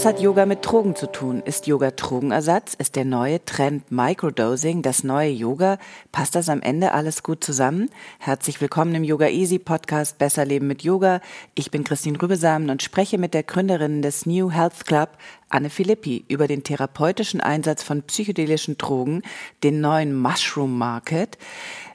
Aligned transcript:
Was 0.00 0.06
hat 0.06 0.20
Yoga 0.20 0.46
mit 0.46 0.64
Drogen 0.64 0.96
zu 0.96 1.12
tun? 1.12 1.42
Ist 1.44 1.66
Yoga 1.66 1.90
Drogenersatz? 1.90 2.72
Ist 2.72 2.96
der 2.96 3.04
neue 3.04 3.44
Trend 3.44 3.92
Microdosing 3.92 4.80
das 4.80 5.04
neue 5.04 5.28
Yoga? 5.28 5.76
Passt 6.10 6.34
das 6.34 6.48
am 6.48 6.62
Ende 6.62 6.92
alles 6.92 7.22
gut 7.22 7.44
zusammen? 7.44 7.90
Herzlich 8.18 8.62
willkommen 8.62 8.94
im 8.94 9.04
Yoga 9.04 9.28
Easy 9.28 9.58
Podcast 9.58 10.16
Besser 10.16 10.46
Leben 10.46 10.68
mit 10.68 10.82
Yoga. 10.84 11.20
Ich 11.54 11.70
bin 11.70 11.84
Christine 11.84 12.22
Rübesamen 12.22 12.70
und 12.70 12.82
spreche 12.82 13.18
mit 13.18 13.34
der 13.34 13.42
Gründerin 13.42 14.00
des 14.00 14.24
New 14.24 14.50
Health 14.50 14.86
Club, 14.86 15.10
Anne 15.50 15.68
Philippi, 15.68 16.24
über 16.28 16.46
den 16.46 16.64
therapeutischen 16.64 17.42
Einsatz 17.42 17.82
von 17.82 18.02
psychedelischen 18.02 18.78
Drogen, 18.78 19.20
den 19.62 19.82
neuen 19.82 20.14
Mushroom 20.14 20.78
Market, 20.78 21.36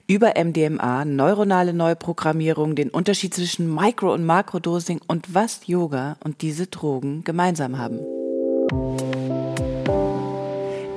über 0.08 0.34
MDMA, 0.38 1.04
neuronale 1.06 1.74
Neuprogrammierung, 1.74 2.76
den 2.76 2.90
Unterschied 2.90 3.34
zwischen 3.34 3.74
Micro- 3.74 4.14
und 4.14 4.26
Makrodosing 4.26 5.02
und 5.08 5.34
was 5.34 5.62
Yoga 5.66 6.18
und 6.24 6.42
diese 6.42 6.68
Drogen 6.68 7.24
gemeinsam 7.24 7.78
haben. 7.78 8.00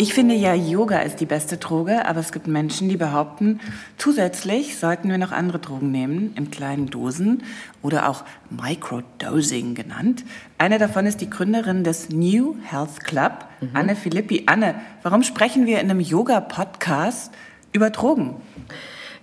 Ich 0.00 0.14
finde 0.14 0.34
ja, 0.34 0.54
Yoga 0.54 1.00
ist 1.00 1.20
die 1.20 1.26
beste 1.26 1.56
Droge, 1.56 2.06
aber 2.06 2.20
es 2.20 2.30
gibt 2.30 2.46
Menschen, 2.46 2.88
die 2.88 2.96
behaupten, 2.96 3.58
zusätzlich 3.96 4.78
sollten 4.78 5.08
wir 5.08 5.18
noch 5.18 5.32
andere 5.32 5.58
Drogen 5.58 5.90
nehmen, 5.90 6.34
in 6.36 6.52
kleinen 6.52 6.86
Dosen 6.86 7.42
oder 7.82 8.08
auch 8.08 8.24
Microdosing 8.50 9.74
genannt. 9.74 10.24
Eine 10.56 10.78
davon 10.78 11.06
ist 11.06 11.20
die 11.20 11.30
Gründerin 11.30 11.82
des 11.82 12.10
New 12.10 12.54
Health 12.62 13.02
Club, 13.02 13.46
mhm. 13.60 13.70
Anne 13.72 13.96
Philippi. 13.96 14.44
Anne, 14.46 14.76
warum 15.02 15.24
sprechen 15.24 15.66
wir 15.66 15.80
in 15.80 15.90
einem 15.90 16.00
Yoga-Podcast 16.00 17.32
über 17.72 17.90
Drogen? 17.90 18.36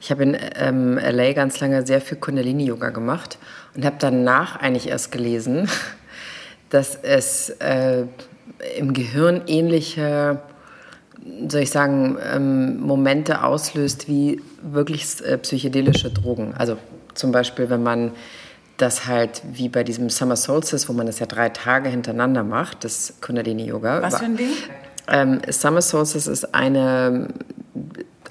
Ich 0.02 0.12
habe 0.12 0.24
in 0.24 0.38
ähm, 0.56 0.98
LA 0.98 1.34
ganz 1.34 1.60
lange 1.60 1.86
sehr 1.86 2.02
viel 2.02 2.18
Kundalini-Yoga 2.18 2.90
gemacht 2.90 3.38
und 3.76 3.86
habe 3.86 3.96
danach 4.00 4.58
eigentlich 4.58 4.88
erst 4.88 5.12
gelesen, 5.12 5.70
dass 6.70 6.96
es 6.96 7.50
äh, 7.60 8.06
im 8.78 8.94
Gehirn 8.94 9.44
ähnliche, 9.48 10.42
soll 11.48 11.62
ich 11.62 11.72
sagen, 11.72 12.18
ähm, 12.34 12.80
Momente 12.80 13.44
auslöst 13.44 14.08
wie 14.08 14.42
wirklich 14.62 15.24
äh, 15.26 15.38
psychedelische 15.38 16.10
Drogen. 16.12 16.54
Also 16.58 16.78
zum 17.14 17.32
Beispiel, 17.32 17.70
wenn 17.70 17.84
man 17.84 18.12
das 18.78 19.08
halt 19.08 19.42
wie 19.54 19.70
bei 19.70 19.84
diesem 19.84 20.10
Summer 20.10 20.36
Solstice, 20.36 20.90
wo 20.90 20.94
man 20.94 21.06
das 21.06 21.20
ja 21.20 21.26
drei 21.26 21.50
Tage 21.50 21.90
hintereinander 21.90 22.44
macht, 22.44 22.84
das 22.84 23.16
Kundalini-Yoga. 23.22 24.02
Was 24.02 24.18
für 24.18 24.26
ein 24.26 24.38
Ding? 24.38 24.50
Ähm, 25.08 25.42
Summer 25.50 25.82
Solstice 25.82 26.28
ist 26.28 26.54
eine 26.54 27.30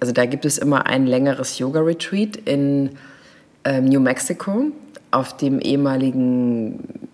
also 0.04 0.12
da 0.12 0.26
gibt 0.26 0.44
es 0.44 0.58
immer 0.58 0.84
ein 0.84 1.06
längeres 1.06 1.58
Yoga-Retreat 1.58 2.36
in 2.36 2.90
ähm, 3.64 3.86
New 3.86 4.00
Mexico 4.00 4.66
auf 5.12 5.34
dem 5.34 5.60
ehemaligen, 5.60 7.08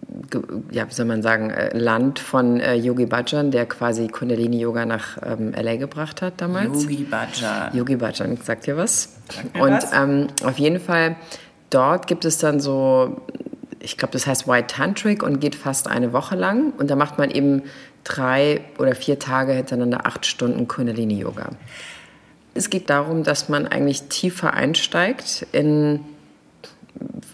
ja, 0.73 0.89
wie 0.89 0.93
soll 0.93 1.07
man 1.07 1.23
sagen, 1.23 1.51
äh, 1.51 1.79
Land 1.79 2.19
von 2.19 2.59
äh, 2.59 2.75
Yogi 2.75 3.07
Bhajan, 3.07 3.53
der 3.53 3.67
quasi 3.67 4.09
Kundalini-Yoga 4.09 4.87
nach 4.87 5.19
ähm, 5.25 5.53
LA 5.53 5.77
gebracht 5.77 6.21
hat 6.21 6.41
damals. 6.41 6.83
Yogi 6.83 7.05
Bhajan. 7.05 7.77
Yogi 7.77 7.95
Bhajan, 7.95 8.37
sagt 8.43 8.67
ihr 8.67 8.77
was? 8.77 9.11
Sagt 9.33 9.61
Und 9.61 9.87
ähm, 9.95 10.27
auf 10.43 10.59
jeden 10.59 10.81
Fall, 10.81 11.15
dort 11.71 12.09
gibt 12.09 12.25
es 12.25 12.39
dann 12.39 12.59
so, 12.59 13.21
ich 13.79 13.99
glaube, 13.99 14.15
das 14.15 14.27
heißt 14.27 14.49
White 14.49 14.75
Tantric 14.75 15.23
und 15.23 15.39
geht 15.39 15.55
fast 15.55 15.87
eine 15.87 16.13
Woche 16.13 16.35
lang. 16.35 16.73
Und 16.77 16.91
da 16.91 16.97
macht 16.97 17.19
man 17.19 17.31
eben 17.31 17.63
drei 18.03 18.63
oder 18.79 18.97
vier 18.97 19.21
Tage 19.21 19.53
hintereinander 19.53 20.07
acht 20.07 20.27
Stunden 20.27 20.67
Kundalini-Yoga. 20.67 21.51
Es 22.55 22.71
geht 22.71 22.91
darum, 22.91 23.23
dass 23.23 23.49
man 23.49 23.67
eigentlich 23.67 24.03
tiefer 24.05 24.55
einsteigt 24.55 25.47
in 25.53 26.01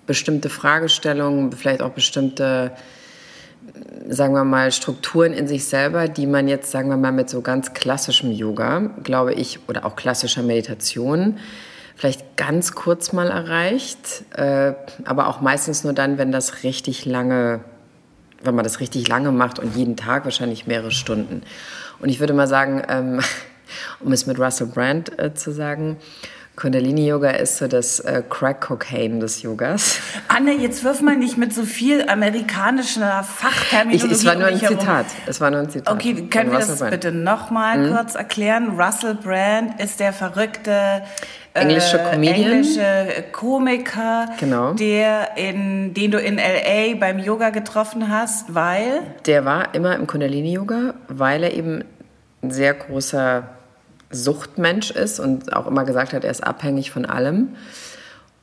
bestimmte 0.07 0.49
Fragestellungen, 0.49 1.53
vielleicht 1.53 1.83
auch 1.83 1.91
bestimmte, 1.91 2.73
sagen 4.09 4.35
wir 4.35 4.45
mal, 4.45 4.71
Strukturen 4.73 5.33
in 5.33 5.49
sich 5.49 5.65
selber, 5.65 6.09
die 6.09 6.27
man 6.27 6.49
jetzt, 6.49 6.71
sagen 6.71 6.89
wir 6.89 6.97
mal, 6.97 7.13
mit 7.13 7.31
so 7.31 7.41
ganz 7.41 7.73
klassischem 7.73 8.31
Yoga, 8.31 8.91
glaube 9.03 9.35
ich, 9.35 9.61
oder 9.69 9.85
auch 9.85 9.97
klassischer 9.97 10.43
Meditation, 10.43 11.39
vielleicht 11.97 12.37
ganz 12.37 12.73
kurz 12.73 13.13
mal 13.13 13.29
erreicht, 13.29 14.25
äh, 14.37 14.75
aber 15.05 15.29
auch 15.29 15.41
meistens 15.41 15.83
nur 15.83 15.95
dann, 15.95 16.19
wenn 16.19 16.31
das 16.31 16.63
richtig 16.63 17.07
lange, 17.07 17.61
wenn 18.43 18.55
man 18.55 18.65
das 18.65 18.81
richtig 18.81 19.09
lange 19.09 19.33
macht 19.33 19.59
und 19.59 19.75
jeden 19.75 19.97
Tag 19.97 20.25
wahrscheinlich 20.25 20.67
mehrere 20.67 20.91
Stunden. 20.91 21.43
Und 21.99 22.11
ich 22.11 22.21
würde 22.21 22.35
mal 22.35 22.47
sagen, 22.47 22.83
ähm, 22.89 23.21
um 24.01 24.13
es 24.13 24.27
mit 24.27 24.39
Russell 24.39 24.67
Brand 24.69 25.19
äh, 25.19 25.35
zu 25.35 25.53
sagen, 25.53 25.99
Kundalini-Yoga 26.57 27.31
ist 27.31 27.59
so 27.59 27.69
das 27.69 28.01
äh, 28.01 28.23
Crack-Cocaine 28.29 29.21
des 29.21 29.43
Yogas. 29.43 29.99
Anne, 30.29 30.55
jetzt 30.55 30.83
wirf 30.85 31.03
mal 31.03 31.17
nicht 31.17 31.37
mit 31.37 31.55
so 31.55 31.65
viel 31.65 32.09
amerikanischer 32.09 33.23
Fachterminologie. 33.23 34.07
Ich, 34.07 34.13
es 34.13 34.25
war 34.25 34.35
nur 34.37 34.47
ein 34.47 34.59
Zitat. 34.59 35.07
Es 35.27 35.41
war 35.41 35.51
nur 35.51 35.61
ein 35.61 35.71
Zitat. 35.71 35.95
Okay, 35.95 36.15
können 36.29 36.51
wir 36.51 36.61
das 36.61 36.79
Brand. 36.79 36.93
bitte 36.93 37.13
nochmal 37.13 37.79
mhm. 37.79 37.95
kurz 37.95 38.15
erklären? 38.15 38.81
Russell 38.81 39.17
Brand 39.17 39.79
ist 39.81 40.01
der 40.01 40.15
verrückte 40.15 41.03
äh, 41.53 41.61
englische 41.61 41.99
Comedian. 41.99 42.53
Englische 42.53 43.25
Komiker, 43.33 44.29
genau. 44.41 44.73
der 44.73 45.37
in, 45.37 45.93
den 45.93 46.11
du 46.11 46.19
in 46.19 46.39
L.A. 46.39 46.97
beim 46.99 47.19
Yoga 47.19 47.51
getroffen 47.51 48.11
hast, 48.11 48.55
weil? 48.55 49.03
Der 49.27 49.45
war 49.45 49.75
immer 49.75 49.95
im 49.95 50.07
Kundalini-Yoga, 50.07 50.95
weil 51.09 51.45
er 51.45 51.53
eben 51.53 51.85
ein 52.43 52.51
sehr 52.51 52.73
großer 52.73 53.56
Suchtmensch 54.11 54.91
ist 54.91 55.21
und 55.21 55.53
auch 55.53 55.67
immer 55.67 55.85
gesagt 55.85 56.13
hat, 56.13 56.25
er 56.25 56.31
ist 56.31 56.45
abhängig 56.45 56.91
von 56.91 57.05
allem. 57.05 57.49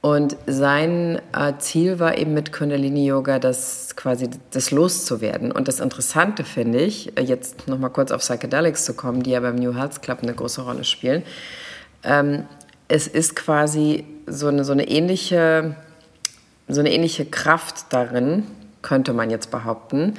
Und 0.02 0.36
sein 0.48 1.22
äh, 1.34 1.54
Ziel 1.60 1.98
war 1.98 2.18
eben 2.18 2.34
mit 2.34 2.52
Kundalini 2.52 3.06
Yoga, 3.06 3.40
das 3.40 3.96
quasi 3.96 4.30
das 4.52 4.72
loszuwerden. 4.72 5.50
Und 5.50 5.70
das 5.70 5.80
Interessante 5.80 6.44
finde 6.44 6.82
ich, 6.82 7.18
äh, 7.18 7.22
jetzt 7.22 7.70
nochmal 7.70 7.90
kurz 7.90 8.12
auf 8.12 8.20
Psychedelics 8.20 8.84
zu 8.84 8.96
kommen, 8.96 9.24
die 9.24 9.32
ja 9.32 9.40
beim 9.40 9.56
New 9.56 9.74
Health 9.74 10.02
Club 10.02 10.20
eine 10.22 10.34
große 10.34 10.62
Rolle 10.62 10.84
spielen. 10.84 11.24
Ähm, 12.04 12.44
es 12.90 13.08
ist 13.08 13.38
quasi 13.38 14.04
so 14.28 14.48
eine, 14.48 14.66
so 14.66 14.74
eine 14.74 14.90
ähnliche, 14.90 15.78
so 16.68 16.82
eine 16.82 16.92
ähnliche 16.92 17.26
Kraft 17.26 17.86
darin, 17.92 18.44
könnte 18.84 19.14
man 19.14 19.32
jetzt 19.32 19.50
behaupten, 19.50 20.14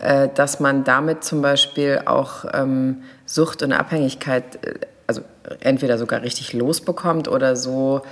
äh, 0.00 0.28
dass 0.34 0.60
man 0.60 0.84
damit 0.84 1.24
zum 1.24 1.40
Beispiel 1.40 2.02
auch 2.04 2.44
ähm, 2.52 3.02
Sucht 3.24 3.62
und 3.62 3.72
Abhängigkeit, 3.72 4.64
äh, 4.66 4.74
also 5.06 5.22
entweder 5.60 5.96
sogar 5.96 6.22
richtig 6.22 6.52
losbekommt 6.52 7.26
oder 7.26 7.56
so 7.56 8.02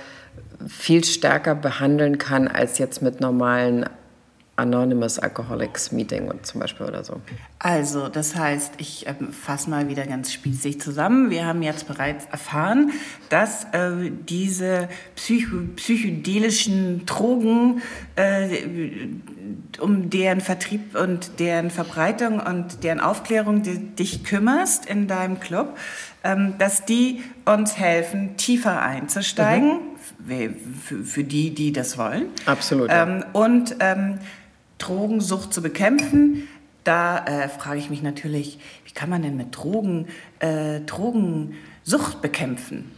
viel 0.67 1.03
stärker 1.03 1.55
behandeln 1.55 2.17
kann 2.17 2.47
als 2.47 2.79
jetzt 2.79 3.01
mit 3.01 3.21
normalen 3.21 3.85
Anonymous 4.59 5.19
Alcoholics 5.19 5.91
Meeting 5.91 6.31
zum 6.43 6.61
Beispiel 6.61 6.85
oder 6.85 7.03
so. 7.03 7.21
Also, 7.59 8.07
das 8.09 8.35
heißt, 8.35 8.73
ich 8.77 9.07
äh, 9.07 9.15
fasse 9.31 9.69
mal 9.69 9.87
wieder 9.89 10.05
ganz 10.05 10.31
spießig 10.31 10.79
zusammen. 10.79 11.29
Wir 11.29 11.45
haben 11.45 11.61
jetzt 11.61 11.87
bereits 11.87 12.25
erfahren, 12.25 12.91
dass 13.29 13.65
äh, 13.71 14.11
diese 14.27 14.89
psycho 15.15 15.57
psychedelischen 15.75 17.05
Drogen, 17.05 17.81
äh, 18.15 18.47
um 19.79 20.09
deren 20.09 20.41
Vertrieb 20.41 20.95
und 20.95 21.39
deren 21.39 21.69
Verbreitung 21.69 22.39
und 22.39 22.83
deren 22.83 22.99
Aufklärung 22.99 23.63
du 23.63 23.77
dich 23.77 24.23
kümmerst 24.23 24.85
in 24.85 25.07
deinem 25.07 25.39
Club, 25.39 25.77
ähm, 26.23 26.55
dass 26.57 26.85
die 26.85 27.23
uns 27.45 27.77
helfen, 27.77 28.37
tiefer 28.37 28.81
einzusteigen. 28.81 29.69
Mhm. 29.69 29.79
Für, 31.05 31.23
die, 31.23 31.55
die 31.55 31.71
das 31.71 31.97
wollen. 31.97 32.27
Absolut. 32.45 32.89
Ähm, 32.91 33.23
und 33.33 33.75
ähm, 33.79 34.19
Drogensucht 34.79 35.53
zu 35.53 35.61
bekämpfen. 35.61 36.47
Da 36.83 37.23
äh, 37.25 37.49
frage 37.49 37.79
ich 37.79 37.89
mich 37.91 38.01
natürlich, 38.01 38.57
wie 38.85 38.93
kann 38.93 39.09
man 39.09 39.21
denn 39.21 39.37
mit 39.37 39.55
Drogen 39.55 40.07
äh, 40.39 40.79
Drogensucht 40.81 42.21
bekämpfen? 42.21 42.91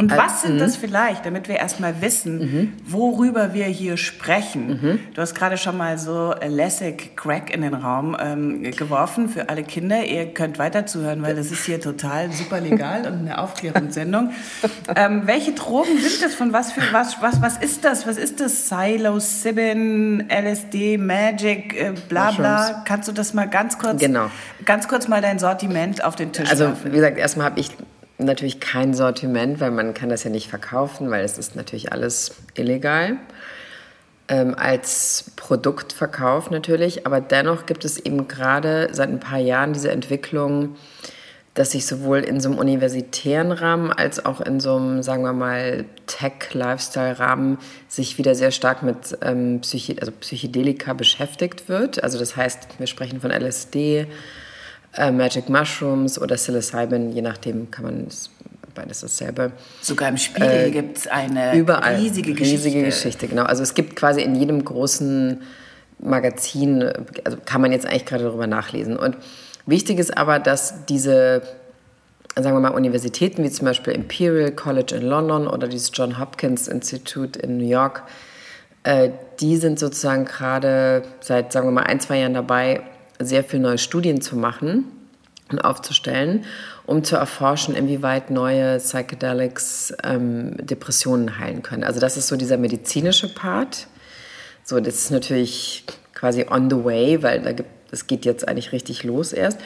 Und 0.00 0.16
was 0.16 0.42
sind 0.42 0.60
das 0.60 0.76
vielleicht, 0.76 1.26
damit 1.26 1.48
wir 1.48 1.56
erstmal 1.56 2.00
wissen, 2.00 2.38
mhm. 2.38 2.72
worüber 2.86 3.52
wir 3.52 3.64
hier 3.64 3.96
sprechen? 3.96 4.68
Mhm. 4.68 5.00
Du 5.12 5.20
hast 5.20 5.34
gerade 5.34 5.58
schon 5.58 5.76
mal 5.76 5.98
so 5.98 6.36
lässig 6.46 7.16
Crack 7.16 7.52
in 7.52 7.62
den 7.62 7.74
Raum 7.74 8.16
ähm, 8.18 8.62
geworfen 8.62 9.28
für 9.28 9.48
alle 9.48 9.64
Kinder. 9.64 10.04
Ihr 10.04 10.26
könnt 10.26 10.60
weiter 10.60 10.86
zuhören, 10.86 11.22
weil 11.22 11.34
das 11.34 11.50
ist 11.50 11.64
hier 11.64 11.80
total 11.80 12.30
super 12.30 12.60
legal 12.60 13.08
und 13.08 13.18
eine 13.18 13.38
Aufklärungssendung. 13.38 14.30
ähm, 14.94 15.22
welche 15.24 15.50
Drogen 15.50 15.98
sind 15.98 16.22
das? 16.22 16.36
Von 16.36 16.52
was 16.52 16.70
für 16.70 16.82
was 16.92 17.20
was 17.20 17.42
was 17.42 17.58
ist 17.58 17.84
das? 17.84 18.06
Was 18.06 18.18
ist 18.18 18.38
das? 18.38 18.68
Psilocybin, 18.68 20.28
LSD, 20.30 20.96
Magic, 20.96 21.74
äh, 21.74 21.94
bla 22.08 22.30
bla. 22.30 22.84
Kannst 22.84 23.08
du 23.08 23.12
das 23.12 23.34
mal 23.34 23.48
ganz 23.48 23.78
kurz, 23.78 24.00
genau. 24.00 24.30
ganz 24.64 24.86
kurz 24.86 25.08
mal 25.08 25.20
dein 25.20 25.40
Sortiment 25.40 26.04
auf 26.04 26.14
den 26.14 26.32
Tisch 26.32 26.48
Also 26.48 26.66
werfen? 26.66 26.92
wie 26.92 26.96
gesagt, 26.96 27.18
erstmal 27.18 27.46
habe 27.46 27.58
ich 27.58 27.70
natürlich 28.18 28.60
kein 28.60 28.94
Sortiment, 28.94 29.60
weil 29.60 29.70
man 29.70 29.94
kann 29.94 30.08
das 30.08 30.24
ja 30.24 30.30
nicht 30.30 30.48
verkaufen, 30.48 31.10
weil 31.10 31.24
es 31.24 31.38
ist 31.38 31.56
natürlich 31.56 31.92
alles 31.92 32.34
illegal. 32.54 33.16
Ähm, 34.28 34.54
als 34.58 35.30
Produktverkauf 35.36 36.50
natürlich, 36.50 37.06
aber 37.06 37.20
dennoch 37.20 37.64
gibt 37.64 37.84
es 37.84 37.98
eben 37.98 38.28
gerade 38.28 38.88
seit 38.92 39.08
ein 39.08 39.20
paar 39.20 39.38
Jahren 39.38 39.72
diese 39.72 39.90
Entwicklung, 39.90 40.76
dass 41.54 41.72
sich 41.72 41.86
sowohl 41.86 42.18
in 42.18 42.38
so 42.40 42.50
einem 42.50 42.58
universitären 42.58 43.50
Rahmen 43.50 43.90
als 43.90 44.24
auch 44.24 44.40
in 44.40 44.60
so 44.60 44.76
einem, 44.76 45.02
sagen 45.02 45.22
wir 45.22 45.32
mal, 45.32 45.86
Tech-Lifestyle-Rahmen 46.06 47.58
sich 47.88 48.18
wieder 48.18 48.34
sehr 48.34 48.50
stark 48.52 48.82
mit 48.82 49.18
ähm, 49.22 49.60
Psyche 49.62 49.96
also 49.98 50.12
Psychedelika 50.12 50.92
beschäftigt 50.92 51.68
wird. 51.68 52.02
Also 52.04 52.18
das 52.18 52.36
heißt, 52.36 52.78
wir 52.78 52.86
sprechen 52.86 53.20
von 53.20 53.32
LSD, 53.32 54.06
äh, 54.94 55.10
Magic 55.10 55.48
Mushrooms 55.48 56.20
oder 56.20 56.36
Psilocybin, 56.36 57.12
je 57.12 57.22
nachdem 57.22 57.70
kann 57.70 57.84
man 57.84 58.06
es 58.08 58.30
beides 58.74 59.00
dasselbe. 59.00 59.52
Sogar 59.80 60.08
im 60.08 60.16
Spiegel 60.16 60.66
äh, 60.66 60.70
gibt 60.70 60.98
es 60.98 61.06
eine 61.06 61.56
überall, 61.56 61.96
riesige 61.96 62.32
Geschichte. 62.32 62.66
Riesige 62.66 62.84
Geschichte, 62.84 63.28
genau. 63.28 63.42
Also 63.42 63.62
es 63.62 63.74
gibt 63.74 63.96
quasi 63.96 64.22
in 64.22 64.34
jedem 64.34 64.64
großen 64.64 65.42
Magazin, 65.98 66.92
also 67.24 67.38
kann 67.44 67.60
man 67.60 67.72
jetzt 67.72 67.86
eigentlich 67.86 68.06
gerade 68.06 68.24
darüber 68.24 68.46
nachlesen. 68.46 68.96
Und 68.96 69.16
wichtig 69.66 69.98
ist 69.98 70.16
aber, 70.16 70.38
dass 70.38 70.86
diese, 70.86 71.42
sagen 72.36 72.54
wir 72.54 72.60
mal, 72.60 72.70
Universitäten 72.70 73.42
wie 73.42 73.50
zum 73.50 73.66
Beispiel 73.66 73.92
Imperial 73.92 74.52
College 74.52 74.94
in 74.94 75.02
London 75.02 75.48
oder 75.48 75.66
dieses 75.66 75.90
John 75.92 76.18
Hopkins 76.18 76.68
Institute 76.68 77.38
in 77.40 77.58
New 77.58 77.68
York, 77.68 78.04
äh, 78.84 79.10
die 79.40 79.56
sind 79.56 79.78
sozusagen 79.78 80.24
gerade 80.24 81.02
seit, 81.20 81.52
sagen 81.52 81.66
wir 81.66 81.72
mal, 81.72 81.84
ein, 81.84 81.98
zwei 81.98 82.18
Jahren 82.20 82.34
dabei, 82.34 82.82
sehr 83.18 83.44
viel 83.44 83.60
neue 83.60 83.78
Studien 83.78 84.20
zu 84.20 84.36
machen 84.36 84.84
und 85.50 85.60
aufzustellen, 85.60 86.44
um 86.86 87.04
zu 87.04 87.16
erforschen, 87.16 87.74
inwieweit 87.74 88.30
neue 88.30 88.78
Psychedelics 88.78 89.94
ähm, 90.04 90.56
Depressionen 90.58 91.38
heilen 91.38 91.62
können. 91.62 91.84
Also 91.84 92.00
das 92.00 92.16
ist 92.16 92.28
so 92.28 92.36
dieser 92.36 92.58
medizinische 92.58 93.32
Part. 93.32 93.86
So, 94.64 94.78
das 94.80 94.96
ist 94.96 95.10
natürlich 95.10 95.84
quasi 96.14 96.46
on 96.50 96.68
the 96.68 96.84
way, 96.84 97.22
weil 97.22 97.40
da 97.40 97.52
gibt, 97.52 97.70
es 97.90 98.06
geht 98.06 98.24
jetzt 98.24 98.46
eigentlich 98.46 98.72
richtig 98.72 99.04
los 99.04 99.32
erst. 99.32 99.58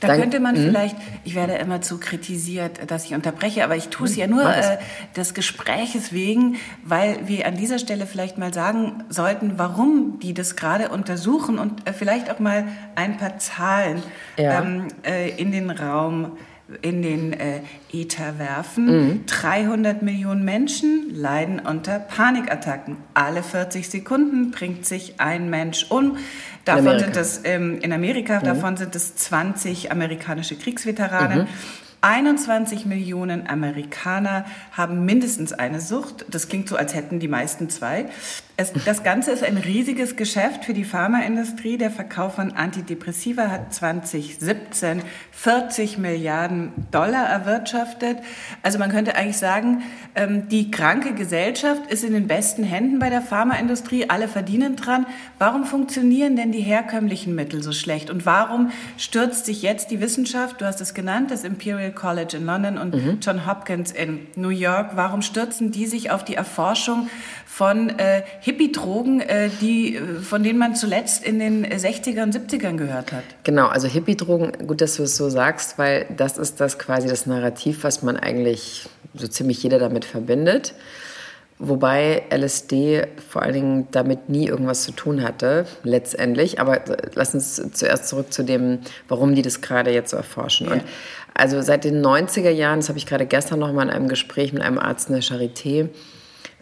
Da 0.00 0.08
Dann, 0.08 0.20
könnte 0.20 0.40
man 0.40 0.54
mh. 0.54 0.60
vielleicht, 0.60 0.96
ich 1.24 1.34
werde 1.34 1.54
immer 1.54 1.80
zu 1.80 1.98
kritisiert, 1.98 2.90
dass 2.90 3.04
ich 3.04 3.14
unterbreche, 3.14 3.64
aber 3.64 3.76
ich 3.76 3.88
tue 3.88 4.06
es 4.06 4.16
ja 4.16 4.26
nur 4.26 4.44
äh, 4.44 4.78
des 5.16 5.34
Gespräches 5.34 6.12
wegen, 6.12 6.56
weil 6.84 7.26
wir 7.26 7.46
an 7.46 7.56
dieser 7.56 7.78
Stelle 7.78 8.06
vielleicht 8.06 8.38
mal 8.38 8.54
sagen 8.54 9.04
sollten, 9.08 9.54
warum 9.56 10.18
die 10.20 10.34
das 10.34 10.56
gerade 10.56 10.90
untersuchen 10.90 11.58
und 11.58 11.88
äh, 11.88 11.92
vielleicht 11.92 12.30
auch 12.30 12.38
mal 12.38 12.68
ein 12.94 13.16
paar 13.16 13.38
Zahlen 13.38 14.02
ja. 14.36 14.62
ähm, 14.62 14.88
äh, 15.04 15.30
in 15.30 15.52
den 15.52 15.70
Raum 15.70 16.36
in 16.82 17.02
den 17.02 17.32
äh, 17.32 17.60
Äther 17.92 18.38
werfen. 18.38 18.86
Mhm. 18.86 19.26
300 19.26 20.02
Millionen 20.02 20.44
Menschen 20.44 21.14
leiden 21.14 21.60
unter 21.60 21.98
Panikattacken. 21.98 22.98
Alle 23.14 23.42
40 23.42 23.88
Sekunden 23.88 24.50
bringt 24.50 24.84
sich 24.84 25.18
ein 25.18 25.48
Mensch 25.48 25.86
um. 25.90 26.18
Davon 26.64 26.98
sind 26.98 27.16
es 27.16 27.40
ähm, 27.44 27.78
in 27.80 27.92
Amerika, 27.92 28.40
mhm. 28.40 28.44
davon 28.44 28.76
sind 28.76 28.94
es 28.94 29.16
20 29.16 29.90
amerikanische 29.90 30.56
Kriegsveteranen. 30.56 31.40
Mhm. 31.40 31.48
21 32.00 32.86
Millionen 32.86 33.48
Amerikaner 33.48 34.44
haben 34.72 35.04
mindestens 35.04 35.52
eine 35.52 35.80
Sucht. 35.80 36.26
Das 36.30 36.48
klingt 36.48 36.68
so, 36.68 36.76
als 36.76 36.94
hätten 36.94 37.18
die 37.18 37.28
meisten 37.28 37.70
zwei. 37.70 38.06
Es, 38.60 38.72
das 38.84 39.04
Ganze 39.04 39.30
ist 39.30 39.44
ein 39.44 39.56
riesiges 39.56 40.16
Geschäft 40.16 40.64
für 40.64 40.74
die 40.74 40.82
Pharmaindustrie. 40.82 41.78
Der 41.78 41.92
Verkauf 41.92 42.34
von 42.34 42.54
Antidepressiva 42.54 43.52
hat 43.52 43.72
2017 43.72 45.00
40 45.30 45.98
Milliarden 45.98 46.72
Dollar 46.90 47.28
erwirtschaftet. 47.28 48.18
Also 48.64 48.80
man 48.80 48.90
könnte 48.90 49.14
eigentlich 49.14 49.36
sagen, 49.36 49.84
ähm, 50.16 50.48
die 50.48 50.72
kranke 50.72 51.14
Gesellschaft 51.14 51.88
ist 51.88 52.02
in 52.02 52.14
den 52.14 52.26
besten 52.26 52.64
Händen 52.64 52.98
bei 52.98 53.10
der 53.10 53.22
Pharmaindustrie. 53.22 54.10
Alle 54.10 54.26
verdienen 54.26 54.74
dran. 54.74 55.06
Warum 55.38 55.62
funktionieren 55.62 56.34
denn 56.34 56.50
die 56.50 56.60
herkömmlichen 56.60 57.36
Mittel 57.36 57.62
so 57.62 57.70
schlecht? 57.70 58.10
Und 58.10 58.26
warum 58.26 58.72
stürzt 58.96 59.46
sich 59.46 59.62
jetzt 59.62 59.92
die 59.92 60.00
Wissenschaft, 60.00 60.60
du 60.60 60.64
hast 60.64 60.80
es 60.80 60.94
genannt, 60.94 61.30
das 61.30 61.44
Imperial 61.44 61.92
College 61.92 62.36
in 62.36 62.44
London 62.44 62.76
und 62.76 62.92
mhm. 62.92 63.18
John 63.22 63.46
Hopkins 63.46 63.92
in 63.92 64.26
New 64.34 64.48
York, 64.48 64.96
warum 64.96 65.22
stürzen 65.22 65.70
die 65.70 65.86
sich 65.86 66.10
auf 66.10 66.24
die 66.24 66.34
Erforschung 66.34 67.08
von 67.46 67.90
äh, 67.98 68.22
Hippie-Drogen, 68.48 69.20
äh, 69.20 69.50
die, 69.60 69.96
äh, 69.96 70.20
von 70.20 70.42
denen 70.42 70.58
man 70.58 70.74
zuletzt 70.74 71.22
in 71.24 71.38
den 71.38 71.66
60er 71.66 72.22
und 72.22 72.34
70ern 72.34 72.76
gehört 72.76 73.12
hat. 73.12 73.24
Genau, 73.44 73.66
also 73.66 73.88
Hippie-Drogen, 73.88 74.66
gut, 74.66 74.80
dass 74.80 74.96
du 74.96 75.02
es 75.02 75.16
so 75.16 75.28
sagst, 75.28 75.78
weil 75.78 76.06
das 76.16 76.38
ist 76.38 76.58
das 76.58 76.78
quasi 76.78 77.08
das 77.08 77.26
Narrativ, 77.26 77.84
was 77.84 78.02
man 78.02 78.16
eigentlich 78.16 78.88
so 79.14 79.28
ziemlich 79.28 79.62
jeder 79.62 79.78
damit 79.78 80.06
verbindet. 80.06 80.74
Wobei 81.58 82.22
LSD 82.30 83.06
vor 83.28 83.42
allen 83.42 83.52
Dingen 83.52 83.88
damit 83.90 84.28
nie 84.28 84.46
irgendwas 84.46 84.84
zu 84.84 84.92
tun 84.92 85.22
hatte, 85.22 85.66
letztendlich. 85.82 86.60
Aber 86.60 86.80
lass 87.14 87.34
uns 87.34 87.60
zuerst 87.72 88.08
zurück 88.08 88.32
zu 88.32 88.44
dem, 88.44 88.78
warum 89.08 89.34
die 89.34 89.42
das 89.42 89.60
gerade 89.60 89.90
jetzt 89.90 90.12
so 90.12 90.16
erforschen. 90.16 90.68
Ja. 90.68 90.74
Und 90.74 90.84
also 91.34 91.60
seit 91.60 91.84
den 91.84 92.00
90er 92.00 92.50
Jahren, 92.50 92.78
das 92.78 92.88
habe 92.88 92.98
ich 92.98 93.06
gerade 93.06 93.26
gestern 93.26 93.58
noch 93.58 93.72
mal 93.72 93.82
in 93.82 93.90
einem 93.90 94.08
Gespräch 94.08 94.52
mit 94.52 94.62
einem 94.62 94.78
Arzt 94.78 95.08
in 95.08 95.14
der 95.14 95.22
Charité, 95.22 95.88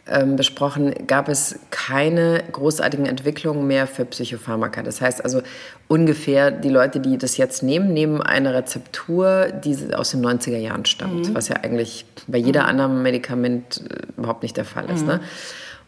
ähm, 0.09 0.37
besprochen, 0.37 0.95
gab 1.07 1.29
es 1.29 1.59
keine 1.71 2.43
großartigen 2.53 3.07
Entwicklungen 3.07 3.67
mehr 3.67 3.87
für 3.87 4.05
Psychopharmaka. 4.05 4.83
Das 4.83 5.01
heißt 5.01 5.25
also 5.25 5.43
ungefähr, 5.89 6.51
die 6.51 6.69
Leute, 6.69 7.01
die 7.01 7.19
das 7.19 7.37
jetzt 7.37 7.63
nehmen, 7.63 7.93
nehmen 7.93 8.21
eine 8.21 8.55
Rezeptur, 8.55 9.47
die 9.47 9.77
aus 9.95 10.13
den 10.13 10.25
90er 10.25 10.59
Jahren 10.59 10.85
stammt, 10.85 11.29
mhm. 11.29 11.35
was 11.35 11.49
ja 11.49 11.57
eigentlich 11.57 12.07
bei 12.29 12.39
jeder 12.39 12.63
mhm. 12.63 12.69
anderen 12.69 13.03
Medikament 13.03 13.83
äh, 13.89 14.07
überhaupt 14.17 14.43
nicht 14.43 14.57
der 14.57 14.65
Fall 14.65 14.89
ist. 14.91 15.03
Mhm. 15.03 15.09
Ne? 15.09 15.21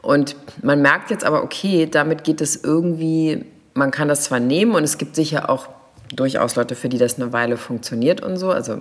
Und 0.03 0.37
man 0.63 0.83
merkt 0.83 1.11
jetzt 1.11 1.25
aber, 1.25 1.43
okay, 1.43 1.87
damit 1.91 2.25
geht 2.25 2.41
es 2.41 2.63
irgendwie, 2.63 3.45
man 3.75 3.91
kann 3.91 4.09
das 4.09 4.25
zwar 4.25 4.41
nehmen 4.41 4.73
und 4.73 4.85
es 4.85 4.99
gibt 4.99 5.15
sicher 5.15 5.49
auch 5.51 5.69
durchaus 6.15 6.57
Leute, 6.57 6.75
für 6.75 6.89
die 6.89 6.99
das 6.99 7.21
eine 7.21 7.33
Weile 7.33 7.57
funktioniert 7.57 8.21
und 8.21 8.37
so, 8.37 8.51
also, 8.51 8.79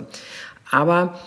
aber 0.70 1.18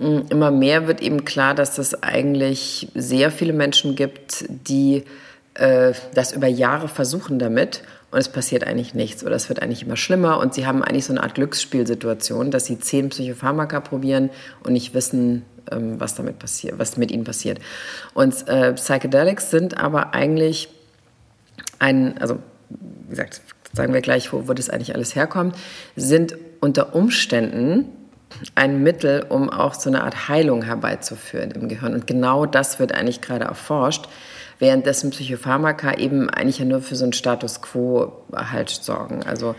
immer 0.00 0.50
mehr 0.50 0.86
wird 0.86 1.00
eben 1.00 1.24
klar, 1.24 1.54
dass 1.54 1.78
es 1.78 2.02
eigentlich 2.02 2.88
sehr 2.94 3.30
viele 3.30 3.52
Menschen 3.52 3.96
gibt, 3.96 4.44
die 4.48 5.04
äh, 5.54 5.92
das 6.14 6.32
über 6.32 6.46
Jahre 6.46 6.88
versuchen 6.88 7.38
damit 7.38 7.82
und 8.10 8.18
es 8.18 8.28
passiert 8.28 8.64
eigentlich 8.64 8.94
nichts 8.94 9.24
oder 9.24 9.34
es 9.34 9.48
wird 9.48 9.62
eigentlich 9.62 9.82
immer 9.82 9.96
schlimmer 9.96 10.38
und 10.38 10.54
sie 10.54 10.66
haben 10.66 10.82
eigentlich 10.82 11.06
so 11.06 11.12
eine 11.12 11.22
Art 11.22 11.34
Glücksspielsituation, 11.34 12.50
dass 12.50 12.66
sie 12.66 12.78
zehn 12.78 13.08
Psychopharmaka 13.08 13.80
probieren 13.80 14.30
und 14.62 14.72
nicht 14.74 14.94
wissen, 14.94 15.44
ähm, 15.70 15.98
was 15.98 16.14
damit 16.14 16.38
passiert, 16.38 16.78
was 16.78 16.96
mit 16.96 17.10
ihnen 17.10 17.24
passiert. 17.24 17.58
Und 18.14 18.46
äh, 18.48 18.74
Psychedelics 18.74 19.50
sind 19.50 19.78
aber 19.78 20.14
eigentlich 20.14 20.68
ein, 21.78 22.18
also 22.18 22.38
wie 22.68 23.10
gesagt, 23.10 23.40
sagen 23.72 23.92
wir 23.92 24.00
gleich, 24.00 24.32
wo, 24.32 24.48
wo 24.48 24.52
das 24.52 24.70
eigentlich 24.70 24.94
alles 24.94 25.14
herkommt, 25.14 25.56
sind 25.96 26.36
unter 26.60 26.94
Umständen 26.94 27.86
ein 28.54 28.82
Mittel, 28.82 29.24
um 29.28 29.50
auch 29.50 29.74
so 29.74 29.90
eine 29.90 30.04
Art 30.04 30.28
Heilung 30.28 30.62
herbeizuführen 30.62 31.50
im 31.52 31.68
Gehirn. 31.68 31.94
Und 31.94 32.06
genau 32.06 32.46
das 32.46 32.78
wird 32.78 32.92
eigentlich 32.92 33.20
gerade 33.20 33.44
erforscht, 33.44 34.08
währenddessen 34.58 35.10
Psychopharmaka 35.10 35.94
eben 35.94 36.30
eigentlich 36.30 36.58
ja 36.58 36.64
nur 36.64 36.80
für 36.80 36.96
so 36.96 37.04
einen 37.04 37.12
Status 37.12 37.60
quo 37.62 38.12
halt 38.32 38.70
sorgen. 38.70 39.22
Also 39.24 39.54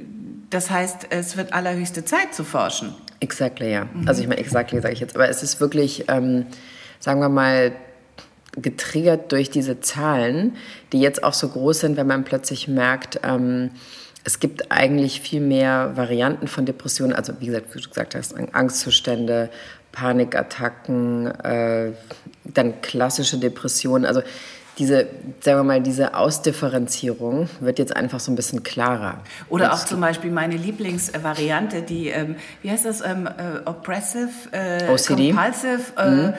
das 0.49 0.71
heißt, 0.71 1.07
es 1.11 1.37
wird 1.37 1.53
allerhöchste 1.53 2.05
Zeit 2.05 2.33
zu 2.33 2.43
forschen. 2.43 2.95
Exactly, 3.19 3.71
ja. 3.71 3.85
Mhm. 3.85 4.07
Also 4.07 4.21
ich 4.21 4.27
meine, 4.27 4.39
exactly 4.39 4.81
sage 4.81 4.93
ich 4.93 4.99
jetzt, 4.99 5.15
aber 5.15 5.29
es 5.29 5.43
ist 5.43 5.59
wirklich, 5.59 6.05
ähm, 6.07 6.47
sagen 6.99 7.19
wir 7.19 7.29
mal, 7.29 7.73
getriggert 8.57 9.31
durch 9.31 9.49
diese 9.49 9.79
Zahlen, 9.79 10.55
die 10.91 10.99
jetzt 10.99 11.23
auch 11.23 11.33
so 11.33 11.47
groß 11.49 11.79
sind, 11.81 11.97
wenn 11.97 12.07
man 12.07 12.23
plötzlich 12.23 12.67
merkt, 12.67 13.19
ähm, 13.23 13.71
es 14.23 14.39
gibt 14.39 14.73
eigentlich 14.73 15.21
viel 15.21 15.39
mehr 15.39 15.93
Varianten 15.95 16.49
von 16.49 16.65
Depressionen, 16.65 17.13
also 17.13 17.33
wie 17.39 17.45
gesagt, 17.45 17.73
wie 17.73 17.79
du 17.79 17.87
gesagt 17.87 18.13
hast, 18.13 18.35
Angstzustände, 18.53 19.49
Panikattacken, 19.93 21.27
äh, 21.27 21.93
dann 22.43 22.81
klassische 22.81 23.37
Depressionen. 23.37 24.05
Also 24.05 24.21
diese, 24.77 25.07
sagen 25.39 25.59
wir 25.59 25.63
mal, 25.63 25.81
diese 25.81 26.13
Ausdifferenzierung 26.13 27.49
wird 27.59 27.79
jetzt 27.79 27.95
einfach 27.95 28.19
so 28.19 28.31
ein 28.31 28.35
bisschen 28.35 28.63
klarer. 28.63 29.21
Oder 29.49 29.73
auch 29.73 29.83
zum 29.85 30.01
Beispiel 30.01 30.29
meine 30.29 30.55
Lieblingsvariante, 30.55 31.81
die, 31.81 32.09
ähm, 32.09 32.35
wie 32.61 32.69
heißt 32.69 32.85
das, 32.85 33.01
ähm, 33.01 33.27
äh, 33.27 33.67
Oppressive, 33.67 34.29
äh, 34.51 34.89
OCD. 34.91 35.31
Compulsive, 35.31 35.81
äh, 35.97 36.09
mhm. 36.09 36.33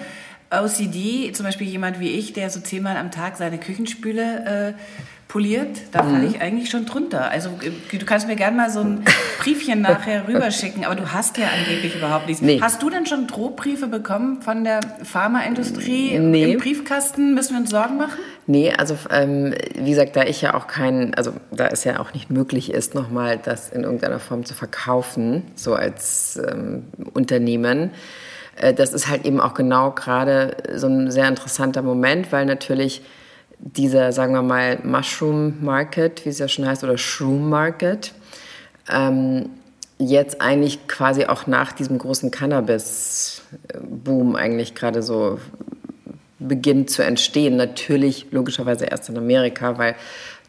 OCD, 0.50 1.32
zum 1.32 1.44
Beispiel 1.44 1.66
jemand 1.66 2.00
wie 2.00 2.10
ich, 2.10 2.32
der 2.32 2.50
so 2.50 2.60
zehnmal 2.60 2.96
am 2.96 3.10
Tag 3.10 3.36
seine 3.36 3.58
Küchenspüle 3.58 4.74
äh, 4.76 4.82
poliert, 5.28 5.68
da 5.92 6.02
falle 6.02 6.20
mhm. 6.20 6.30
ich 6.30 6.40
eigentlich 6.40 6.70
schon 6.70 6.86
drunter. 6.86 7.30
Also 7.30 7.50
du 7.60 8.06
kannst 8.06 8.26
mir 8.26 8.34
gerne 8.34 8.56
mal 8.56 8.70
so 8.70 8.80
ein 8.80 9.04
Briefchen 9.38 9.82
nachher 9.82 10.26
rüberschicken, 10.26 10.86
aber 10.86 10.94
du 10.94 11.12
hast 11.12 11.36
ja 11.36 11.48
angeblich 11.48 11.94
überhaupt 11.94 12.26
nichts. 12.26 12.40
Nee. 12.40 12.60
Hast 12.62 12.82
du 12.82 12.88
denn 12.88 13.04
schon 13.04 13.26
Drohbriefe 13.26 13.88
bekommen 13.88 14.40
von 14.40 14.64
der 14.64 14.80
Pharmaindustrie 15.02 16.18
nee. 16.18 16.52
im 16.52 16.58
Briefkasten? 16.58 17.34
Müssen 17.34 17.52
wir 17.52 17.60
uns 17.60 17.70
Sorgen 17.70 17.98
machen? 17.98 18.18
Nee, 18.46 18.72
also 18.72 18.96
ähm, 19.10 19.54
wie 19.74 19.90
gesagt, 19.90 20.16
da 20.16 20.22
ich 20.22 20.40
ja 20.40 20.54
auch 20.54 20.66
kein, 20.66 21.12
also 21.14 21.34
da 21.50 21.66
es 21.66 21.84
ja 21.84 22.00
auch 22.00 22.14
nicht 22.14 22.30
möglich 22.30 22.72
ist, 22.72 22.94
nochmal 22.94 23.38
das 23.38 23.68
in 23.68 23.82
irgendeiner 23.84 24.20
Form 24.20 24.46
zu 24.46 24.54
verkaufen, 24.54 25.42
so 25.54 25.74
als 25.74 26.40
ähm, 26.50 26.84
Unternehmen, 27.12 27.90
äh, 27.90 27.92
das 28.74 28.92
ist 28.92 29.08
halt 29.08 29.24
eben 29.24 29.40
auch 29.40 29.54
genau 29.54 29.92
gerade 29.92 30.56
so 30.74 30.86
ein 30.86 31.10
sehr 31.10 31.28
interessanter 31.28 31.82
Moment, 31.82 32.32
weil 32.32 32.46
natürlich 32.46 33.02
dieser, 33.58 34.12
sagen 34.12 34.34
wir 34.34 34.42
mal, 34.42 34.78
Mushroom 34.84 35.64
Market, 35.64 36.24
wie 36.24 36.28
es 36.28 36.38
ja 36.38 36.48
schon 36.48 36.66
heißt, 36.66 36.84
oder 36.84 36.96
Shroom 36.96 37.48
Market, 37.48 38.12
ähm, 38.90 39.50
jetzt 39.98 40.40
eigentlich 40.40 40.86
quasi 40.86 41.26
auch 41.26 41.46
nach 41.46 41.72
diesem 41.72 41.98
großen 41.98 42.30
Cannabis-Boom 42.30 44.36
eigentlich 44.36 44.74
gerade 44.74 45.02
so 45.02 45.38
beginnt 46.38 46.90
zu 46.90 47.02
entstehen. 47.02 47.56
Natürlich 47.56 48.26
logischerweise 48.30 48.86
erst 48.86 49.08
in 49.08 49.18
Amerika, 49.18 49.76
weil 49.76 49.96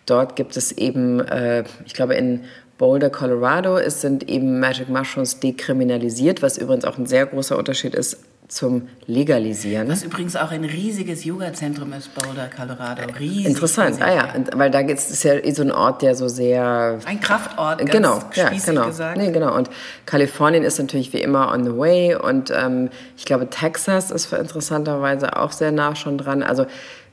dort 0.05 0.35
gibt 0.35 0.55
es 0.55 0.71
eben, 0.71 1.19
äh, 1.19 1.63
ich 1.85 1.93
glaube 1.93 2.13
in 2.13 2.41
Boulder, 2.79 3.09
Colorado, 3.11 3.77
ist, 3.77 4.01
sind 4.01 4.27
eben 4.29 4.59
Magic 4.59 4.89
Mushrooms 4.89 5.39
dekriminalisiert, 5.39 6.41
was 6.41 6.57
übrigens 6.57 6.85
auch 6.85 6.97
ein 6.97 7.05
sehr 7.05 7.25
großer 7.27 7.57
Unterschied 7.57 7.93
ist 7.93 8.17
zum 8.47 8.87
Legalisieren. 9.05 9.87
Was 9.89 10.01
übrigens 10.01 10.35
auch 10.35 10.49
ein 10.49 10.63
riesiges 10.63 11.23
Yoga-Zentrum 11.23 11.93
ist, 11.93 12.15
Boulder, 12.15 12.49
Colorado. 12.49 13.03
Riesig. 13.19 13.45
Interessant, 13.45 14.01
ah 14.01 14.11
ja, 14.11 14.33
Und, 14.33 14.49
weil 14.57 14.71
da 14.71 14.79
ist 14.79 15.11
es 15.11 15.21
ja 15.21 15.35
eh 15.35 15.51
so 15.51 15.61
ein 15.61 15.71
Ort, 15.71 16.01
der 16.01 16.15
so 16.15 16.27
sehr... 16.27 16.97
Ein 17.05 17.19
Kraftort, 17.19 17.79
ganz 17.79 17.91
genau, 17.91 18.19
ja, 18.33 18.49
genau. 18.65 18.87
gesagt. 18.87 19.17
Nee, 19.17 19.31
genau. 19.31 19.55
Und 19.55 19.69
Kalifornien 20.07 20.63
ist 20.63 20.79
natürlich 20.79 21.13
wie 21.13 21.21
immer 21.21 21.51
on 21.53 21.63
the 21.63 21.77
way 21.77 22.15
und 22.15 22.51
ähm, 22.51 22.89
ich 23.15 23.25
glaube, 23.25 23.49
Texas 23.51 24.09
ist 24.09 24.33
interessanterweise 24.33 25.37
auch 25.37 25.51
sehr 25.51 25.71
nah 25.71 25.95
schon 25.95 26.17
dran. 26.17 26.41
Also 26.41 26.65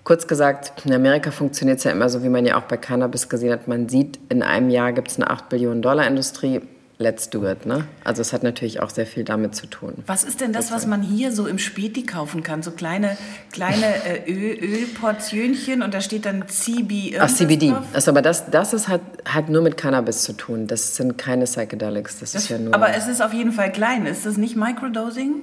kurz 0.06 0.28
gesagt, 0.28 0.84
in 0.84 0.92
Amerika 0.92 1.32
funktioniert 1.32 1.78
es 1.78 1.84
ja 1.84 1.90
immer 1.90 2.08
so, 2.08 2.22
wie 2.22 2.28
man 2.28 2.46
ja 2.46 2.56
auch 2.56 2.62
bei 2.62 2.76
Cannabis 2.76 3.28
gesehen 3.28 3.52
hat. 3.52 3.66
Man 3.66 3.88
sieht, 3.88 4.20
in 4.28 4.44
einem 4.44 4.70
Jahr 4.70 4.92
gibt 4.92 5.10
es 5.10 5.16
eine 5.16 5.28
8 5.28 5.48
Billionen 5.48 5.82
Dollar 5.82 6.06
Industrie 6.06 6.62
let's 6.98 7.28
do 7.28 7.46
it. 7.46 7.66
Ne? 7.66 7.86
Also 8.04 8.22
es 8.22 8.32
hat 8.32 8.42
natürlich 8.42 8.80
auch 8.80 8.88
sehr 8.88 9.04
viel 9.04 9.24
damit 9.24 9.54
zu 9.54 9.66
tun. 9.66 9.94
Was 10.06 10.24
ist 10.24 10.40
denn 10.40 10.52
das, 10.52 10.70
was 10.70 10.86
man 10.86 11.02
hier 11.02 11.32
so 11.32 11.46
im 11.46 11.58
Späti 11.58 12.04
kaufen 12.04 12.42
kann? 12.42 12.62
So 12.62 12.70
kleine, 12.70 13.18
kleine 13.52 13.84
äh, 14.06 14.32
Öl, 14.32 14.80
Ölportionchen 14.80 15.82
und 15.82 15.92
da 15.92 16.00
steht 16.00 16.24
dann 16.24 16.48
CB 16.48 17.18
Ach, 17.18 17.28
CBD. 17.28 17.72
Drauf? 17.72 17.84
Also, 17.92 18.12
aber 18.12 18.22
das, 18.22 18.50
das 18.50 18.72
ist, 18.72 18.88
hat, 18.88 19.02
hat 19.26 19.48
nur 19.50 19.60
mit 19.60 19.76
Cannabis 19.76 20.22
zu 20.22 20.32
tun. 20.32 20.68
Das 20.68 20.96
sind 20.96 21.18
keine 21.18 21.44
Psychedelics. 21.44 22.20
Das, 22.20 22.32
das 22.32 22.44
ist 22.44 22.48
ja 22.48 22.58
nur 22.58 22.74
aber 22.74 22.94
es 22.94 23.08
ist 23.08 23.20
auf 23.20 23.34
jeden 23.34 23.52
Fall 23.52 23.72
klein. 23.72 24.06
Ist 24.06 24.24
das 24.24 24.38
nicht 24.38 24.56
Microdosing? 24.56 25.42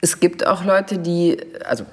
Es 0.00 0.20
gibt 0.20 0.46
auch 0.46 0.64
Leute, 0.64 0.98
die, 0.98 1.38
also 1.64 1.84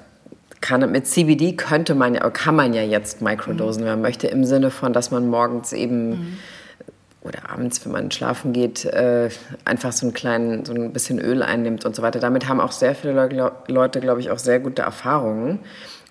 kann, 0.60 0.90
mit 0.90 1.06
CBD 1.06 1.54
könnte 1.54 1.94
man 1.94 2.14
ja, 2.14 2.28
kann 2.30 2.56
man 2.56 2.74
ja 2.74 2.82
jetzt 2.82 3.22
microdosen, 3.22 3.82
mhm. 3.82 3.86
wenn 3.86 3.92
man 3.94 4.02
möchte, 4.02 4.26
im 4.26 4.44
Sinne 4.44 4.70
von, 4.70 4.92
dass 4.92 5.10
man 5.10 5.28
morgens 5.28 5.72
eben 5.72 6.10
mhm 6.10 6.38
oder 7.26 7.50
abends, 7.50 7.84
wenn 7.84 7.92
man 7.92 8.10
schlafen 8.10 8.52
geht, 8.52 8.84
äh, 8.84 9.28
einfach 9.64 9.92
so, 9.92 10.06
einen 10.06 10.14
kleinen, 10.14 10.64
so 10.64 10.72
ein 10.72 10.92
bisschen 10.92 11.18
Öl 11.18 11.42
einnimmt 11.42 11.84
und 11.84 11.94
so 11.96 12.02
weiter. 12.02 12.20
Damit 12.20 12.48
haben 12.48 12.60
auch 12.60 12.72
sehr 12.72 12.94
viele 12.94 13.28
Leute, 13.66 14.00
glaube 14.00 14.20
ich, 14.20 14.30
auch 14.30 14.38
sehr 14.38 14.60
gute 14.60 14.82
Erfahrungen. 14.82 15.58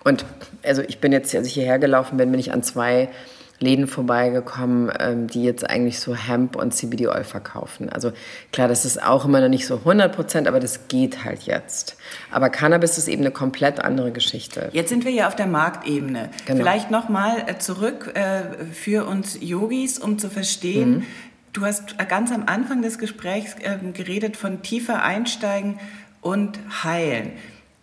Und 0.04 0.24
also 0.62 0.82
ich 0.82 1.00
bin 1.00 1.12
jetzt, 1.12 1.34
als 1.34 1.46
ich 1.48 1.54
hierher 1.54 1.78
gelaufen 1.78 2.16
bin, 2.16 2.30
bin 2.30 2.38
ich 2.38 2.52
an 2.52 2.62
zwei 2.62 3.08
Läden 3.58 3.86
vorbeigekommen, 3.86 4.92
ähm, 4.98 5.26
die 5.28 5.42
jetzt 5.42 5.68
eigentlich 5.68 5.98
so 6.00 6.14
Hemp 6.14 6.56
und 6.56 6.72
CBD 6.72 7.08
Oil 7.08 7.24
verkaufen. 7.24 7.88
Also 7.88 8.12
klar, 8.52 8.68
das 8.68 8.84
ist 8.84 9.02
auch 9.02 9.24
immer 9.24 9.40
noch 9.40 9.48
nicht 9.48 9.66
so 9.66 9.76
100 9.76 10.14
Prozent, 10.14 10.48
aber 10.48 10.60
das 10.60 10.88
geht 10.88 11.24
halt 11.24 11.42
jetzt. 11.42 11.96
Aber 12.30 12.50
Cannabis 12.50 12.98
ist 12.98 13.08
eben 13.08 13.22
eine 13.22 13.30
komplett 13.30 13.80
andere 13.80 14.12
Geschichte. 14.12 14.68
Jetzt 14.72 14.90
sind 14.90 15.04
wir 15.04 15.12
ja 15.12 15.26
auf 15.28 15.36
der 15.36 15.46
Marktebene. 15.46 16.30
Genau. 16.44 16.58
Vielleicht 16.58 16.90
nochmal 16.90 17.44
äh, 17.46 17.58
zurück 17.58 18.12
äh, 18.14 18.64
für 18.72 19.06
uns 19.06 19.38
Yogis, 19.40 19.98
um 19.98 20.18
zu 20.18 20.28
verstehen, 20.28 20.90
mhm. 20.90 21.04
du 21.52 21.64
hast 21.64 21.96
ganz 22.08 22.32
am 22.32 22.44
Anfang 22.46 22.82
des 22.82 22.98
Gesprächs 22.98 23.56
ähm, 23.62 23.92
geredet 23.94 24.36
von 24.36 24.62
tiefer 24.62 25.02
einsteigen 25.02 25.78
und 26.20 26.58
heilen. 26.84 27.32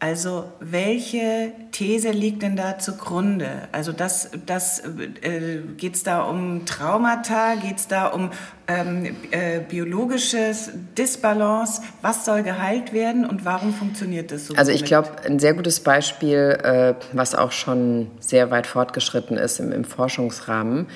Also 0.03 0.51
welche 0.59 1.53
These 1.71 2.11
liegt 2.11 2.41
denn 2.43 2.57
da 2.57 2.77
zugrunde? 2.77 3.69
Also 3.71 3.93
das, 3.93 4.31
das, 4.45 4.79
äh, 4.79 5.59
geht 5.77 5.95
es 5.95 6.03
da 6.03 6.23
um 6.23 6.65
Traumata, 6.65 7.55
geht 7.55 7.77
es 7.77 7.87
da 7.87 8.07
um 8.07 8.29
ähm, 8.67 9.15
äh, 9.31 9.61
biologisches 9.61 10.71
Disbalance? 10.97 11.81
Was 12.01 12.25
soll 12.25 12.43
geheilt 12.43 12.91
werden 12.91 13.25
und 13.25 13.45
warum 13.45 13.73
funktioniert 13.73 14.33
das 14.33 14.47
so? 14.47 14.55
Also 14.55 14.73
ich 14.73 14.83
glaube, 14.83 15.07
ein 15.25 15.39
sehr 15.39 15.53
gutes 15.53 15.79
Beispiel, 15.79 16.59
äh, 16.61 16.95
was 17.13 17.33
auch 17.33 17.53
schon 17.53 18.11
sehr 18.19 18.51
weit 18.51 18.67
fortgeschritten 18.67 19.37
ist 19.37 19.61
im, 19.61 19.71
im 19.71 19.85
Forschungsrahmen, 19.85 20.87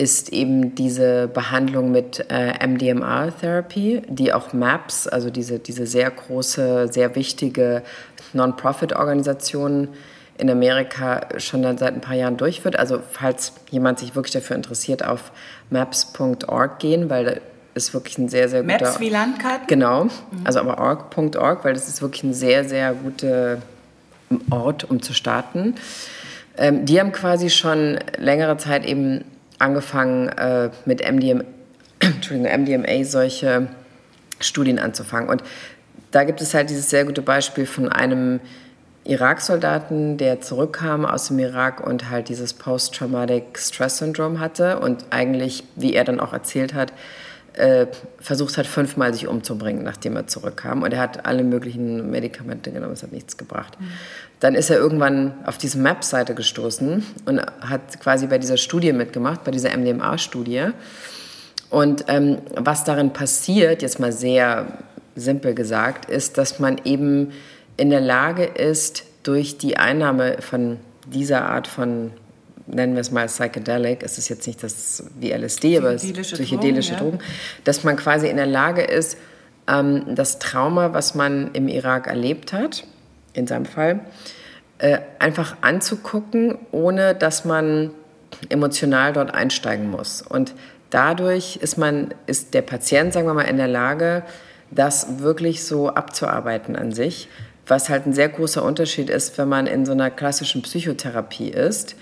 ist 0.00 0.32
eben 0.32 0.74
diese 0.74 1.28
Behandlung 1.28 1.92
mit 1.92 2.24
äh, 2.30 2.66
MDMA-Therapy, 2.66 4.00
die 4.08 4.32
auch 4.32 4.54
MAPS, 4.54 5.06
also 5.06 5.28
diese, 5.28 5.58
diese 5.58 5.86
sehr 5.86 6.10
große, 6.10 6.88
sehr 6.90 7.14
wichtige 7.16 7.82
Non-Profit-Organisation 8.32 9.88
in 10.38 10.48
Amerika 10.48 11.28
schon 11.36 11.62
dann 11.62 11.76
seit 11.76 11.92
ein 11.92 12.00
paar 12.00 12.16
Jahren 12.16 12.38
durchführt. 12.38 12.78
Also 12.78 13.00
falls 13.12 13.52
jemand 13.70 13.98
sich 13.98 14.16
wirklich 14.16 14.32
dafür 14.32 14.56
interessiert, 14.56 15.04
auf 15.04 15.32
maps.org 15.68 16.78
gehen, 16.78 17.10
weil 17.10 17.24
da 17.26 17.32
ist 17.74 17.92
wirklich 17.92 18.16
ein 18.16 18.30
sehr, 18.30 18.48
sehr 18.48 18.62
guter... 18.62 18.86
Maps 18.86 19.00
wie 19.00 19.10
Landkarten? 19.10 19.66
Genau, 19.66 20.04
mhm. 20.04 20.10
also 20.44 20.60
aber 20.60 20.78
org.org, 20.78 21.62
weil 21.62 21.74
das 21.74 21.88
ist 21.88 22.00
wirklich 22.00 22.22
ein 22.22 22.32
sehr, 22.32 22.64
sehr 22.64 22.94
guter 22.94 23.58
Ort, 24.50 24.84
um 24.84 25.02
zu 25.02 25.12
starten. 25.12 25.74
Ähm, 26.56 26.86
die 26.86 26.98
haben 26.98 27.12
quasi 27.12 27.50
schon 27.50 27.98
längere 28.16 28.56
Zeit 28.56 28.86
eben 28.86 29.24
angefangen, 29.60 30.28
äh, 30.28 30.70
mit 30.84 31.00
MDMA, 31.00 31.44
MDMA 32.30 33.04
solche 33.04 33.68
Studien 34.40 34.78
anzufangen. 34.78 35.28
Und 35.28 35.42
da 36.10 36.24
gibt 36.24 36.40
es 36.40 36.54
halt 36.54 36.70
dieses 36.70 36.90
sehr 36.90 37.04
gute 37.04 37.22
Beispiel 37.22 37.66
von 37.66 37.88
einem 37.88 38.40
Irak-Soldaten, 39.04 40.18
der 40.18 40.40
zurückkam 40.40 41.06
aus 41.06 41.28
dem 41.28 41.38
Irak 41.38 41.84
und 41.86 42.10
halt 42.10 42.28
dieses 42.28 42.52
Post-Traumatic 42.52 43.58
Stress 43.58 43.98
Syndrome 43.98 44.38
hatte 44.38 44.78
und 44.78 45.06
eigentlich, 45.10 45.64
wie 45.76 45.94
er 45.94 46.04
dann 46.04 46.20
auch 46.20 46.32
erzählt 46.32 46.74
hat, 46.74 46.92
äh, 47.54 47.86
versucht 48.20 48.56
hat, 48.56 48.66
fünfmal 48.66 49.12
sich 49.12 49.26
umzubringen, 49.26 49.82
nachdem 49.82 50.16
er 50.16 50.26
zurückkam. 50.26 50.82
Und 50.82 50.92
er 50.92 51.00
hat 51.00 51.26
alle 51.26 51.42
möglichen 51.42 52.10
Medikamente 52.10 52.70
genommen, 52.72 52.92
es 52.92 53.02
hat 53.02 53.12
nichts 53.12 53.36
gebracht. 53.36 53.78
Mhm. 53.80 53.84
Dann 54.40 54.54
ist 54.54 54.70
er 54.70 54.76
irgendwann 54.78 55.34
auf 55.44 55.58
diese 55.58 55.78
Map-Seite 55.78 56.34
gestoßen 56.34 57.04
und 57.26 57.40
hat 57.60 58.00
quasi 58.00 58.26
bei 58.26 58.38
dieser 58.38 58.56
Studie 58.56 58.92
mitgemacht, 58.92 59.44
bei 59.44 59.50
dieser 59.50 59.76
MDMA-Studie. 59.76 60.68
Und 61.70 62.04
ähm, 62.08 62.38
was 62.54 62.84
darin 62.84 63.12
passiert, 63.12 63.82
jetzt 63.82 64.00
mal 64.00 64.12
sehr 64.12 64.66
simpel 65.14 65.54
gesagt, 65.54 66.10
ist, 66.10 66.38
dass 66.38 66.58
man 66.58 66.80
eben 66.84 67.32
in 67.76 67.90
der 67.90 68.00
Lage 68.00 68.44
ist, 68.44 69.04
durch 69.22 69.58
die 69.58 69.76
Einnahme 69.76 70.38
von 70.40 70.78
dieser 71.06 71.44
Art 71.44 71.66
von 71.66 72.12
nennen 72.72 72.94
wir 72.94 73.00
es 73.00 73.10
mal 73.10 73.26
Psychedelic, 73.26 74.02
es 74.02 74.18
ist 74.18 74.28
jetzt 74.28 74.46
nicht 74.46 74.62
das 74.62 75.04
wie 75.18 75.32
LSD, 75.32 75.78
aber 75.78 75.94
psychedelische 75.94 76.94
Drogen, 76.96 77.18
ja. 77.18 77.24
dass 77.64 77.84
man 77.84 77.96
quasi 77.96 78.28
in 78.28 78.36
der 78.36 78.46
Lage 78.46 78.82
ist, 78.82 79.16
ähm, 79.68 80.14
das 80.14 80.38
Trauma, 80.38 80.92
was 80.92 81.14
man 81.14 81.50
im 81.52 81.68
Irak 81.68 82.06
erlebt 82.06 82.52
hat, 82.52 82.84
in 83.32 83.46
seinem 83.46 83.66
Fall, 83.66 84.00
äh, 84.78 84.98
einfach 85.18 85.56
anzugucken, 85.60 86.58
ohne 86.72 87.14
dass 87.14 87.44
man 87.44 87.90
emotional 88.48 89.12
dort 89.12 89.34
einsteigen 89.34 89.90
muss. 89.90 90.22
Und 90.22 90.54
dadurch 90.90 91.56
ist 91.56 91.76
man, 91.76 92.14
ist 92.26 92.54
der 92.54 92.62
Patient, 92.62 93.12
sagen 93.12 93.26
wir 93.26 93.34
mal, 93.34 93.42
in 93.42 93.56
der 93.56 93.68
Lage, 93.68 94.22
das 94.70 95.18
wirklich 95.18 95.64
so 95.64 95.88
abzuarbeiten 95.88 96.76
an 96.76 96.92
sich, 96.92 97.28
was 97.66 97.88
halt 97.88 98.06
ein 98.06 98.12
sehr 98.12 98.28
großer 98.28 98.64
Unterschied 98.64 99.10
ist, 99.10 99.36
wenn 99.36 99.48
man 99.48 99.66
in 99.66 99.84
so 99.84 99.92
einer 99.92 100.10
klassischen 100.10 100.62
Psychotherapie 100.62 101.50
ist 101.50 101.96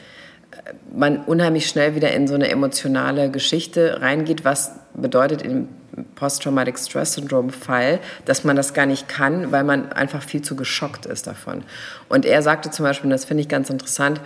man 0.93 1.19
unheimlich 1.25 1.69
schnell 1.69 1.95
wieder 1.95 2.13
in 2.13 2.27
so 2.27 2.35
eine 2.35 2.49
emotionale 2.49 3.31
Geschichte 3.31 4.01
reingeht, 4.01 4.45
was 4.45 4.73
bedeutet 4.95 5.43
im 5.43 5.69
Post-Traumatic 6.15 6.79
Stress 6.79 7.15
Syndrome 7.15 7.51
Fall, 7.51 7.99
dass 8.25 8.45
man 8.45 8.57
das 8.57 8.75
gar 8.75 8.87
nicht 8.87 9.09
kann, 9.09 9.53
weil 9.53 9.65
man 9.65 9.93
einfach 9.93 10.23
viel 10.23 10.43
zu 10.43 10.57
geschockt 10.57 11.07
ist 11.07 11.27
davon. 11.27 11.65
Und 12.09 12.25
er 12.25 12.43
sagte 12.43 12.71
zum 12.71 12.85
Beispiel, 12.85 13.07
und 13.07 13.13
das 13.13 13.25
finde 13.25 13.43
ich 13.43 13.49
ganz 13.49 13.71
interessant, 13.71 14.21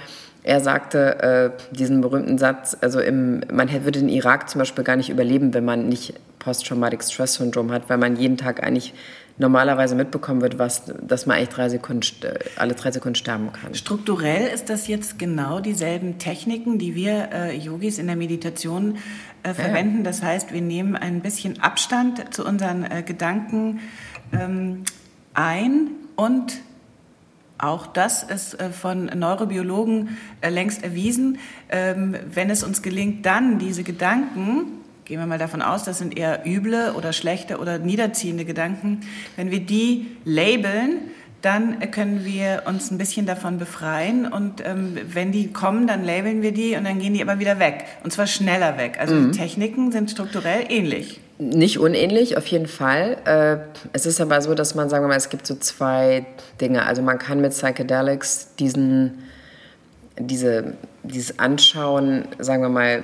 er 0.44 0.60
sagte 0.60 1.54
äh, 1.70 1.74
diesen 1.74 2.00
berühmten 2.00 2.36
Satz, 2.36 2.76
also 2.80 3.00
im, 3.00 3.42
man 3.52 3.70
würde 3.84 4.00
den 4.00 4.08
Irak 4.08 4.50
zum 4.50 4.58
Beispiel 4.58 4.82
gar 4.82 4.96
nicht 4.96 5.08
überleben, 5.08 5.54
wenn 5.54 5.64
man 5.64 5.88
nicht 5.88 6.14
Post-Traumatic 6.40 7.04
Stress 7.04 7.34
Syndrome 7.34 7.72
hat, 7.72 7.88
weil 7.88 7.98
man 7.98 8.16
jeden 8.16 8.36
Tag 8.36 8.62
eigentlich 8.62 8.92
normalerweise 9.38 9.94
mitbekommen 9.94 10.40
wird, 10.40 10.58
was, 10.58 10.82
dass 11.00 11.26
man 11.26 11.36
eigentlich 11.36 11.48
drei 11.50 11.68
Sekunden, 11.68 12.06
alle 12.56 12.74
drei 12.74 12.92
Sekunden 12.92 13.14
sterben 13.14 13.52
kann. 13.52 13.74
Strukturell 13.74 14.48
ist 14.48 14.70
das 14.70 14.88
jetzt 14.88 15.18
genau 15.18 15.60
dieselben 15.60 16.18
Techniken, 16.18 16.78
die 16.78 16.94
wir 16.94 17.30
äh, 17.32 17.56
Yogis 17.56 17.98
in 17.98 18.06
der 18.06 18.16
Meditation 18.16 18.98
äh, 19.42 19.54
verwenden. 19.54 19.98
Ja. 19.98 20.04
Das 20.04 20.22
heißt, 20.22 20.52
wir 20.52 20.60
nehmen 20.60 20.96
ein 20.96 21.20
bisschen 21.20 21.60
Abstand 21.60 22.34
zu 22.34 22.44
unseren 22.44 22.84
äh, 22.84 23.02
Gedanken 23.02 23.80
ähm, 24.32 24.84
ein 25.34 25.88
und 26.16 26.60
auch 27.58 27.86
das 27.86 28.24
ist 28.24 28.60
äh, 28.60 28.70
von 28.70 29.06
Neurobiologen 29.06 30.18
äh, 30.40 30.50
längst 30.50 30.82
erwiesen. 30.82 31.38
Ähm, 31.68 32.16
wenn 32.32 32.50
es 32.50 32.64
uns 32.64 32.82
gelingt, 32.82 33.24
dann 33.24 33.58
diese 33.58 33.84
Gedanken 33.84 34.81
gehen 35.12 35.20
wir 35.20 35.26
mal 35.26 35.36
davon 35.36 35.60
aus, 35.60 35.84
das 35.84 35.98
sind 35.98 36.16
eher 36.16 36.40
üble 36.46 36.94
oder 36.96 37.12
schlechte 37.12 37.58
oder 37.58 37.78
niederziehende 37.78 38.46
Gedanken. 38.46 39.02
Wenn 39.36 39.50
wir 39.50 39.60
die 39.60 40.06
labeln, 40.24 41.00
dann 41.42 41.90
können 41.90 42.24
wir 42.24 42.62
uns 42.64 42.90
ein 42.90 42.96
bisschen 42.96 43.26
davon 43.26 43.58
befreien. 43.58 44.26
Und 44.26 44.64
ähm, 44.64 44.96
wenn 45.12 45.30
die 45.30 45.52
kommen, 45.52 45.86
dann 45.86 46.02
labeln 46.02 46.40
wir 46.40 46.52
die 46.52 46.76
und 46.76 46.84
dann 46.84 46.98
gehen 46.98 47.12
die 47.12 47.20
aber 47.20 47.38
wieder 47.38 47.58
weg. 47.58 47.84
Und 48.02 48.10
zwar 48.14 48.26
schneller 48.26 48.78
weg. 48.78 48.96
Also 48.98 49.14
mhm. 49.14 49.32
die 49.32 49.38
Techniken 49.38 49.92
sind 49.92 50.10
strukturell 50.10 50.64
ähnlich. 50.70 51.20
Nicht 51.36 51.78
unähnlich, 51.78 52.38
auf 52.38 52.46
jeden 52.46 52.66
Fall. 52.66 53.18
Äh, 53.26 53.58
es 53.92 54.06
ist 54.06 54.18
aber 54.18 54.40
so, 54.40 54.54
dass 54.54 54.74
man, 54.74 54.88
sagen 54.88 55.04
wir 55.04 55.08
mal, 55.08 55.16
es 55.18 55.28
gibt 55.28 55.46
so 55.46 55.56
zwei 55.56 56.24
Dinge. 56.58 56.86
Also 56.86 57.02
man 57.02 57.18
kann 57.18 57.42
mit 57.42 57.52
Psychedelics 57.52 58.54
diesen, 58.58 59.24
diese, 60.18 60.72
dieses 61.02 61.38
Anschauen, 61.38 62.28
sagen 62.38 62.62
wir 62.62 62.70
mal, 62.70 63.02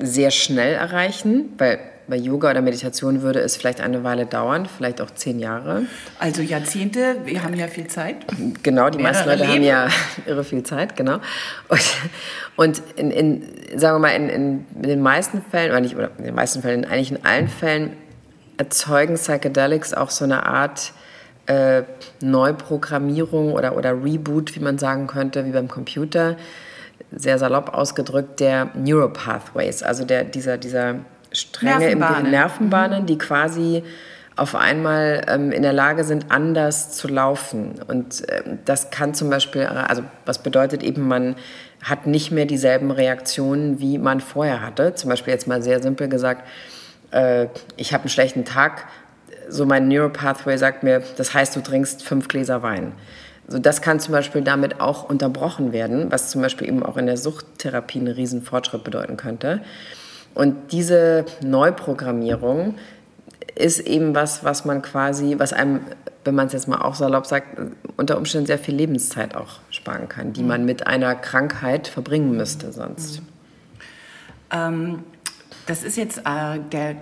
sehr 0.00 0.30
schnell 0.30 0.74
erreichen, 0.74 1.52
weil 1.58 1.78
bei 2.06 2.16
Yoga 2.16 2.50
oder 2.50 2.60
Meditation 2.60 3.22
würde 3.22 3.40
es 3.40 3.56
vielleicht 3.56 3.80
eine 3.80 4.04
Weile 4.04 4.26
dauern, 4.26 4.66
vielleicht 4.66 5.00
auch 5.00 5.10
zehn 5.10 5.38
Jahre. 5.38 5.82
Also 6.18 6.42
Jahrzehnte, 6.42 7.16
wir 7.24 7.42
haben 7.42 7.54
ja 7.54 7.66
viel 7.66 7.86
Zeit. 7.86 8.16
Genau, 8.62 8.90
die 8.90 8.98
meisten 8.98 9.28
Leute 9.28 9.44
Leben. 9.44 9.52
haben 9.52 9.62
ja 9.62 9.88
irre 10.26 10.44
viel 10.44 10.62
Zeit, 10.62 10.96
genau. 10.96 11.20
Und, 11.68 11.82
und 12.56 12.82
in, 12.96 13.10
in, 13.10 13.78
sagen 13.78 13.96
wir 13.96 14.00
mal, 14.00 14.14
in, 14.14 14.28
in, 14.28 14.66
den 14.74 15.00
meisten 15.00 15.42
Fällen, 15.50 15.70
oder 15.70 15.80
nicht, 15.80 15.96
oder 15.96 16.10
in 16.18 16.24
den 16.24 16.34
meisten 16.34 16.60
Fällen, 16.60 16.84
eigentlich 16.84 17.10
in 17.10 17.24
allen 17.24 17.48
Fällen, 17.48 17.92
erzeugen 18.56 19.14
Psychedelics 19.14 19.94
auch 19.94 20.10
so 20.10 20.24
eine 20.24 20.46
Art 20.46 20.92
äh, 21.46 21.82
Neuprogrammierung 22.20 23.52
oder, 23.52 23.76
oder 23.76 23.92
Reboot, 23.92 24.54
wie 24.54 24.60
man 24.60 24.78
sagen 24.78 25.06
könnte, 25.06 25.44
wie 25.46 25.50
beim 25.50 25.68
Computer 25.68 26.36
sehr 27.12 27.38
salopp 27.38 27.74
ausgedrückt, 27.74 28.40
der 28.40 28.70
Neuropathways, 28.74 29.82
also 29.82 30.04
der, 30.04 30.24
dieser, 30.24 30.58
dieser 30.58 30.96
Stränge 31.32 31.78
Nervenbahnen. 31.78 32.24
im 32.24 32.30
Nervenbahnen, 32.30 33.02
mhm. 33.02 33.06
die 33.06 33.18
quasi 33.18 33.82
auf 34.36 34.56
einmal 34.56 35.24
ähm, 35.28 35.52
in 35.52 35.62
der 35.62 35.72
Lage 35.72 36.02
sind, 36.02 36.30
anders 36.30 36.92
zu 36.92 37.06
laufen. 37.06 37.80
Und 37.86 38.22
ähm, 38.28 38.58
das 38.64 38.90
kann 38.90 39.14
zum 39.14 39.30
Beispiel, 39.30 39.62
also 39.62 40.02
was 40.26 40.42
bedeutet 40.42 40.82
eben, 40.82 41.06
man 41.06 41.36
hat 41.82 42.06
nicht 42.06 42.32
mehr 42.32 42.46
dieselben 42.46 42.90
Reaktionen, 42.90 43.78
wie 43.78 43.98
man 43.98 44.20
vorher 44.20 44.60
hatte. 44.60 44.94
Zum 44.94 45.10
Beispiel 45.10 45.32
jetzt 45.32 45.46
mal 45.46 45.62
sehr 45.62 45.80
simpel 45.82 46.08
gesagt, 46.08 46.48
äh, 47.12 47.46
ich 47.76 47.92
habe 47.92 48.02
einen 48.02 48.10
schlechten 48.10 48.44
Tag, 48.44 48.86
so 49.48 49.66
mein 49.66 49.86
Neuropathway 49.88 50.56
sagt 50.56 50.82
mir, 50.82 51.02
das 51.16 51.34
heißt, 51.34 51.54
du 51.54 51.60
trinkst 51.60 52.02
fünf 52.02 52.26
Gläser 52.26 52.62
Wein. 52.62 52.92
Also 53.46 53.58
das 53.58 53.82
kann 53.82 54.00
zum 54.00 54.12
Beispiel 54.12 54.42
damit 54.42 54.80
auch 54.80 55.08
unterbrochen 55.08 55.72
werden, 55.72 56.10
was 56.10 56.30
zum 56.30 56.40
Beispiel 56.40 56.68
eben 56.68 56.82
auch 56.82 56.96
in 56.96 57.06
der 57.06 57.16
Suchttherapie 57.16 57.98
einen 57.98 58.14
riesen 58.14 58.42
Fortschritt 58.42 58.84
bedeuten 58.84 59.16
könnte. 59.16 59.60
Und 60.34 60.72
diese 60.72 61.26
Neuprogrammierung 61.42 62.74
ist 63.54 63.80
eben 63.80 64.14
was, 64.14 64.44
was 64.44 64.64
man 64.64 64.82
quasi, 64.82 65.36
was 65.38 65.52
einem, 65.52 65.80
wenn 66.24 66.34
man 66.34 66.48
es 66.48 66.52
jetzt 66.52 66.68
mal 66.68 66.80
auch 66.80 66.94
salopp 66.94 67.26
sagt, 67.26 67.58
unter 67.96 68.16
Umständen 68.16 68.46
sehr 68.46 68.58
viel 68.58 68.74
Lebenszeit 68.74 69.36
auch 69.36 69.60
sparen 69.70 70.08
kann, 70.08 70.32
die 70.32 70.42
man 70.42 70.64
mit 70.64 70.86
einer 70.86 71.14
Krankheit 71.14 71.86
verbringen 71.86 72.36
müsste 72.36 72.72
sonst. 72.72 73.22
Ähm, 74.50 75.04
das 75.66 75.84
ist 75.84 75.96
jetzt 75.96 76.18
äh, 76.18 76.58
der 76.72 76.96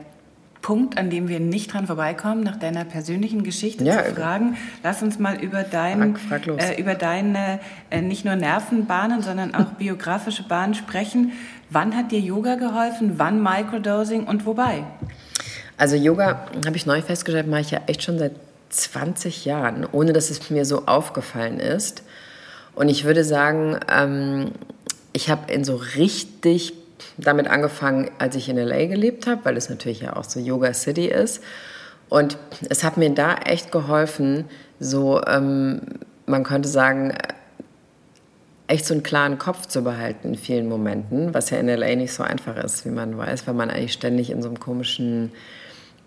Punkt, 0.63 0.97
an 0.97 1.11
dem 1.11 1.29
wir 1.29 1.41
nicht 1.41 1.73
dran 1.73 1.87
vorbeikommen, 1.87 2.43
nach 2.43 2.57
deiner 2.57 2.85
persönlichen 2.85 3.43
Geschichte 3.43 3.85
ja, 3.85 4.05
zu 4.05 4.15
fragen. 4.15 4.57
Lass 4.83 5.03
uns 5.03 5.19
mal 5.19 5.43
über, 5.43 5.65
dein, 5.65 6.17
frag, 6.17 6.45
frag 6.45 6.61
äh, 6.61 6.81
über 6.81 6.95
deine 6.95 7.61
äh, 7.91 8.01
nicht 8.01 8.25
nur 8.25 8.37
Nervenbahnen, 8.37 9.23
sondern 9.23 9.55
auch 9.55 9.73
biografische 9.79 10.45
Bahnen 10.45 10.75
sprechen. 10.75 11.33
Wann 11.69 11.97
hat 11.97 12.13
dir 12.13 12.21
Yoga 12.21 12.55
geholfen? 12.55 13.15
Wann 13.19 13.43
Microdosing 13.43 14.25
und 14.25 14.47
wobei? 14.47 14.85
Also 15.77 15.97
Yoga, 15.97 16.47
habe 16.65 16.77
ich 16.77 16.87
neu 16.87 17.03
festgestellt, 17.03 17.49
mache 17.49 17.63
ich 17.63 17.71
ja 17.73 17.81
echt 17.87 18.05
schon 18.05 18.19
seit 18.19 18.33
20 18.71 19.45
Jahren, 19.45 19.87
ohne 19.91 20.13
dass 20.13 20.31
es 20.31 20.49
mir 20.49 20.65
so 20.65 20.87
aufgefallen 20.87 21.61
ist. 21.61 22.05
Und 22.75 22.89
ich 22.89 23.05
würde 23.05 23.25
sagen, 23.25 23.79
ähm, 23.91 24.53
ich 25.13 25.29
habe 25.29 25.53
in 25.53 25.65
so 25.65 25.77
richtig 25.77 26.73
damit 27.19 27.49
angefangen, 27.49 28.11
als 28.19 28.37
ich 28.37 28.49
in 28.49 28.57
LA 28.57 28.87
gelebt 28.87 29.27
habe, 29.27 29.45
weil 29.45 29.57
es 29.57 29.69
natürlich 29.69 30.01
ja 30.01 30.17
auch 30.17 30.25
so 30.25 30.41
Yoga 30.41 30.75
City 30.75 31.07
ist. 31.07 31.43
Und 32.09 32.37
es 32.69 32.85
hat 32.85 32.97
mir 32.97 33.11
da 33.11 33.37
echt 33.37 33.73
geholfen, 33.73 34.45
so, 34.79 35.23
ähm, 35.27 35.81
man 36.27 36.45
könnte 36.45 36.69
sagen, 36.69 37.15
echt 38.67 38.87
so 38.87 38.95
einen 38.95 39.03
klaren 39.03 39.39
Kopf 39.39 39.67
zu 39.67 39.83
behalten 39.83 40.29
in 40.29 40.35
vielen 40.35 40.69
Momenten, 40.69 41.35
was 41.35 41.51
ja 41.51 41.59
in 41.59 41.69
LA 41.69 41.97
nicht 41.97 42.13
so 42.13 42.23
einfach 42.23 42.57
ist, 42.57 42.85
wie 42.85 42.91
man 42.91 43.17
weiß, 43.17 43.47
weil 43.47 43.55
man 43.55 43.71
eigentlich 43.71 43.93
ständig 43.93 44.31
in 44.31 44.43
so 44.43 44.49
einem 44.49 44.61
komischen 44.61 45.33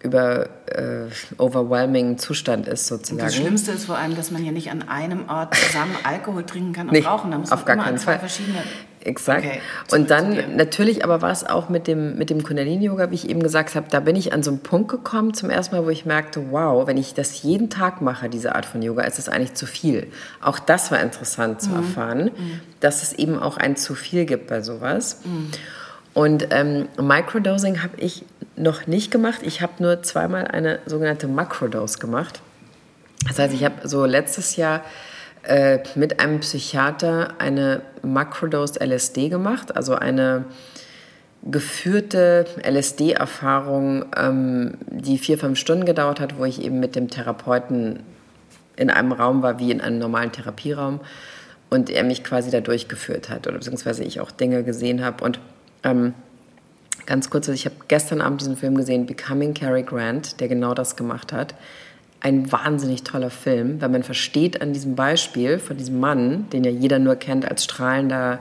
über 0.05 0.47
äh, 0.67 1.07
overwhelming 1.37 2.17
Zustand 2.17 2.67
ist 2.67 2.87
sozusagen. 2.87 3.19
das 3.19 3.35
Schlimmste 3.35 3.71
ist 3.71 3.85
vor 3.85 3.97
allem, 3.97 4.15
dass 4.15 4.31
man 4.31 4.45
ja 4.45 4.51
nicht 4.51 4.69
an 4.69 4.87
einem 4.87 5.27
Ort 5.27 5.55
zusammen 5.55 5.95
Alkohol 6.03 6.45
trinken 6.45 6.73
kann 6.73 6.87
und 6.87 6.93
nee, 6.93 7.01
rauchen. 7.01 7.31
Da 7.31 7.39
muss 7.39 7.51
auf 7.51 7.65
gar 7.65 7.77
keinen 7.77 7.97
Fall. 7.97 8.19
verschiedene 8.19 8.59
Exakt. 9.05 9.45
Okay, 9.45 9.61
und 9.91 10.09
dann 10.09 10.55
natürlich 10.55 11.03
aber 11.03 11.21
war 11.21 11.31
es 11.31 11.45
auch 11.45 11.69
mit 11.69 11.85
dem, 11.85 12.17
mit 12.17 12.31
dem 12.31 12.41
Kundalini-Yoga, 12.41 13.11
wie 13.11 13.15
ich 13.15 13.29
eben 13.29 13.43
gesagt 13.43 13.75
habe, 13.75 13.85
da 13.91 13.99
bin 13.99 14.15
ich 14.15 14.33
an 14.33 14.41
so 14.41 14.49
einen 14.49 14.61
Punkt 14.61 14.89
gekommen 14.89 15.35
zum 15.35 15.51
ersten 15.51 15.75
Mal, 15.75 15.85
wo 15.85 15.91
ich 15.91 16.05
merkte, 16.05 16.49
wow, 16.49 16.87
wenn 16.87 16.97
ich 16.97 17.13
das 17.13 17.43
jeden 17.43 17.69
Tag 17.69 18.01
mache, 18.01 18.29
diese 18.29 18.55
Art 18.55 18.65
von 18.65 18.81
Yoga, 18.81 19.03
ist 19.03 19.19
es 19.19 19.29
eigentlich 19.29 19.53
zu 19.53 19.67
viel. 19.67 20.07
Auch 20.41 20.57
das 20.57 20.89
war 20.89 20.99
interessant 21.01 21.61
zu 21.61 21.69
mhm. 21.69 21.75
erfahren, 21.75 22.23
mhm. 22.25 22.61
dass 22.79 23.03
es 23.03 23.13
eben 23.13 23.37
auch 23.37 23.57
ein 23.57 23.75
zu 23.75 23.93
viel 23.93 24.25
gibt 24.25 24.47
bei 24.47 24.61
sowas. 24.61 25.19
Mhm. 25.23 25.51
Und 26.15 26.47
ähm, 26.49 26.87
Microdosing 26.99 27.83
habe 27.83 27.97
ich 27.97 28.25
noch 28.55 28.87
nicht 28.87 29.11
gemacht. 29.11 29.41
Ich 29.43 29.61
habe 29.61 29.73
nur 29.83 30.01
zweimal 30.01 30.47
eine 30.47 30.79
sogenannte 30.87 31.27
Macrodose 31.27 31.99
gemacht. 31.99 32.41
Das 33.27 33.37
heißt, 33.37 33.53
ich 33.53 33.63
habe 33.63 33.87
so 33.87 34.05
letztes 34.05 34.55
Jahr 34.55 34.81
äh, 35.47 35.79
mit 35.95 36.19
einem 36.19 36.39
Psychiater 36.39 37.35
eine 37.39 37.81
Macrodose 38.01 38.79
LSD 38.79 39.29
gemacht, 39.29 39.75
also 39.75 39.95
eine 39.95 40.45
geführte 41.43 42.45
LSD-Erfahrung, 42.63 44.05
ähm, 44.17 44.73
die 44.89 45.17
vier, 45.17 45.37
fünf 45.37 45.59
Stunden 45.59 45.85
gedauert 45.85 46.19
hat, 46.19 46.39
wo 46.39 46.45
ich 46.45 46.61
eben 46.61 46.79
mit 46.79 46.95
dem 46.95 47.07
Therapeuten 47.07 47.99
in 48.75 48.89
einem 48.89 49.11
Raum 49.11 49.43
war, 49.43 49.59
wie 49.59 49.71
in 49.71 49.81
einem 49.81 49.99
normalen 49.99 50.31
Therapieraum, 50.31 50.99
und 51.69 51.89
er 51.89 52.03
mich 52.03 52.23
quasi 52.23 52.49
da 52.49 52.61
durchgeführt 52.61 53.29
hat, 53.29 53.47
oder 53.47 53.57
beziehungsweise 53.57 54.03
ich 54.03 54.19
auch 54.19 54.31
Dinge 54.31 54.63
gesehen 54.63 55.03
habe. 55.05 55.23
Und 55.23 55.39
ähm, 55.83 56.13
ganz 57.05 57.29
kurz, 57.29 57.47
ich 57.47 57.65
habe 57.65 57.75
gestern 57.87 58.21
Abend 58.21 58.41
diesen 58.41 58.57
Film 58.57 58.75
gesehen, 58.75 59.05
Becoming 59.05 59.53
Cary 59.53 59.83
Grant, 59.83 60.39
der 60.39 60.47
genau 60.47 60.73
das 60.73 60.95
gemacht 60.95 61.31
hat. 61.31 61.53
Ein 62.21 62.51
wahnsinnig 62.51 63.03
toller 63.03 63.29
Film, 63.29 63.81
weil 63.81 63.89
man 63.89 64.03
versteht 64.03 64.61
an 64.61 64.73
diesem 64.73 64.95
Beispiel 64.95 65.59
von 65.59 65.77
diesem 65.77 65.99
Mann, 65.99 66.49
den 66.49 66.63
ja 66.63 66.71
jeder 66.71 66.99
nur 66.99 67.15
kennt 67.15 67.49
als 67.49 67.63
strahlender 67.63 68.39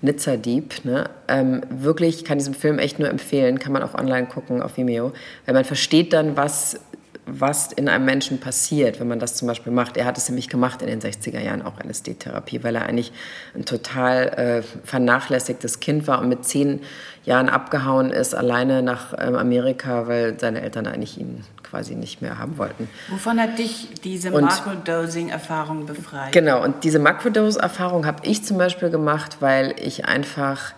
Nizza-Dieb, 0.00 0.84
ne? 0.84 1.08
ähm, 1.28 1.62
wirklich 1.70 2.24
kann 2.24 2.38
diesen 2.38 2.54
Film 2.54 2.78
echt 2.78 2.98
nur 2.98 3.08
empfehlen, 3.08 3.58
kann 3.58 3.72
man 3.72 3.82
auch 3.82 3.94
online 3.94 4.26
gucken 4.26 4.60
auf 4.60 4.76
Vimeo, 4.76 5.12
weil 5.46 5.54
man 5.54 5.64
versteht 5.64 6.12
dann, 6.12 6.36
was 6.36 6.80
was 7.26 7.72
in 7.72 7.88
einem 7.88 8.04
Menschen 8.04 8.38
passiert, 8.38 9.00
wenn 9.00 9.08
man 9.08 9.18
das 9.18 9.34
zum 9.34 9.48
Beispiel 9.48 9.72
macht. 9.72 9.96
Er 9.96 10.04
hat 10.04 10.18
es 10.18 10.28
nämlich 10.28 10.48
gemacht 10.48 10.82
in 10.82 10.88
den 10.88 11.00
60er 11.00 11.40
Jahren, 11.40 11.62
auch 11.62 11.80
LSD-Therapie, 11.82 12.62
weil 12.62 12.76
er 12.76 12.86
eigentlich 12.86 13.12
ein 13.54 13.64
total 13.64 14.28
äh, 14.28 14.62
vernachlässigtes 14.84 15.80
Kind 15.80 16.06
war 16.06 16.20
und 16.20 16.28
mit 16.28 16.44
zehn 16.44 16.80
Jahren 17.24 17.48
abgehauen 17.48 18.10
ist, 18.10 18.34
alleine 18.34 18.82
nach 18.82 19.14
ähm, 19.18 19.36
Amerika, 19.36 20.06
weil 20.06 20.38
seine 20.38 20.60
Eltern 20.60 20.86
eigentlich 20.86 21.18
ihn 21.18 21.44
quasi 21.74 21.96
nicht 21.96 22.22
mehr 22.22 22.38
haben 22.38 22.56
wollten. 22.56 22.88
Wovon 23.08 23.40
hat 23.40 23.58
dich 23.58 23.88
diese 24.04 24.30
Macrodosing-Erfahrung 24.30 25.86
befreit? 25.86 26.30
Genau, 26.30 26.62
und 26.62 26.84
diese 26.84 27.00
Macrodose-Erfahrung 27.00 28.06
habe 28.06 28.24
ich 28.24 28.44
zum 28.44 28.58
Beispiel 28.58 28.90
gemacht, 28.90 29.38
weil 29.40 29.74
ich 29.82 30.04
einfach 30.04 30.72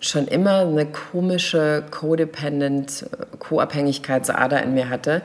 schon 0.00 0.26
immer 0.26 0.60
eine 0.60 0.86
komische 0.86 1.84
Codependent, 1.90 3.06
Co-Abhängigkeitsader 3.38 4.62
in 4.62 4.72
mir 4.72 4.88
hatte, 4.88 5.20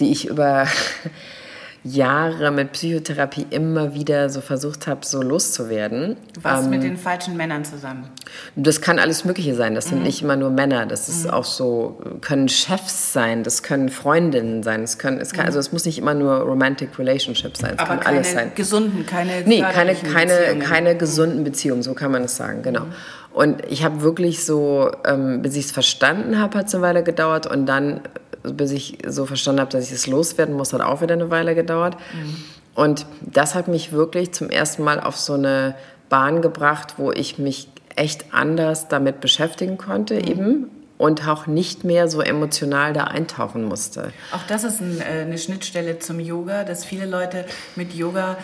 die 0.00 0.12
ich 0.12 0.28
über 0.28 0.66
Jahre 1.84 2.52
mit 2.52 2.72
Psychotherapie 2.72 3.46
immer 3.50 3.92
wieder 3.92 4.28
so 4.28 4.40
versucht 4.40 4.86
habe, 4.86 5.04
so 5.04 5.20
loszuwerden. 5.20 6.16
Warst 6.40 6.64
ähm, 6.64 6.70
mit 6.70 6.82
den 6.84 6.96
falschen 6.96 7.36
Männern 7.36 7.64
zusammen. 7.64 8.08
Das 8.54 8.80
kann 8.80 9.00
alles 9.00 9.24
Mögliche 9.24 9.56
sein. 9.56 9.74
Das 9.74 9.86
mhm. 9.86 9.90
sind 9.90 10.02
nicht 10.04 10.22
immer 10.22 10.36
nur 10.36 10.50
Männer. 10.50 10.86
Das 10.86 11.08
ist 11.08 11.24
mhm. 11.24 11.30
auch 11.30 11.44
so, 11.44 12.00
können 12.20 12.48
Chefs 12.48 13.12
sein, 13.12 13.42
das 13.42 13.64
können 13.64 13.88
Freundinnen 13.88 14.62
sein. 14.62 14.82
Es 14.82 14.98
können, 14.98 15.20
es 15.20 15.32
kann, 15.32 15.42
mhm. 15.42 15.48
also 15.48 15.58
es 15.58 15.72
muss 15.72 15.84
nicht 15.84 15.98
immer 15.98 16.14
nur 16.14 16.34
Romantic 16.36 16.96
Relationships 16.98 17.60
sein. 17.60 17.72
Es 17.74 17.80
Aber 17.80 17.88
kann 17.88 18.00
keine 18.00 18.16
alles 18.18 18.32
sein. 18.32 18.52
gesunden, 18.54 19.04
keine 19.04 19.42
Nee, 19.44 19.62
keine, 19.62 19.94
keine, 19.94 20.58
keine 20.60 20.96
gesunden 20.96 21.42
Beziehungen, 21.42 21.82
so 21.82 21.94
kann 21.94 22.12
man 22.12 22.24
es 22.24 22.36
sagen, 22.36 22.62
genau. 22.62 22.84
Mhm. 22.84 22.92
Und 23.32 23.66
ich 23.66 23.82
habe 23.82 24.02
wirklich 24.02 24.44
so, 24.44 24.90
ähm, 25.04 25.42
bis 25.42 25.56
ich 25.56 25.64
es 25.64 25.72
verstanden 25.72 26.38
habe, 26.38 26.58
hat 26.58 26.68
es 26.68 26.74
eine 26.74 26.82
Weile 26.82 27.02
gedauert 27.02 27.46
und 27.46 27.66
dann 27.66 28.02
bis 28.42 28.70
ich 28.70 28.98
so 29.06 29.26
verstanden 29.26 29.60
habe, 29.60 29.70
dass 29.70 29.86
ich 29.86 29.92
es 29.92 30.06
loswerden 30.06 30.54
muss, 30.54 30.72
hat 30.72 30.80
auch 30.80 31.00
wieder 31.00 31.14
eine 31.14 31.30
Weile 31.30 31.54
gedauert. 31.54 31.96
Mhm. 32.14 32.36
Und 32.74 33.06
das 33.20 33.54
hat 33.54 33.68
mich 33.68 33.92
wirklich 33.92 34.32
zum 34.32 34.50
ersten 34.50 34.82
Mal 34.82 35.00
auf 35.00 35.16
so 35.16 35.34
eine 35.34 35.74
Bahn 36.08 36.42
gebracht, 36.42 36.94
wo 36.96 37.12
ich 37.12 37.38
mich 37.38 37.68
echt 37.96 38.32
anders 38.32 38.88
damit 38.88 39.20
beschäftigen 39.20 39.78
konnte, 39.78 40.14
mhm. 40.14 40.26
eben 40.26 40.70
und 41.02 41.26
auch 41.26 41.48
nicht 41.48 41.82
mehr 41.82 42.06
so 42.06 42.20
emotional 42.20 42.92
da 42.92 43.04
eintauchen 43.04 43.64
musste. 43.64 44.12
Auch 44.30 44.46
das 44.46 44.62
ist 44.62 44.80
ein, 44.80 45.00
äh, 45.00 45.22
eine 45.22 45.36
Schnittstelle 45.36 45.98
zum 45.98 46.20
Yoga, 46.20 46.62
dass 46.62 46.84
viele 46.84 47.06
Leute 47.06 47.44
mit 47.74 47.92
Yoga 47.92 48.36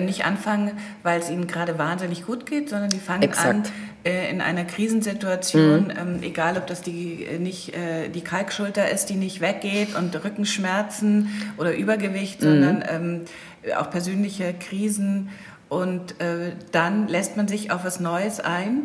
nicht 0.00 0.24
anfangen, 0.24 0.72
weil 1.02 1.20
es 1.20 1.30
ihnen 1.30 1.46
gerade 1.46 1.78
wahnsinnig 1.78 2.26
gut 2.26 2.46
geht, 2.46 2.70
sondern 2.70 2.90
die 2.90 2.98
fangen 2.98 3.22
Exakt. 3.22 3.48
an 3.48 3.62
äh, 4.04 4.30
in 4.30 4.40
einer 4.40 4.64
Krisensituation, 4.64 5.84
mhm. 5.84 5.90
ähm, 5.90 6.22
egal 6.22 6.56
ob 6.56 6.66
das 6.66 6.82
die 6.82 7.24
äh, 7.24 7.38
nicht 7.38 7.74
äh, 7.74 8.08
die 8.08 8.22
Kalkschulter 8.22 8.90
ist, 8.90 9.06
die 9.06 9.14
nicht 9.14 9.40
weggeht 9.40 9.94
und 9.96 10.14
Rückenschmerzen 10.24 11.28
oder 11.56 11.74
Übergewicht, 11.74 12.40
mhm. 12.42 12.46
sondern 12.46 12.84
ähm, 12.88 13.20
auch 13.76 13.90
persönliche 13.90 14.54
Krisen 14.54 15.30
und 15.68 16.20
äh, 16.20 16.52
dann 16.72 17.08
lässt 17.08 17.36
man 17.36 17.48
sich 17.48 17.70
auf 17.70 17.84
was 17.84 18.00
Neues 18.00 18.40
ein. 18.40 18.82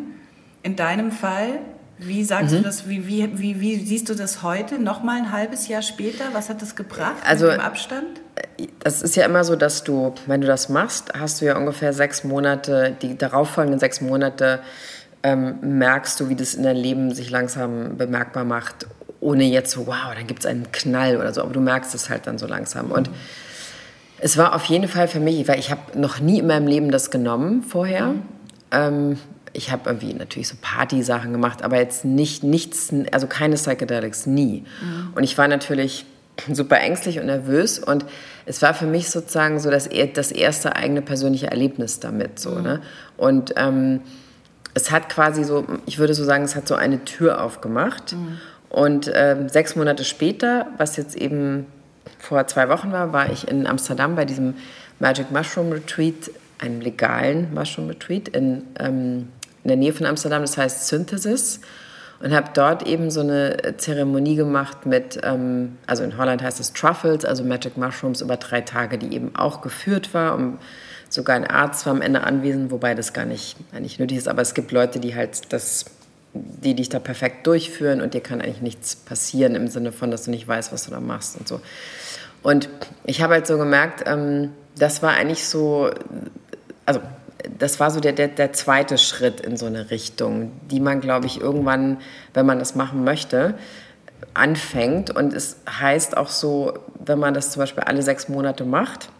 In 0.62 0.76
deinem 0.76 1.10
Fall 1.10 1.60
wie 1.98 2.22
sagst 2.22 2.52
mhm. 2.52 2.58
du 2.58 2.62
das, 2.62 2.88
wie, 2.88 3.06
wie, 3.08 3.38
wie, 3.38 3.60
wie 3.60 3.76
siehst 3.76 4.08
du 4.08 4.14
das 4.14 4.42
heute, 4.42 4.78
nochmal 4.78 5.18
ein 5.18 5.32
halbes 5.32 5.66
Jahr 5.66 5.82
später? 5.82 6.26
Was 6.32 6.48
hat 6.48 6.62
das 6.62 6.76
gebracht 6.76 7.16
also, 7.26 7.46
mit 7.46 7.56
dem 7.56 7.60
Abstand? 7.60 8.20
Das 8.80 9.02
ist 9.02 9.16
ja 9.16 9.24
immer 9.24 9.44
so, 9.44 9.56
dass 9.56 9.84
du, 9.84 10.14
wenn 10.26 10.40
du 10.40 10.46
das 10.46 10.68
machst, 10.68 11.12
hast 11.18 11.40
du 11.40 11.46
ja 11.46 11.56
ungefähr 11.56 11.92
sechs 11.92 12.24
Monate, 12.24 12.96
die 13.02 13.16
darauffolgenden 13.16 13.78
sechs 13.80 14.00
Monate 14.00 14.60
ähm, 15.22 15.56
merkst 15.62 16.18
du, 16.20 16.28
wie 16.28 16.36
das 16.36 16.54
in 16.54 16.62
deinem 16.62 16.80
Leben 16.80 17.14
sich 17.14 17.30
langsam 17.30 17.96
bemerkbar 17.96 18.44
macht, 18.44 18.86
ohne 19.20 19.44
jetzt 19.44 19.72
so, 19.72 19.86
wow, 19.86 20.14
dann 20.14 20.26
gibt 20.26 20.40
es 20.40 20.46
einen 20.46 20.70
Knall 20.72 21.16
oder 21.16 21.32
so, 21.32 21.42
aber 21.42 21.52
du 21.52 21.60
merkst 21.60 21.94
es 21.94 22.08
halt 22.08 22.26
dann 22.26 22.38
so 22.38 22.46
langsam. 22.46 22.90
Und 22.90 23.10
es 24.20 24.36
war 24.36 24.54
auf 24.54 24.64
jeden 24.64 24.88
Fall 24.88 25.08
für 25.08 25.20
mich, 25.20 25.46
weil 25.48 25.58
ich 25.58 25.70
habe 25.70 25.98
noch 25.98 26.20
nie 26.20 26.38
in 26.38 26.46
meinem 26.46 26.66
Leben 26.66 26.90
das 26.90 27.10
genommen 27.10 27.62
vorher. 27.62 28.06
Mhm. 28.06 28.22
Ähm, 28.70 29.18
ich 29.52 29.72
habe 29.72 29.90
irgendwie 29.90 30.12
natürlich 30.14 30.48
so 30.48 30.56
Party-Sachen 30.60 31.32
gemacht, 31.32 31.62
aber 31.62 31.78
jetzt 31.78 32.04
nicht 32.04 32.42
nichts, 32.44 32.92
also 33.12 33.26
keine 33.26 33.56
Psychedelics, 33.56 34.26
nie. 34.26 34.64
Mhm. 34.80 35.12
Und 35.14 35.24
ich 35.24 35.36
war 35.38 35.48
natürlich 35.48 36.04
super 36.52 36.78
ängstlich 36.80 37.18
und 37.18 37.26
nervös 37.26 37.78
und 37.78 38.04
es 38.46 38.62
war 38.62 38.74
für 38.74 38.86
mich 38.86 39.10
sozusagen 39.10 39.60
so 39.60 39.70
das, 39.70 39.88
das 40.14 40.32
erste 40.32 40.76
eigene 40.76 41.02
persönliche 41.02 41.50
Erlebnis 41.50 42.00
damit. 42.00 42.38
So, 42.38 42.50
mhm. 42.50 42.62
ne? 42.62 42.82
Und 43.16 43.54
ähm, 43.56 44.00
es 44.74 44.90
hat 44.90 45.08
quasi 45.08 45.44
so, 45.44 45.66
ich 45.86 45.98
würde 45.98 46.14
so 46.14 46.24
sagen, 46.24 46.44
es 46.44 46.56
hat 46.56 46.68
so 46.68 46.74
eine 46.74 47.04
Tür 47.04 47.42
aufgemacht. 47.42 48.12
Mhm. 48.12 48.38
Und 48.70 49.10
ähm, 49.14 49.48
sechs 49.48 49.76
Monate 49.76 50.04
später, 50.04 50.66
was 50.76 50.96
jetzt 50.96 51.16
eben 51.16 51.66
vor 52.18 52.46
zwei 52.46 52.68
Wochen 52.68 52.92
war, 52.92 53.12
war 53.12 53.30
ich 53.30 53.48
in 53.48 53.66
Amsterdam 53.66 54.14
bei 54.14 54.24
diesem 54.24 54.54
Magic 54.98 55.30
Mushroom 55.30 55.72
Retreat, 55.72 56.30
einem 56.58 56.80
legalen 56.80 57.52
Mushroom 57.54 57.88
Retreat 57.88 58.28
in 58.28 58.64
ähm, 58.78 59.28
in 59.64 59.68
der 59.68 59.76
Nähe 59.76 59.92
von 59.92 60.06
Amsterdam, 60.06 60.42
das 60.42 60.56
heißt 60.56 60.88
Synthesis. 60.88 61.60
Und 62.20 62.34
habe 62.34 62.50
dort 62.52 62.84
eben 62.84 63.12
so 63.12 63.20
eine 63.20 63.76
Zeremonie 63.76 64.34
gemacht 64.34 64.86
mit, 64.86 65.20
ähm, 65.22 65.78
also 65.86 66.02
in 66.02 66.18
Holland 66.18 66.42
heißt 66.42 66.58
es 66.58 66.72
Truffles, 66.72 67.24
also 67.24 67.44
Magic 67.44 67.76
Mushrooms 67.76 68.20
über 68.20 68.36
drei 68.36 68.60
Tage, 68.60 68.98
die 68.98 69.14
eben 69.14 69.36
auch 69.36 69.60
geführt 69.60 70.14
war. 70.14 70.34
Und 70.34 70.58
sogar 71.08 71.36
ein 71.36 71.46
Arzt 71.46 71.86
war 71.86 71.92
am 71.92 72.02
Ende 72.02 72.24
anwesend, 72.24 72.72
wobei 72.72 72.94
das 72.96 73.12
gar 73.12 73.24
nicht 73.24 73.56
eigentlich 73.72 74.00
nötig 74.00 74.18
ist. 74.18 74.26
Aber 74.26 74.42
es 74.42 74.54
gibt 74.54 74.72
Leute, 74.72 74.98
die 74.98 75.14
halt 75.14 75.52
das, 75.52 75.84
die 76.34 76.74
dich 76.74 76.88
da 76.88 76.98
perfekt 76.98 77.46
durchführen 77.46 78.00
und 78.00 78.14
dir 78.14 78.20
kann 78.20 78.40
eigentlich 78.40 78.62
nichts 78.62 78.96
passieren 78.96 79.54
im 79.54 79.68
Sinne 79.68 79.92
von, 79.92 80.10
dass 80.10 80.24
du 80.24 80.32
nicht 80.32 80.48
weißt, 80.48 80.72
was 80.72 80.86
du 80.86 80.90
da 80.90 80.98
machst 80.98 81.38
und 81.38 81.46
so. 81.46 81.60
Und 82.42 82.68
ich 83.04 83.22
habe 83.22 83.34
halt 83.34 83.46
so 83.46 83.58
gemerkt, 83.58 84.04
ähm, 84.06 84.50
das 84.76 85.02
war 85.02 85.12
eigentlich 85.12 85.46
so, 85.46 85.90
also 86.84 87.00
das 87.58 87.80
war 87.80 87.90
so 87.90 88.00
der, 88.00 88.12
der, 88.12 88.28
der 88.28 88.52
zweite 88.52 88.98
Schritt 88.98 89.40
in 89.40 89.56
so 89.56 89.66
eine 89.66 89.90
Richtung, 89.90 90.52
die 90.70 90.80
man, 90.80 91.00
glaube 91.00 91.26
ich, 91.26 91.40
irgendwann, 91.40 91.98
wenn 92.34 92.46
man 92.46 92.58
das 92.58 92.74
machen 92.74 93.04
möchte, 93.04 93.54
anfängt. 94.34 95.10
Und 95.14 95.32
es 95.32 95.58
heißt 95.68 96.16
auch 96.16 96.28
so, 96.28 96.74
wenn 97.04 97.18
man 97.18 97.34
das 97.34 97.50
zum 97.50 97.60
Beispiel 97.60 97.84
alle 97.84 98.02
sechs 98.02 98.28
Monate 98.28 98.64
macht, 98.64 99.10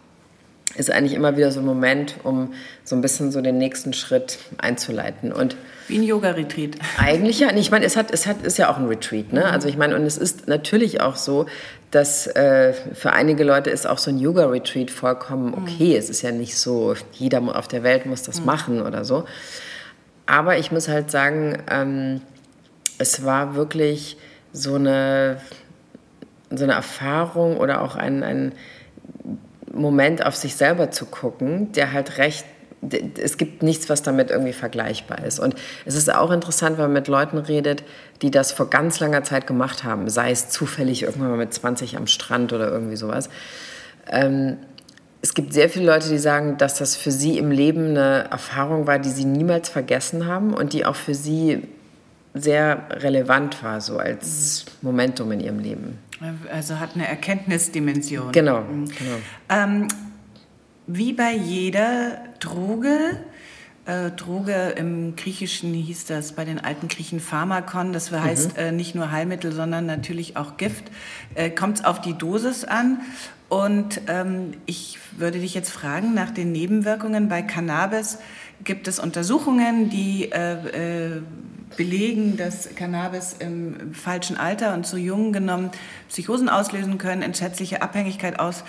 ist 0.75 0.91
eigentlich 0.91 1.13
immer 1.13 1.35
wieder 1.35 1.51
so 1.51 1.59
ein 1.59 1.65
Moment, 1.65 2.15
um 2.23 2.53
so 2.83 2.95
ein 2.95 3.01
bisschen 3.01 3.31
so 3.31 3.41
den 3.41 3.57
nächsten 3.57 3.93
Schritt 3.93 4.37
einzuleiten. 4.57 5.31
Und 5.31 5.57
Wie 5.87 5.97
ein 5.97 6.03
Yoga-Retreat. 6.03 6.75
Eigentlich 6.97 7.39
ja. 7.39 7.51
Ich 7.55 7.71
meine, 7.71 7.85
es, 7.85 7.97
hat, 7.97 8.11
es 8.11 8.27
hat, 8.27 8.43
ist 8.43 8.57
ja 8.57 8.71
auch 8.71 8.77
ein 8.77 8.85
Retreat. 8.85 9.33
Ne? 9.33 9.45
Also 9.45 9.67
ich 9.67 9.77
meine, 9.77 9.95
und 9.95 10.03
es 10.03 10.17
ist 10.17 10.47
natürlich 10.47 11.01
auch 11.01 11.15
so, 11.15 11.47
dass 11.91 12.27
äh, 12.27 12.73
für 12.93 13.13
einige 13.13 13.43
Leute 13.43 13.71
ist 13.71 13.87
auch 13.87 13.97
so 13.97 14.11
ein 14.11 14.19
Yoga-Retreat 14.19 14.91
vollkommen 14.91 15.47
mhm. 15.47 15.53
okay. 15.55 15.91
Mhm. 15.91 15.95
Es 15.95 16.09
ist 16.09 16.21
ja 16.21 16.31
nicht 16.31 16.57
so, 16.57 16.95
jeder 17.13 17.41
auf 17.55 17.67
der 17.67 17.83
Welt 17.83 18.05
muss 18.05 18.21
das 18.21 18.39
mhm. 18.39 18.45
machen 18.45 18.81
oder 18.81 19.05
so. 19.05 19.25
Aber 20.27 20.59
ich 20.59 20.71
muss 20.71 20.87
halt 20.87 21.09
sagen, 21.09 21.57
ähm, 21.71 22.21
es 22.99 23.25
war 23.25 23.55
wirklich 23.55 24.17
so 24.53 24.75
eine, 24.75 25.41
so 26.51 26.63
eine 26.63 26.73
Erfahrung 26.73 27.57
oder 27.57 27.81
auch 27.81 27.95
ein, 27.95 28.23
ein 28.23 28.51
Moment 29.73 30.25
auf 30.25 30.35
sich 30.35 30.55
selber 30.55 30.91
zu 30.91 31.05
gucken, 31.05 31.71
der 31.73 31.91
halt 31.93 32.17
recht 32.17 32.45
es 33.21 33.37
gibt 33.37 33.61
nichts, 33.61 33.89
was 33.89 34.03
damit 34.03 34.31
irgendwie 34.31 34.53
vergleichbar 34.53 35.25
ist. 35.25 35.39
Und 35.39 35.55
es 35.85 35.95
ist 35.95 36.13
auch 36.13 36.31
interessant, 36.31 36.77
wenn 36.77 36.85
man 36.85 36.93
mit 36.93 37.07
Leuten 37.09 37.37
redet, 37.37 37.83
die 38.21 38.31
das 38.31 38.51
vor 38.51 38.69
ganz 38.69 38.99
langer 38.99 39.23
Zeit 39.23 39.47
gemacht 39.47 39.83
haben, 39.83 40.09
sei 40.09 40.31
es 40.31 40.49
zufällig 40.49 41.03
irgendwann 41.03 41.31
mal 41.31 41.37
mit 41.37 41.53
20 41.53 41.97
am 41.97 42.07
Strand 42.07 42.53
oder 42.53 42.69
irgendwie 42.71 42.95
sowas. 42.95 43.29
Ähm, 44.09 44.57
es 45.21 45.33
gibt 45.33 45.53
sehr 45.53 45.69
viele 45.69 45.85
Leute, 45.85 46.07
die 46.07 46.17
sagen, 46.17 46.57
dass 46.57 46.77
das 46.77 46.95
für 46.95 47.11
sie 47.11 47.37
im 47.37 47.51
Leben 47.51 47.89
eine 47.89 48.29
Erfahrung 48.31 48.87
war, 48.87 48.99
die 48.99 49.09
sie 49.09 49.25
niemals 49.25 49.67
vergessen 49.67 50.27
haben 50.27 50.53
und 50.53 50.71
die 50.71 50.85
auch 50.85 50.95
für 50.95 51.13
sie 51.13 51.67
sehr 52.33 52.87
relevant 52.91 53.63
war, 53.63 53.81
so 53.81 53.97
als 53.97 54.65
Momentum 54.81 55.31
in 55.31 55.39
ihrem 55.39 55.59
Leben. 55.59 55.97
Also 56.51 56.79
hat 56.79 56.95
eine 56.95 57.07
Erkenntnisdimension. 57.07 58.31
Genau. 58.31 58.61
Mhm. 58.61 58.85
genau. 58.85 59.17
Ähm, 59.49 59.87
wie 60.87 61.13
bei 61.13 61.33
jeder 61.33 62.23
Droge, 62.39 63.17
äh, 63.89 64.11
Droge 64.11 64.75
im 64.77 65.15
Griechischen 65.15 65.73
hieß 65.73 66.05
das 66.05 66.33
bei 66.33 66.45
den 66.45 66.59
alten 66.59 66.87
Griechen 66.87 67.19
Pharmakon, 67.19 67.91
das 67.91 68.11
heißt 68.11 68.53
mhm. 68.53 68.63
äh, 68.63 68.71
nicht 68.71 68.93
nur 68.93 69.11
Heilmittel, 69.11 69.51
sondern 69.51 69.87
natürlich 69.87 70.37
auch 70.37 70.57
Gift, 70.57 70.85
äh, 71.33 71.49
kommt 71.49 71.79
es 71.79 71.85
auf 71.85 71.99
die 71.99 72.13
Dosis 72.13 72.65
an. 72.65 73.01
Und 73.49 74.01
ähm, 74.07 74.51
ich 74.67 74.99
würde 75.17 75.39
dich 75.39 75.55
jetzt 75.55 75.71
fragen 75.71 76.13
nach 76.13 76.29
den 76.29 76.51
Nebenwirkungen 76.51 77.29
bei 77.29 77.41
Cannabis. 77.41 78.19
Gibt 78.63 78.87
es 78.87 78.99
Untersuchungen, 78.99 79.89
die 79.89 80.31
äh, 80.31 81.15
äh, 81.15 81.21
belegen, 81.75 82.37
dass 82.37 82.75
Cannabis 82.75 83.35
im 83.39 83.95
falschen 83.95 84.37
Alter 84.37 84.75
und 84.75 84.85
zu 84.85 84.97
jung 84.97 85.33
genommen 85.33 85.71
Psychosen 86.09 86.47
auslösen 86.47 86.99
können, 86.99 87.23
entschätzliche 87.23 87.81
Abhängigkeit 87.81 88.39
auslösen 88.39 88.67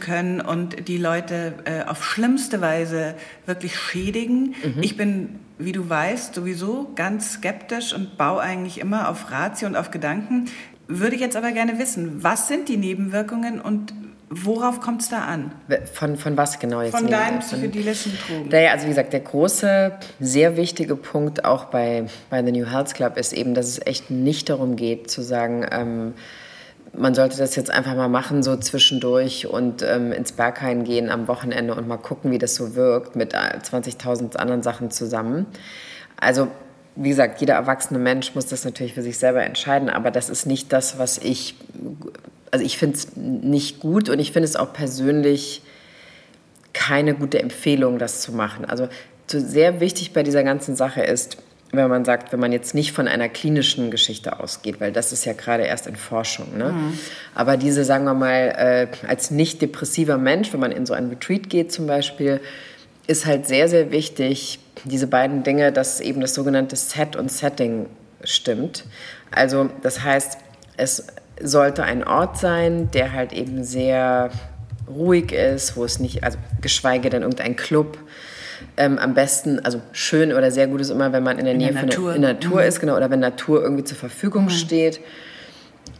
können 0.00 0.40
und 0.40 0.88
die 0.88 0.98
Leute 0.98 1.54
äh, 1.64 1.82
auf 1.88 2.04
schlimmste 2.04 2.60
Weise 2.60 3.14
wirklich 3.46 3.78
schädigen. 3.78 4.54
Mhm. 4.62 4.82
Ich 4.82 4.96
bin, 4.96 5.40
wie 5.58 5.72
du 5.72 5.88
weißt, 5.88 6.34
sowieso 6.34 6.90
ganz 6.94 7.34
skeptisch 7.34 7.94
und 7.94 8.16
baue 8.16 8.40
eigentlich 8.40 8.80
immer 8.80 9.08
auf 9.08 9.30
Ratio 9.30 9.68
und 9.68 9.76
auf 9.76 9.90
Gedanken. 9.90 10.46
Würde 10.86 11.14
ich 11.14 11.20
jetzt 11.20 11.36
aber 11.36 11.52
gerne 11.52 11.78
wissen, 11.78 12.22
was 12.22 12.48
sind 12.48 12.68
die 12.68 12.76
Nebenwirkungen 12.76 13.60
und 13.60 13.94
Worauf 14.30 14.80
kommt 14.80 15.02
es 15.02 15.10
da 15.10 15.20
an? 15.20 15.52
Von, 15.92 16.16
von 16.16 16.36
was 16.36 16.58
genau 16.58 16.80
jetzt? 16.80 16.96
Von 16.96 17.06
deinen 17.06 17.40
psychedelischen 17.40 18.18
Drogen. 18.26 18.48
Naja, 18.48 18.72
also 18.72 18.86
wie 18.86 18.88
gesagt, 18.88 19.12
der 19.12 19.20
große, 19.20 19.92
sehr 20.18 20.56
wichtige 20.56 20.96
Punkt 20.96 21.44
auch 21.44 21.66
bei, 21.66 22.06
bei 22.30 22.42
The 22.42 22.50
New 22.50 22.68
Health 22.68 22.94
Club 22.94 23.16
ist 23.16 23.32
eben, 23.32 23.54
dass 23.54 23.68
es 23.68 23.86
echt 23.86 24.10
nicht 24.10 24.48
darum 24.48 24.76
geht 24.76 25.10
zu 25.10 25.22
sagen, 25.22 25.66
ähm, 25.70 26.14
man 26.96 27.14
sollte 27.14 27.38
das 27.38 27.56
jetzt 27.56 27.70
einfach 27.70 27.94
mal 27.94 28.08
machen, 28.08 28.42
so 28.42 28.56
zwischendurch 28.56 29.46
und 29.46 29.82
ähm, 29.82 30.12
ins 30.12 30.32
Berghain 30.32 30.84
gehen 30.84 31.10
am 31.10 31.28
Wochenende 31.28 31.74
und 31.74 31.88
mal 31.88 31.96
gucken, 31.96 32.30
wie 32.30 32.38
das 32.38 32.54
so 32.54 32.74
wirkt 32.74 33.16
mit 33.16 33.34
20.000 33.34 34.36
anderen 34.36 34.62
Sachen 34.62 34.90
zusammen. 34.90 35.46
Also 36.18 36.48
wie 36.96 37.08
gesagt, 37.08 37.40
jeder 37.40 37.54
erwachsene 37.54 37.98
Mensch 37.98 38.34
muss 38.34 38.46
das 38.46 38.64
natürlich 38.64 38.94
für 38.94 39.02
sich 39.02 39.18
selber 39.18 39.42
entscheiden, 39.42 39.90
aber 39.90 40.10
das 40.10 40.30
ist 40.30 40.46
nicht 40.46 40.72
das, 40.72 40.98
was 40.98 41.18
ich 41.18 41.56
also 42.54 42.64
ich 42.64 42.78
finde 42.78 42.96
es 42.96 43.16
nicht 43.16 43.80
gut 43.80 44.08
und 44.08 44.20
ich 44.20 44.30
finde 44.30 44.44
es 44.44 44.54
auch 44.54 44.72
persönlich 44.72 45.62
keine 46.72 47.14
gute 47.14 47.40
Empfehlung, 47.40 47.98
das 47.98 48.20
zu 48.20 48.30
machen. 48.30 48.64
Also 48.64 48.88
so 49.26 49.40
sehr 49.40 49.80
wichtig 49.80 50.12
bei 50.12 50.22
dieser 50.22 50.44
ganzen 50.44 50.76
Sache 50.76 51.02
ist, 51.02 51.38
wenn 51.76 51.88
man 51.88 52.04
sagt, 52.04 52.32
wenn 52.32 52.40
man 52.40 52.52
jetzt 52.52 52.74
nicht 52.74 52.92
von 52.92 53.08
einer 53.08 53.28
klinischen 53.28 53.90
Geschichte 53.90 54.40
ausgeht, 54.40 54.80
weil 54.80 54.92
das 54.92 55.12
ist 55.12 55.24
ja 55.24 55.32
gerade 55.32 55.64
erst 55.64 55.86
in 55.86 55.96
Forschung. 55.96 56.56
Ne? 56.56 56.70
Mhm. 56.70 56.98
Aber 57.34 57.56
diese, 57.56 57.84
sagen 57.84 58.04
wir 58.04 58.14
mal, 58.14 58.54
äh, 58.56 59.06
als 59.06 59.30
nicht 59.30 59.62
depressiver 59.62 60.18
Mensch, 60.18 60.52
wenn 60.52 60.60
man 60.60 60.72
in 60.72 60.86
so 60.86 60.94
einen 60.94 61.10
Retreat 61.10 61.48
geht 61.50 61.72
zum 61.72 61.86
Beispiel, 61.86 62.40
ist 63.06 63.26
halt 63.26 63.46
sehr, 63.46 63.68
sehr 63.68 63.90
wichtig, 63.90 64.58
diese 64.84 65.06
beiden 65.06 65.42
Dinge, 65.42 65.72
dass 65.72 66.00
eben 66.00 66.20
das 66.20 66.34
sogenannte 66.34 66.76
Set 66.76 67.16
und 67.16 67.30
Setting 67.30 67.86
stimmt. 68.22 68.84
Also 69.30 69.68
das 69.82 70.02
heißt, 70.02 70.38
es 70.76 71.06
sollte 71.40 71.84
ein 71.84 72.04
Ort 72.04 72.38
sein, 72.38 72.90
der 72.92 73.12
halt 73.12 73.32
eben 73.32 73.64
sehr 73.64 74.30
ruhig 74.88 75.32
ist, 75.32 75.76
wo 75.76 75.84
es 75.84 75.98
nicht, 75.98 76.24
also 76.24 76.38
geschweige 76.60 77.10
denn 77.10 77.22
irgendein 77.22 77.56
Club. 77.56 77.98
Ähm, 78.76 78.98
am 78.98 79.14
besten, 79.14 79.60
also 79.60 79.80
schön 79.92 80.32
oder 80.32 80.50
sehr 80.50 80.66
gut 80.66 80.80
ist 80.80 80.90
immer, 80.90 81.12
wenn 81.12 81.22
man 81.22 81.38
in 81.38 81.44
der 81.44 81.54
in 81.54 81.58
Nähe 81.58 81.72
der 81.72 81.82
Natur, 81.84 82.08
der, 82.08 82.16
in 82.16 82.22
Natur 82.22 82.60
mhm. 82.60 82.68
ist, 82.68 82.80
genau, 82.80 82.96
oder 82.96 83.08
wenn 83.10 83.20
Natur 83.20 83.62
irgendwie 83.62 83.84
zur 83.84 83.96
Verfügung 83.96 84.44
mhm. 84.44 84.50
steht. 84.50 85.00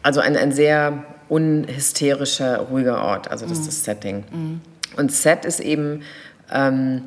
Also 0.02 0.20
ein, 0.20 0.36
ein 0.36 0.50
sehr 0.50 1.04
unhysterischer, 1.28 2.58
ruhiger 2.58 3.02
Ort, 3.02 3.30
also 3.30 3.46
das 3.46 3.58
mhm. 3.58 3.62
ist 3.62 3.68
das 3.68 3.84
Setting. 3.84 4.24
Mhm. 4.30 4.60
Und 4.96 5.12
Set 5.12 5.44
ist 5.44 5.60
eben, 5.60 6.02
ähm, 6.52 7.02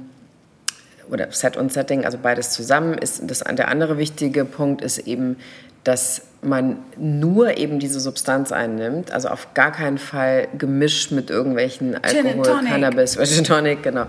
oder 1.09 1.31
Set 1.31 1.57
und 1.57 1.71
Setting, 1.71 2.05
also 2.05 2.17
beides 2.17 2.51
zusammen, 2.51 2.97
ist 2.97 3.21
das, 3.27 3.39
der 3.39 3.67
andere 3.67 3.97
wichtige 3.97 4.45
Punkt 4.45 4.81
ist 4.81 4.99
eben, 4.99 5.37
dass 5.83 6.23
man 6.41 6.77
nur 6.97 7.57
eben 7.57 7.79
diese 7.79 7.99
Substanz 7.99 8.51
einnimmt, 8.51 9.11
also 9.11 9.29
auf 9.29 9.53
gar 9.53 9.71
keinen 9.71 9.97
Fall 9.97 10.47
gemischt 10.57 11.11
mit 11.11 11.29
irgendwelchen 11.29 11.95
Alkohol, 11.95 12.65
Cannabis, 12.65 13.17
Gin 13.17 13.43
Tonic, 13.43 13.83
genau. 13.83 14.05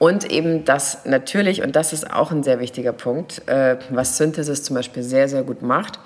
Und 0.00 0.32
eben 0.32 0.64
das 0.64 1.04
natürlich, 1.04 1.60
und 1.60 1.76
das 1.76 1.92
ist 1.92 2.10
auch 2.10 2.30
ein 2.32 2.42
sehr 2.42 2.58
wichtiger 2.58 2.94
Punkt, 2.94 3.46
äh, 3.46 3.76
was 3.90 4.16
Synthesis 4.16 4.62
zum 4.62 4.76
Beispiel 4.76 5.02
sehr, 5.02 5.28
sehr 5.28 5.42
gut 5.42 5.60
macht. 5.60 6.00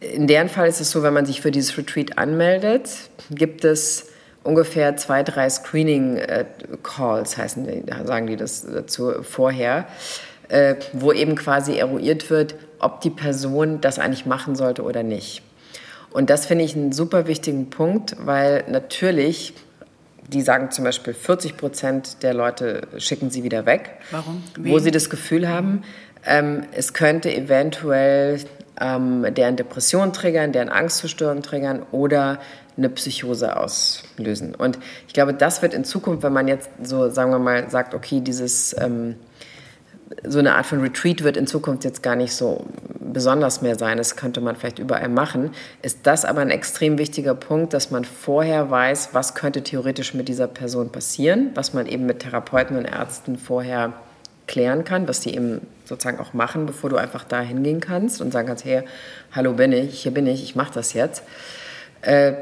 In 0.00 0.26
deren 0.26 0.50
Fall 0.50 0.68
ist 0.68 0.78
es 0.78 0.90
so, 0.90 1.02
wenn 1.02 1.14
man 1.14 1.24
sich 1.24 1.40
für 1.40 1.50
dieses 1.50 1.78
Retreat 1.78 2.18
anmeldet, 2.18 2.90
gibt 3.30 3.64
es 3.64 4.08
ungefähr 4.42 4.94
zwei, 4.98 5.22
drei 5.22 5.48
Screening-Calls, 5.48 7.32
äh, 7.32 7.36
heißen 7.40 7.84
sagen 8.04 8.26
die 8.26 8.36
das 8.36 8.66
dazu 8.70 9.22
vorher, 9.22 9.86
äh, 10.50 10.74
wo 10.92 11.12
eben 11.12 11.36
quasi 11.36 11.78
eruiert 11.78 12.28
wird, 12.28 12.56
ob 12.78 13.00
die 13.00 13.08
Person 13.08 13.80
das 13.80 13.98
eigentlich 13.98 14.26
machen 14.26 14.54
sollte 14.54 14.82
oder 14.82 15.02
nicht. 15.02 15.40
Und 16.10 16.28
das 16.28 16.44
finde 16.44 16.66
ich 16.66 16.76
einen 16.76 16.92
super 16.92 17.26
wichtigen 17.26 17.70
Punkt, 17.70 18.16
weil 18.18 18.64
natürlich, 18.68 19.54
die 20.30 20.42
sagen 20.42 20.70
zum 20.70 20.84
Beispiel, 20.84 21.14
40 21.14 21.56
Prozent 21.56 22.22
der 22.22 22.34
Leute 22.34 22.82
schicken 22.98 23.30
sie 23.30 23.42
wieder 23.42 23.66
weg. 23.66 23.98
Warum? 24.10 24.42
Wen? 24.56 24.72
Wo 24.72 24.78
sie 24.78 24.90
das 24.90 25.10
Gefühl 25.10 25.48
haben, 25.48 25.82
ähm, 26.24 26.62
es 26.72 26.92
könnte 26.92 27.34
eventuell 27.34 28.40
ähm, 28.80 29.26
deren 29.34 29.56
Depression 29.56 30.12
triggern, 30.12 30.52
deren 30.52 30.68
Angstzustörung 30.68 31.42
triggern 31.42 31.82
oder 31.92 32.38
eine 32.76 32.88
Psychose 32.88 33.56
auslösen. 33.56 34.54
Und 34.54 34.78
ich 35.06 35.12
glaube, 35.12 35.34
das 35.34 35.60
wird 35.60 35.74
in 35.74 35.84
Zukunft, 35.84 36.22
wenn 36.22 36.32
man 36.32 36.48
jetzt 36.48 36.70
so, 36.82 37.10
sagen 37.10 37.30
wir 37.30 37.38
mal, 37.38 37.68
sagt, 37.70 37.94
okay, 37.94 38.20
dieses... 38.20 38.74
Ähm, 38.78 39.16
so 40.24 40.38
eine 40.38 40.56
Art 40.56 40.66
von 40.66 40.80
Retreat 40.80 41.22
wird 41.22 41.36
in 41.36 41.46
Zukunft 41.46 41.84
jetzt 41.84 42.02
gar 42.02 42.16
nicht 42.16 42.34
so 42.34 42.66
besonders 42.98 43.62
mehr 43.62 43.78
sein. 43.78 43.96
Das 43.96 44.16
könnte 44.16 44.40
man 44.40 44.56
vielleicht 44.56 44.78
überall 44.78 45.08
machen. 45.08 45.50
Ist 45.82 46.00
das 46.04 46.24
aber 46.24 46.40
ein 46.40 46.50
extrem 46.50 46.98
wichtiger 46.98 47.34
Punkt, 47.34 47.72
dass 47.74 47.90
man 47.90 48.04
vorher 48.04 48.70
weiß, 48.70 49.10
was 49.12 49.34
könnte 49.34 49.62
theoretisch 49.62 50.14
mit 50.14 50.28
dieser 50.28 50.48
Person 50.48 50.90
passieren, 50.90 51.50
was 51.54 51.74
man 51.74 51.86
eben 51.86 52.06
mit 52.06 52.20
Therapeuten 52.20 52.76
und 52.76 52.84
Ärzten 52.84 53.38
vorher 53.38 53.92
klären 54.46 54.84
kann, 54.84 55.06
was 55.06 55.20
die 55.20 55.34
eben 55.34 55.60
sozusagen 55.84 56.18
auch 56.18 56.32
machen, 56.32 56.66
bevor 56.66 56.90
du 56.90 56.96
einfach 56.96 57.24
da 57.24 57.40
hingehen 57.40 57.80
kannst 57.80 58.20
und 58.20 58.32
sagen 58.32 58.48
kannst, 58.48 58.64
hey, 58.64 58.82
hallo 59.32 59.52
bin 59.52 59.72
ich, 59.72 60.02
hier 60.02 60.12
bin 60.12 60.26
ich, 60.26 60.42
ich 60.42 60.56
mache 60.56 60.72
das 60.74 60.92
jetzt. 60.92 61.22
Äh, 62.02 62.32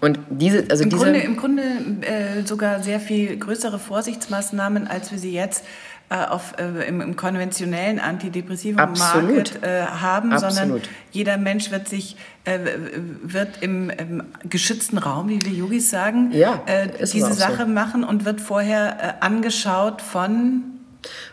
und 0.00 0.18
diese, 0.28 0.64
also 0.70 0.82
Im 0.82 0.90
diese 0.90 1.04
Grunde, 1.04 1.20
im 1.20 1.36
Grunde 1.36 1.62
äh, 2.02 2.44
sogar 2.44 2.82
sehr 2.82 3.00
viel 3.00 3.36
größere 3.36 3.78
Vorsichtsmaßnahmen, 3.78 4.88
als 4.88 5.10
wir 5.12 5.18
sie 5.18 5.32
jetzt 5.32 5.64
äh, 5.64 5.93
auf, 6.10 6.54
äh, 6.58 6.86
im, 6.86 7.00
im, 7.00 7.16
konventionellen 7.16 7.98
Antidepressiven-Market 7.98 9.62
äh, 9.62 9.82
haben, 9.86 10.32
Absolut. 10.32 10.54
sondern 10.54 10.82
jeder 11.10 11.38
Mensch 11.38 11.70
wird 11.70 11.88
sich 11.88 12.16
äh, 12.44 12.58
wird 13.22 13.62
im, 13.62 13.90
im, 13.90 14.22
geschützten 14.48 14.98
Raum, 14.98 15.28
wie 15.28 15.42
wir 15.42 15.52
Yogis 15.52 15.90
sagen, 15.90 16.30
ja, 16.32 16.62
äh, 16.66 16.88
diese 17.00 17.32
Sache 17.32 17.64
so. 17.64 17.66
machen 17.66 18.04
und 18.04 18.24
wird 18.24 18.40
vorher 18.40 19.18
äh, 19.20 19.24
angeschaut 19.24 20.02
von 20.02 20.64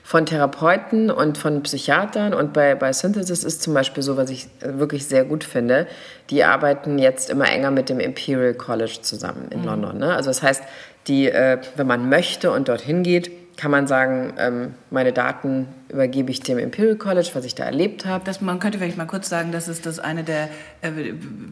von 0.03 0.25
Therapeuten 0.25 1.09
und 1.09 1.37
von 1.37 1.63
Psychiatern. 1.63 2.33
Und 2.33 2.51
bei, 2.51 2.75
bei 2.75 2.91
Synthesis 2.91 3.43
ist 3.43 3.61
zum 3.61 3.73
Beispiel 3.73 4.03
so, 4.03 4.17
was 4.17 4.29
ich 4.29 4.47
wirklich 4.59 5.05
sehr 5.05 5.23
gut 5.23 5.45
finde, 5.45 5.87
die 6.29 6.43
arbeiten 6.43 6.99
jetzt 6.99 7.29
immer 7.29 7.49
enger 7.49 7.71
mit 7.71 7.87
dem 7.87 7.99
Imperial 7.99 8.53
College 8.53 8.99
zusammen 9.01 9.47
in 9.49 9.61
mhm. 9.61 9.65
London. 9.65 9.97
Ne? 9.99 10.13
Also 10.13 10.29
das 10.29 10.43
heißt, 10.43 10.63
die, 11.07 11.29
äh, 11.29 11.59
wenn 11.75 11.87
man 11.87 12.09
möchte 12.09 12.51
und 12.51 12.67
dorthin 12.67 13.03
geht, 13.03 13.31
kann 13.57 13.71
man 13.71 13.85
sagen, 13.85 14.33
ähm, 14.37 14.73
meine 14.89 15.13
Daten 15.13 15.67
übergebe 15.89 16.31
ich 16.31 16.39
dem 16.39 16.57
Imperial 16.57 16.95
College, 16.95 17.29
was 17.33 17.45
ich 17.45 17.53
da 17.53 17.65
erlebt 17.65 18.05
habe. 18.05 18.23
Das, 18.23 18.41
man 18.41 18.59
könnte 18.59 18.77
vielleicht 18.77 18.97
mal 18.97 19.05
kurz 19.05 19.29
sagen, 19.29 19.51
das 19.51 19.67
ist 19.67 19.85
das 19.85 19.99
eine 19.99 20.23
der 20.23 20.49
äh, 20.81 20.89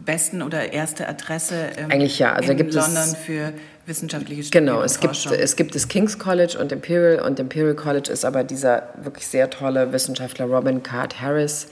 besten 0.04 0.42
oder 0.42 0.72
erste 0.72 1.08
Adresse 1.08 1.54
ähm, 1.76 1.90
Eigentlich 1.90 2.18
ja. 2.18 2.32
Also 2.32 2.52
in 2.52 2.56
gibt 2.56 2.74
London 2.74 2.96
es, 2.96 3.16
für 3.16 3.52
wissenschaftliche 3.86 4.42
Studien 4.42 4.66
Genau, 4.66 4.82
es 4.82 5.00
gibt, 5.00 5.26
es 5.26 5.56
gibt 5.56 5.74
das 5.74 5.88
King's 5.88 6.18
College 6.18 6.58
und 6.58 6.72
Imperial 6.72 7.24
und 7.24 7.38
Imperial 7.38 7.74
College 7.74 8.10
ist 8.10 8.24
aber 8.24 8.44
dieser 8.44 8.88
wirklich 9.02 9.26
sehr 9.26 9.50
tolle 9.50 9.92
Wissenschaftler 9.92 10.46
Robin 10.46 10.82
Card 10.82 11.20
Harris, 11.20 11.68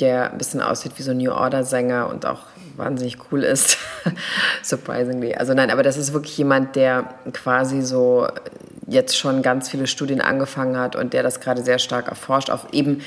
der 0.00 0.32
ein 0.32 0.38
bisschen 0.38 0.60
aussieht 0.60 0.92
wie 0.96 1.02
so 1.02 1.12
ein 1.12 1.18
New 1.18 1.30
Order 1.30 1.64
Sänger 1.64 2.08
und 2.08 2.26
auch 2.26 2.40
wahnsinnig 2.76 3.18
cool 3.30 3.42
ist, 3.42 3.78
surprisingly. 4.62 5.34
Also 5.34 5.54
nein, 5.54 5.70
aber 5.70 5.82
das 5.82 5.96
ist 5.96 6.12
wirklich 6.12 6.36
jemand, 6.38 6.74
der 6.74 7.14
quasi 7.32 7.82
so 7.82 8.26
jetzt 8.86 9.16
schon 9.16 9.42
ganz 9.42 9.68
viele 9.68 9.86
Studien 9.86 10.20
angefangen 10.20 10.76
hat 10.76 10.96
und 10.96 11.12
der 11.12 11.22
das 11.22 11.40
gerade 11.40 11.62
sehr 11.62 11.78
stark 11.78 12.08
erforscht, 12.08 12.50
auf 12.50 12.72
eben 12.72 13.00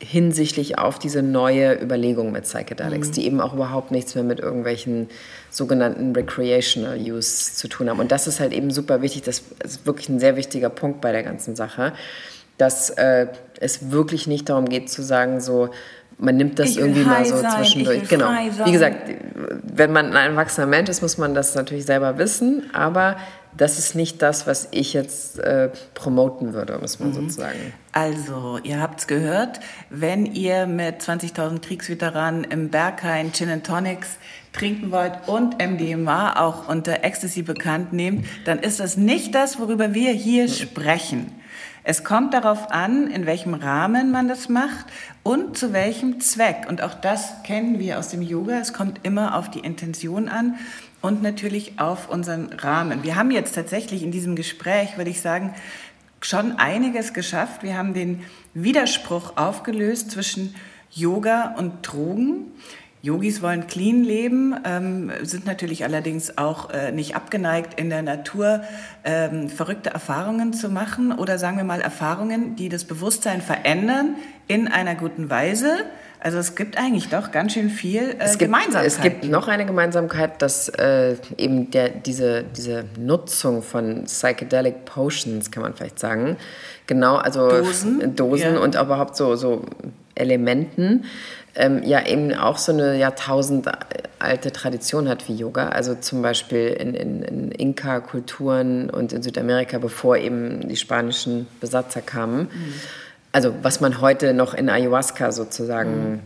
hinsichtlich 0.00 0.78
auf 0.78 0.98
diese 0.98 1.22
neue 1.22 1.74
Überlegung 1.74 2.30
mit 2.30 2.44
Psychedelics, 2.44 3.08
mhm. 3.08 3.12
die 3.12 3.26
eben 3.26 3.40
auch 3.40 3.52
überhaupt 3.52 3.90
nichts 3.90 4.14
mehr 4.14 4.24
mit 4.24 4.38
irgendwelchen 4.38 5.08
sogenannten 5.50 6.14
Recreational 6.14 6.96
Use 6.98 7.54
zu 7.54 7.68
tun 7.68 7.90
haben. 7.90 7.98
Und 7.98 8.12
das 8.12 8.26
ist 8.26 8.38
halt 8.38 8.52
eben 8.52 8.70
super 8.70 9.02
wichtig, 9.02 9.22
das 9.22 9.42
ist 9.64 9.86
wirklich 9.86 10.08
ein 10.08 10.20
sehr 10.20 10.36
wichtiger 10.36 10.70
Punkt 10.70 11.00
bei 11.00 11.10
der 11.10 11.24
ganzen 11.24 11.56
Sache, 11.56 11.92
dass 12.58 12.90
äh, 12.90 13.26
es 13.60 13.90
wirklich 13.90 14.26
nicht 14.26 14.48
darum 14.48 14.68
geht 14.68 14.88
zu 14.88 15.02
sagen, 15.02 15.40
so, 15.40 15.70
man 16.18 16.36
nimmt 16.36 16.58
das 16.58 16.76
irgendwie 16.76 17.02
mal 17.02 17.24
so 17.24 17.36
sein, 17.36 17.64
zwischendurch. 17.64 18.08
genau. 18.08 18.30
Wie 18.64 18.72
gesagt, 18.72 18.96
wenn 19.62 19.92
man 19.92 20.16
ein 20.16 20.32
erwachsener 20.32 20.66
Mensch 20.66 20.88
ist, 20.90 21.02
muss 21.02 21.18
man 21.18 21.34
das 21.34 21.54
natürlich 21.54 21.86
selber 21.86 22.18
wissen, 22.18 22.70
aber 22.72 23.16
das 23.58 23.78
ist 23.78 23.94
nicht 23.94 24.22
das, 24.22 24.46
was 24.46 24.68
ich 24.70 24.92
jetzt 24.92 25.38
äh, 25.38 25.70
promoten 25.94 26.54
würde, 26.54 26.78
muss 26.78 26.98
man 27.00 27.10
mhm. 27.10 27.14
sozusagen. 27.14 27.74
Also, 27.92 28.58
ihr 28.62 28.80
habt 28.80 29.00
es 29.00 29.06
gehört, 29.06 29.60
wenn 29.90 30.24
ihr 30.26 30.66
mit 30.66 31.02
20.000 31.02 31.60
Kriegsveteranen 31.60 32.44
im 32.44 32.70
Berghain 32.70 33.32
Gin 33.32 33.50
and 33.50 33.66
Tonics 33.66 34.16
trinken 34.52 34.90
wollt 34.90 35.12
und 35.26 35.58
MDMA 35.58 36.40
auch 36.40 36.68
unter 36.68 37.04
Ecstasy 37.04 37.42
bekannt 37.42 37.92
nehmt, 37.92 38.26
dann 38.44 38.60
ist 38.60 38.80
das 38.80 38.96
nicht 38.96 39.34
das, 39.34 39.58
worüber 39.58 39.92
wir 39.92 40.12
hier 40.12 40.44
mhm. 40.44 40.52
sprechen. 40.52 41.32
Es 41.84 42.04
kommt 42.04 42.34
darauf 42.34 42.70
an, 42.70 43.06
in 43.06 43.24
welchem 43.24 43.54
Rahmen 43.54 44.10
man 44.10 44.28
das 44.28 44.48
macht 44.50 44.86
und 45.22 45.56
zu 45.56 45.72
welchem 45.72 46.20
Zweck. 46.20 46.66
Und 46.68 46.82
auch 46.82 46.92
das 46.92 47.42
kennen 47.44 47.78
wir 47.78 47.98
aus 47.98 48.08
dem 48.08 48.20
Yoga. 48.20 48.58
Es 48.58 48.74
kommt 48.74 49.00
immer 49.04 49.36
auf 49.36 49.50
die 49.50 49.60
Intention 49.60 50.28
an 50.28 50.56
und 51.00 51.22
natürlich 51.22 51.78
auf 51.78 52.08
unseren 52.08 52.52
Rahmen. 52.52 53.02
Wir 53.02 53.16
haben 53.16 53.30
jetzt 53.30 53.54
tatsächlich 53.54 54.02
in 54.02 54.10
diesem 54.10 54.36
Gespräch, 54.36 54.96
würde 54.96 55.10
ich 55.10 55.20
sagen, 55.20 55.54
schon 56.20 56.58
einiges 56.58 57.14
geschafft. 57.14 57.62
Wir 57.62 57.76
haben 57.76 57.94
den 57.94 58.24
Widerspruch 58.54 59.36
aufgelöst 59.36 60.10
zwischen 60.10 60.54
Yoga 60.90 61.54
und 61.56 61.82
Drogen. 61.82 62.52
Yogis 63.00 63.42
wollen 63.42 63.68
clean 63.68 64.02
leben, 64.02 64.56
ähm, 64.64 65.12
sind 65.22 65.46
natürlich 65.46 65.84
allerdings 65.84 66.36
auch 66.36 66.70
äh, 66.70 66.90
nicht 66.90 67.14
abgeneigt, 67.14 67.78
in 67.78 67.90
der 67.90 68.02
Natur 68.02 68.62
ähm, 69.04 69.48
verrückte 69.48 69.90
Erfahrungen 69.90 70.52
zu 70.52 70.68
machen 70.68 71.12
oder 71.12 71.38
sagen 71.38 71.58
wir 71.58 71.64
mal 71.64 71.80
Erfahrungen, 71.80 72.56
die 72.56 72.68
das 72.68 72.84
Bewusstsein 72.84 73.40
verändern 73.40 74.16
in 74.48 74.66
einer 74.66 74.96
guten 74.96 75.30
Weise. 75.30 75.76
Also 76.20 76.38
es 76.38 76.54
gibt 76.56 76.76
eigentlich 76.76 77.08
doch 77.08 77.30
ganz 77.30 77.52
schön 77.52 77.70
viel 77.70 78.02
äh, 78.02 78.16
es 78.18 78.32
gibt, 78.32 78.50
Gemeinsamkeit. 78.50 78.86
Es 78.86 79.00
gibt 79.00 79.24
noch 79.24 79.46
eine 79.46 79.66
Gemeinsamkeit, 79.66 80.42
dass 80.42 80.68
äh, 80.68 81.16
eben 81.36 81.70
der, 81.70 81.90
diese, 81.90 82.44
diese 82.56 82.84
Nutzung 82.98 83.62
von 83.62 84.04
Psychedelic 84.04 84.84
Potions, 84.84 85.50
kann 85.50 85.62
man 85.62 85.74
vielleicht 85.74 85.98
sagen, 85.98 86.36
genau, 86.86 87.16
also 87.16 87.48
Dosen, 87.48 88.16
Dosen 88.16 88.54
ja. 88.54 88.60
und 88.60 88.74
überhaupt 88.74 89.16
so, 89.16 89.36
so 89.36 89.64
Elementen, 90.16 91.04
ähm, 91.54 91.82
ja 91.84 92.04
eben 92.06 92.34
auch 92.34 92.58
so 92.58 92.72
eine 92.72 92.98
jahrtausendalte 92.98 94.52
Tradition 94.52 95.08
hat 95.08 95.28
wie 95.28 95.34
Yoga. 95.34 95.68
Also 95.68 95.94
zum 95.94 96.22
Beispiel 96.22 96.68
in, 96.68 96.94
in, 96.94 97.22
in 97.22 97.52
Inka-Kulturen 97.52 98.90
und 98.90 99.12
in 99.12 99.22
Südamerika, 99.22 99.78
bevor 99.78 100.16
eben 100.16 100.68
die 100.68 100.76
spanischen 100.76 101.46
Besatzer 101.60 102.00
kamen. 102.00 102.42
Mhm. 102.42 102.74
Also 103.32 103.54
was 103.62 103.80
man 103.80 104.00
heute 104.00 104.32
noch 104.32 104.54
in 104.54 104.68
Ayahuasca 104.68 105.32
sozusagen 105.32 106.22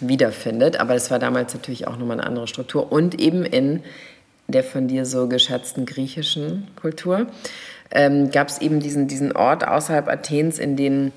mhm. 0.00 0.08
wiederfindet. 0.08 0.78
Aber 0.78 0.94
das 0.94 1.10
war 1.10 1.18
damals 1.18 1.54
natürlich 1.54 1.86
auch 1.86 1.96
nochmal 1.96 2.18
eine 2.18 2.26
andere 2.26 2.46
Struktur. 2.46 2.90
Und 2.90 3.20
eben 3.20 3.44
in 3.44 3.82
der 4.48 4.64
von 4.64 4.88
dir 4.88 5.06
so 5.06 5.28
geschätzten 5.28 5.86
griechischen 5.86 6.68
Kultur 6.80 7.26
ähm, 7.90 8.30
gab 8.30 8.48
es 8.48 8.60
eben 8.60 8.80
diesen, 8.80 9.08
diesen 9.08 9.32
Ort 9.32 9.66
außerhalb 9.66 10.08
Athens, 10.08 10.58
in 10.58 10.76
den 10.76 11.12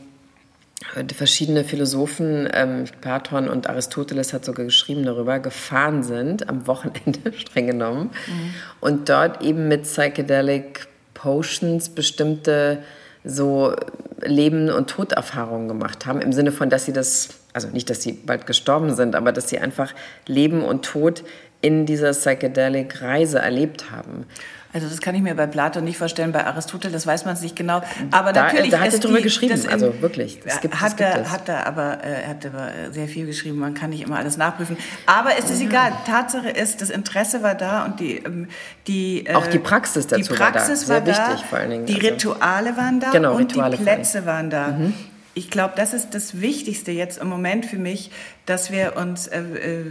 verschiedene 1.14 1.64
Philosophen, 1.64 2.48
ähm, 2.54 2.86
Platon 3.02 3.50
und 3.50 3.70
Aristoteles 3.70 4.34
hat 4.34 4.46
sogar 4.46 4.66
geschrieben 4.66 5.04
darüber, 5.04 5.40
gefahren 5.40 6.04
sind, 6.04 6.48
am 6.48 6.68
Wochenende 6.68 7.34
streng 7.38 7.68
genommen, 7.68 8.12
mhm. 8.28 8.54
und 8.80 9.10
dort 9.10 9.42
eben 9.42 9.68
mit 9.68 9.84
Psychedelic 9.84 10.88
Potions 11.14 11.90
bestimmte 11.90 12.80
so 13.24 13.76
Leben- 14.22 14.70
und 14.70 14.90
Toderfahrungen 14.90 15.68
gemacht 15.68 16.06
haben, 16.06 16.22
im 16.22 16.34
Sinne 16.34 16.52
von, 16.52 16.70
dass 16.70 16.86
sie 16.86 16.94
das, 16.94 17.30
also 17.54 17.68
nicht, 17.70 17.90
dass 17.90 18.02
sie 18.02 18.14
bald 18.14 18.46
gestorben 18.46 18.96
sind, 18.96 19.16
aber 19.16 19.32
dass 19.32 19.50
sie 19.50 19.60
einfach 19.60 19.94
Leben 20.26 20.64
und 20.64 20.84
Tod 20.86 21.24
in 21.62 21.86
dieser 21.86 22.12
Psychedelic-Reise 22.12 23.40
erlebt 23.40 23.92
haben. 23.92 24.26
Also 24.72 24.88
das 24.88 25.02
kann 25.02 25.16
ich 25.16 25.22
mir 25.22 25.34
bei 25.34 25.48
Platon 25.48 25.84
nicht 25.84 25.98
vorstellen, 25.98 26.32
bei 26.32 26.46
Aristoteles 26.46 27.00
das 27.00 27.08
weiß 27.08 27.26
man 27.26 27.34
es 27.34 27.42
nicht 27.42 27.56
genau. 27.56 27.82
Aber 28.12 28.34
da, 28.34 28.44
natürlich 28.44 28.72
da 28.72 28.82
hat 28.82 28.94
er 28.94 29.00
drüber 29.00 29.22
geschrieben, 29.22 29.54
das 29.56 29.66
also 29.66 30.02
wirklich. 30.02 30.40
Das 30.44 30.62
gibt, 30.62 30.80
hat, 30.80 31.00
das 31.00 31.16
er, 31.16 31.32
hat 31.32 31.50
er 31.50 31.66
aber 31.66 32.04
äh, 32.04 32.28
hat 32.28 32.46
aber 32.46 32.70
sehr 32.92 33.08
viel 33.08 33.26
geschrieben. 33.26 33.58
Man 33.58 33.74
kann 33.74 33.90
nicht 33.90 34.02
immer 34.02 34.18
alles 34.18 34.38
nachprüfen. 34.38 34.78
Aber 35.06 35.32
es 35.40 35.50
ist 35.50 35.62
egal. 35.62 35.94
Tatsache 36.06 36.50
ist, 36.50 36.82
das 36.82 36.90
Interesse 36.90 37.42
war 37.42 37.56
da 37.56 37.86
und 37.86 38.00
die 38.00 38.18
ähm, 38.18 38.48
die 38.86 39.26
äh, 39.26 39.34
auch 39.34 39.48
die 39.48 39.60
Praxis 39.60 40.06
dazu 40.06 40.34
die 40.34 40.38
Praxis 40.38 40.88
war 40.88 41.02
da. 41.02 41.14
Sehr 41.14 41.24
war 41.24 41.32
wichtig 41.32 41.46
vor 41.48 41.58
allen 41.58 41.70
Dingen. 41.72 41.86
Die 41.88 41.96
also. 41.96 42.08
Rituale 42.08 42.78
waren 42.78 43.00
da 43.00 43.12
genau, 43.12 43.36
und 43.36 43.54
Rituale 43.54 43.78
die 43.78 43.84
Plätze 43.84 44.26
waren 44.26 44.50
da. 44.50 44.68
Mhm 44.68 44.94
ich 45.40 45.50
glaube, 45.50 45.74
das 45.78 45.94
ist 45.94 46.14
das 46.14 46.42
Wichtigste 46.42 46.92
jetzt 46.92 47.18
im 47.18 47.30
Moment 47.30 47.66
für 47.66 47.78
mich, 47.78 48.12
dass 48.46 48.72
wir 48.72 48.98
uns 48.98 49.28
äh, 49.28 49.40
äh, 49.40 49.86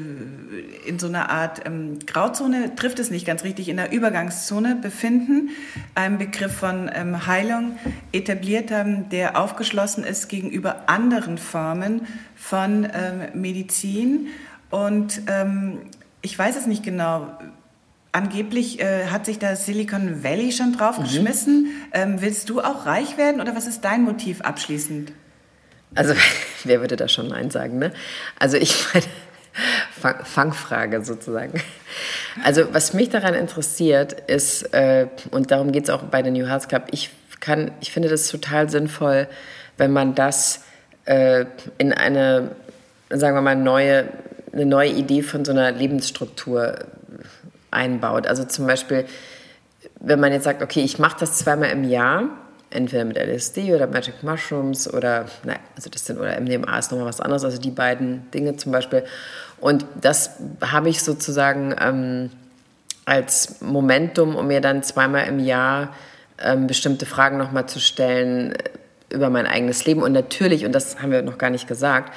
in 0.86 0.98
so 0.98 1.06
einer 1.06 1.30
Art 1.30 1.62
ähm, 1.64 2.00
Grauzone, 2.04 2.74
trifft 2.74 2.98
es 2.98 3.10
nicht 3.10 3.26
ganz 3.26 3.44
richtig, 3.44 3.70
in 3.70 3.80
einer 3.80 3.90
Übergangszone 3.90 4.76
befinden, 4.76 5.48
einen 5.94 6.18
Begriff 6.18 6.52
von 6.52 6.90
ähm, 6.94 7.26
Heilung 7.26 7.78
etabliert 8.12 8.70
haben, 8.70 9.08
der 9.08 9.40
aufgeschlossen 9.40 10.04
ist 10.04 10.28
gegenüber 10.28 10.82
anderen 10.86 11.38
Formen 11.38 12.06
von 12.36 12.84
ähm, 12.84 13.40
Medizin. 13.40 14.26
Und 14.68 15.22
ähm, 15.28 15.78
ich 16.20 16.38
weiß 16.38 16.56
es 16.56 16.66
nicht 16.66 16.82
genau, 16.82 17.38
Angeblich 18.10 18.80
äh, 18.80 19.08
hat 19.08 19.26
sich 19.26 19.38
da 19.38 19.54
Silicon 19.54 20.24
Valley 20.24 20.50
schon 20.50 20.72
draufgeschmissen. 20.72 21.64
Mhm. 21.64 21.70
Ähm, 21.92 22.16
willst 22.20 22.48
du 22.48 22.60
auch 22.60 22.86
reich 22.86 23.18
werden 23.18 23.40
oder 23.40 23.54
was 23.54 23.66
ist 23.66 23.82
dein 23.82 24.02
Motiv 24.02 24.40
abschließend? 24.40 25.12
Also, 25.94 26.14
wer 26.64 26.80
würde 26.80 26.96
da 26.96 27.08
schon 27.08 27.28
Nein 27.28 27.50
sagen, 27.50 27.78
ne? 27.78 27.92
Also, 28.38 28.56
ich 28.56 28.74
meine, 28.94 29.06
Fang, 30.00 30.24
Fangfrage 30.24 31.04
sozusagen. 31.04 31.60
Also, 32.44 32.72
was 32.72 32.94
mich 32.94 33.10
daran 33.10 33.34
interessiert, 33.34 34.12
ist, 34.12 34.72
äh, 34.72 35.08
und 35.30 35.50
darum 35.50 35.72
geht 35.72 35.84
es 35.84 35.90
auch 35.90 36.02
bei 36.04 36.22
der 36.22 36.30
New 36.30 36.46
Hearts 36.46 36.68
Club, 36.68 36.84
ich, 36.92 37.10
kann, 37.40 37.72
ich 37.80 37.90
finde 37.90 38.08
das 38.08 38.28
total 38.28 38.70
sinnvoll, 38.70 39.26
wenn 39.76 39.92
man 39.92 40.14
das 40.14 40.62
äh, 41.06 41.46
in 41.78 41.92
eine, 41.92 42.52
sagen 43.10 43.36
wir 43.36 43.42
mal, 43.42 43.56
neue, 43.56 44.08
eine 44.52 44.66
neue 44.66 44.90
Idee 44.90 45.22
von 45.22 45.44
so 45.44 45.52
einer 45.52 45.72
Lebensstruktur 45.72 46.78
einbaut. 47.70 48.26
Also 48.26 48.44
zum 48.44 48.66
Beispiel, 48.66 49.06
wenn 50.00 50.20
man 50.20 50.32
jetzt 50.32 50.44
sagt, 50.44 50.62
okay, 50.62 50.80
ich 50.80 50.98
mache 50.98 51.18
das 51.20 51.38
zweimal 51.38 51.70
im 51.70 51.84
Jahr, 51.84 52.24
entweder 52.70 53.04
mit 53.04 53.16
LSD 53.16 53.74
oder 53.74 53.86
Magic 53.86 54.22
Mushrooms 54.22 54.92
oder, 54.92 55.26
nein, 55.44 55.58
also 55.76 55.88
das 55.90 56.04
sind, 56.04 56.18
oder 56.18 56.38
MDMA 56.40 56.78
ist 56.78 56.90
nochmal 56.90 57.06
was 57.06 57.20
anderes, 57.20 57.44
also 57.44 57.58
die 57.58 57.70
beiden 57.70 58.30
Dinge 58.30 58.56
zum 58.56 58.72
Beispiel. 58.72 59.04
Und 59.60 59.86
das 60.00 60.32
habe 60.60 60.88
ich 60.88 61.02
sozusagen 61.02 61.74
ähm, 61.80 62.30
als 63.04 63.60
Momentum, 63.60 64.36
um 64.36 64.46
mir 64.46 64.60
dann 64.60 64.82
zweimal 64.82 65.26
im 65.26 65.38
Jahr 65.38 65.94
ähm, 66.38 66.66
bestimmte 66.66 67.06
Fragen 67.06 67.38
nochmal 67.38 67.66
zu 67.66 67.80
stellen 67.80 68.52
äh, 68.52 68.70
über 69.10 69.30
mein 69.30 69.46
eigenes 69.46 69.86
Leben. 69.86 70.02
Und 70.02 70.12
natürlich, 70.12 70.66
und 70.66 70.72
das 70.72 71.00
haben 71.00 71.10
wir 71.10 71.22
noch 71.22 71.38
gar 71.38 71.50
nicht 71.50 71.66
gesagt, 71.66 72.12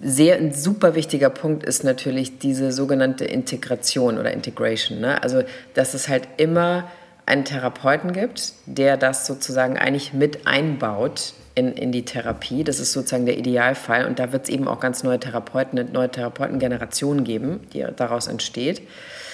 sehr 0.00 0.36
ein 0.36 0.52
super 0.52 0.94
wichtiger 0.94 1.30
Punkt 1.30 1.64
ist 1.64 1.82
natürlich 1.82 2.38
diese 2.38 2.70
sogenannte 2.70 3.24
Integration 3.24 4.18
oder 4.18 4.32
Integration. 4.32 5.00
Ne? 5.00 5.20
Also, 5.22 5.42
dass 5.74 5.94
es 5.94 6.08
halt 6.08 6.28
immer 6.36 6.88
einen 7.28 7.44
Therapeuten 7.44 8.12
gibt, 8.12 8.54
der 8.66 8.96
das 8.96 9.26
sozusagen 9.26 9.78
eigentlich 9.78 10.12
mit 10.12 10.46
einbaut 10.46 11.34
in, 11.54 11.72
in 11.72 11.92
die 11.92 12.04
Therapie. 12.04 12.64
Das 12.64 12.80
ist 12.80 12.92
sozusagen 12.92 13.26
der 13.26 13.36
Idealfall. 13.36 14.06
Und 14.06 14.18
da 14.18 14.32
wird 14.32 14.44
es 14.44 14.48
eben 14.48 14.68
auch 14.68 14.80
ganz 14.80 15.02
neue 15.02 15.18
Therapeuten, 15.18 15.78
eine 15.78 15.90
neue 15.90 16.08
Therapeutengeneration 16.08 17.24
geben, 17.24 17.60
die 17.72 17.84
daraus 17.96 18.28
entsteht. 18.28 18.82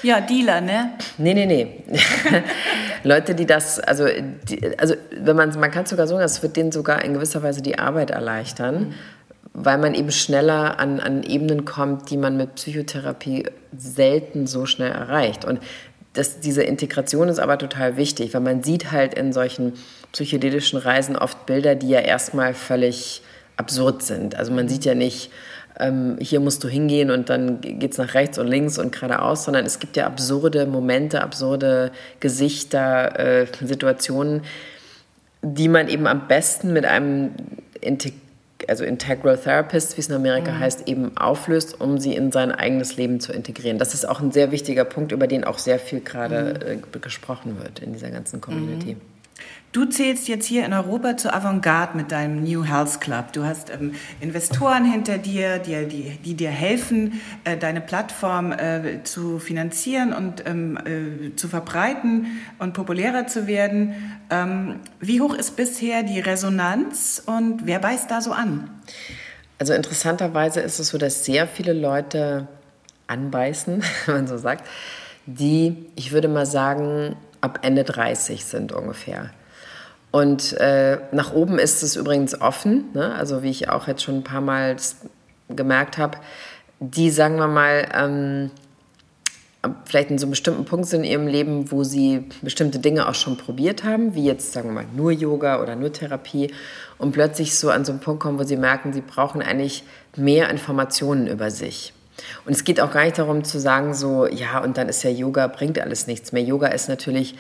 Ja, 0.02 0.20
Dealer, 0.20 0.60
ne? 0.60 0.92
Nee, 1.18 1.34
nee, 1.34 1.46
nee. 1.46 1.84
Leute, 3.04 3.34
die 3.34 3.46
das, 3.46 3.78
also, 3.80 4.06
die, 4.06 4.78
also 4.78 4.94
wenn 5.12 5.36
man, 5.36 5.58
man 5.58 5.70
kann 5.70 5.86
sogar 5.86 6.06
sagen, 6.06 6.20
es 6.20 6.42
wird 6.42 6.56
denen 6.56 6.72
sogar 6.72 7.04
in 7.04 7.14
gewisser 7.14 7.42
Weise 7.42 7.62
die 7.62 7.78
Arbeit 7.78 8.10
erleichtern, 8.10 8.80
mhm. 8.80 8.94
weil 9.52 9.78
man 9.78 9.94
eben 9.94 10.10
schneller 10.10 10.78
an, 10.78 11.00
an 11.00 11.22
Ebenen 11.22 11.64
kommt, 11.64 12.10
die 12.10 12.16
man 12.16 12.36
mit 12.36 12.56
Psychotherapie 12.56 13.44
selten 13.76 14.46
so 14.46 14.66
schnell 14.66 14.92
erreicht. 14.92 15.44
Und 15.44 15.60
das, 16.14 16.40
diese 16.40 16.62
Integration 16.62 17.28
ist 17.28 17.38
aber 17.38 17.58
total 17.58 17.96
wichtig, 17.96 18.32
weil 18.34 18.40
man 18.40 18.62
sieht 18.62 18.92
halt 18.92 19.14
in 19.14 19.32
solchen 19.32 19.74
psychedelischen 20.12 20.78
Reisen 20.78 21.16
oft 21.16 21.44
Bilder, 21.44 21.74
die 21.74 21.88
ja 21.88 22.00
erstmal 22.00 22.54
völlig 22.54 23.22
absurd 23.56 24.02
sind. 24.02 24.36
Also 24.36 24.52
man 24.52 24.68
sieht 24.68 24.84
ja 24.84 24.94
nicht, 24.94 25.30
ähm, 25.78 26.16
hier 26.20 26.38
musst 26.40 26.62
du 26.62 26.68
hingehen 26.68 27.10
und 27.10 27.30
dann 27.30 27.60
geht 27.60 27.92
es 27.92 27.98
nach 27.98 28.14
rechts 28.14 28.38
und 28.38 28.46
links 28.46 28.78
und 28.78 28.92
geradeaus, 28.92 29.44
sondern 29.44 29.66
es 29.66 29.80
gibt 29.80 29.96
ja 29.96 30.06
absurde 30.06 30.66
Momente, 30.66 31.20
absurde 31.20 31.90
Gesichter, 32.20 33.18
äh, 33.18 33.46
Situationen, 33.60 34.42
die 35.42 35.68
man 35.68 35.88
eben 35.88 36.06
am 36.06 36.28
besten 36.28 36.72
mit 36.72 36.84
einem 36.84 37.32
Integration 37.80 38.23
also 38.68 38.84
Integral 38.84 39.38
Therapist, 39.38 39.96
wie 39.96 40.00
es 40.00 40.08
in 40.08 40.14
Amerika 40.14 40.52
mhm. 40.52 40.60
heißt, 40.60 40.88
eben 40.88 41.16
auflöst, 41.16 41.80
um 41.80 41.98
sie 41.98 42.14
in 42.14 42.32
sein 42.32 42.52
eigenes 42.52 42.96
Leben 42.96 43.20
zu 43.20 43.32
integrieren. 43.32 43.78
Das 43.78 43.94
ist 43.94 44.08
auch 44.08 44.20
ein 44.20 44.32
sehr 44.32 44.50
wichtiger 44.52 44.84
Punkt, 44.84 45.12
über 45.12 45.26
den 45.26 45.44
auch 45.44 45.58
sehr 45.58 45.78
viel 45.78 46.00
gerade 46.00 46.60
mhm. 46.64 46.84
äh, 46.94 46.98
gesprochen 46.98 47.58
wird 47.58 47.80
in 47.80 47.92
dieser 47.92 48.10
ganzen 48.10 48.40
Community. 48.40 48.94
Mhm. 48.94 49.13
Du 49.74 49.86
zählst 49.86 50.28
jetzt 50.28 50.46
hier 50.46 50.64
in 50.64 50.72
Europa 50.72 51.16
zur 51.16 51.34
Avantgarde 51.34 51.96
mit 51.96 52.12
deinem 52.12 52.44
New 52.44 52.64
Health 52.64 53.00
Club. 53.00 53.32
Du 53.32 53.42
hast 53.42 53.70
ähm, 53.70 53.96
Investoren 54.20 54.84
hinter 54.84 55.18
dir, 55.18 55.58
die, 55.58 55.88
die, 55.88 56.16
die 56.24 56.34
dir 56.34 56.50
helfen, 56.50 57.20
äh, 57.42 57.56
deine 57.56 57.80
Plattform 57.80 58.52
äh, 58.52 59.02
zu 59.02 59.40
finanzieren 59.40 60.12
und 60.12 60.46
ähm, 60.46 60.78
äh, 60.78 61.34
zu 61.34 61.48
verbreiten 61.48 62.38
und 62.60 62.72
populärer 62.74 63.26
zu 63.26 63.48
werden. 63.48 64.16
Ähm, 64.30 64.78
wie 65.00 65.20
hoch 65.20 65.34
ist 65.34 65.56
bisher 65.56 66.04
die 66.04 66.20
Resonanz 66.20 67.20
und 67.26 67.66
wer 67.66 67.80
beißt 67.80 68.08
da 68.08 68.20
so 68.20 68.30
an? 68.30 68.70
Also 69.58 69.72
interessanterweise 69.74 70.60
ist 70.60 70.78
es 70.78 70.86
so, 70.86 70.98
dass 70.98 71.24
sehr 71.24 71.48
viele 71.48 71.72
Leute 71.72 72.46
anbeißen, 73.08 73.82
wenn 74.06 74.14
man 74.14 74.28
so 74.28 74.38
sagt, 74.38 74.68
die, 75.26 75.90
ich 75.96 76.12
würde 76.12 76.28
mal 76.28 76.46
sagen, 76.46 77.16
ab 77.40 77.58
Ende 77.62 77.82
30 77.82 78.44
sind 78.44 78.70
ungefähr. 78.70 79.30
Und 80.14 80.52
äh, 80.60 80.98
nach 81.10 81.32
oben 81.32 81.58
ist 81.58 81.82
es 81.82 81.96
übrigens 81.96 82.40
offen, 82.40 82.84
ne? 82.94 83.12
also 83.16 83.42
wie 83.42 83.50
ich 83.50 83.68
auch 83.68 83.88
jetzt 83.88 84.04
schon 84.04 84.18
ein 84.18 84.22
paar 84.22 84.40
Mal 84.40 84.76
gemerkt 85.48 85.98
habe, 85.98 86.18
die, 86.78 87.10
sagen 87.10 87.34
wir 87.34 87.48
mal, 87.48 87.88
ähm, 87.92 88.52
vielleicht 89.84 90.10
in 90.10 90.18
so 90.18 90.26
einem 90.26 90.30
bestimmten 90.30 90.66
Punkt 90.66 90.86
sind 90.86 91.02
in 91.02 91.10
ihrem 91.10 91.26
Leben, 91.26 91.72
wo 91.72 91.82
sie 91.82 92.28
bestimmte 92.42 92.78
Dinge 92.78 93.08
auch 93.08 93.16
schon 93.16 93.36
probiert 93.36 93.82
haben, 93.82 94.14
wie 94.14 94.24
jetzt, 94.24 94.52
sagen 94.52 94.68
wir 94.68 94.74
mal, 94.74 94.86
nur 94.94 95.10
Yoga 95.10 95.60
oder 95.60 95.74
nur 95.74 95.92
Therapie 95.92 96.54
und 96.96 97.10
plötzlich 97.10 97.58
so 97.58 97.70
an 97.70 97.84
so 97.84 97.90
einen 97.90 98.00
Punkt 98.00 98.22
kommen, 98.22 98.38
wo 98.38 98.44
sie 98.44 98.56
merken, 98.56 98.92
sie 98.92 99.00
brauchen 99.00 99.42
eigentlich 99.42 99.82
mehr 100.14 100.48
Informationen 100.48 101.26
über 101.26 101.50
sich. 101.50 101.92
Und 102.46 102.52
es 102.52 102.62
geht 102.62 102.80
auch 102.80 102.92
gar 102.92 103.02
nicht 103.02 103.18
darum 103.18 103.42
zu 103.42 103.58
sagen, 103.58 103.94
so, 103.94 104.28
ja, 104.28 104.62
und 104.62 104.78
dann 104.78 104.88
ist 104.88 105.02
ja 105.02 105.10
Yoga, 105.10 105.48
bringt 105.48 105.80
alles 105.80 106.06
nichts 106.06 106.30
mehr. 106.30 106.44
Yoga 106.44 106.68
ist 106.68 106.88
natürlich 106.88 107.34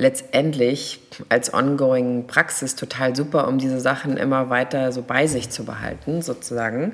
letztendlich 0.00 1.00
als 1.28 1.52
ongoing 1.52 2.26
Praxis 2.26 2.74
total 2.74 3.14
super, 3.14 3.46
um 3.46 3.58
diese 3.58 3.80
Sachen 3.80 4.16
immer 4.16 4.48
weiter 4.48 4.92
so 4.92 5.02
bei 5.02 5.26
sich 5.26 5.50
zu 5.50 5.64
behalten, 5.64 6.22
sozusagen. 6.22 6.92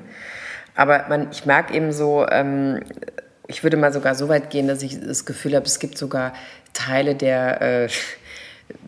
Aber 0.75 1.05
man, 1.07 1.29
ich 1.31 1.45
merke 1.45 1.73
eben 1.73 1.93
so, 1.93 2.27
ähm, 2.29 2.81
ich 3.47 3.63
würde 3.63 3.77
mal 3.77 3.93
sogar 3.93 4.13
so 4.13 4.27
weit 4.27 4.49
gehen, 4.49 4.67
dass 4.67 4.83
ich 4.83 4.99
das 4.99 5.25
Gefühl 5.25 5.55
habe, 5.55 5.65
es 5.65 5.79
gibt 5.79 5.97
sogar 5.97 6.33
Teile 6.73 7.15
der, 7.15 7.61
äh, 7.61 7.89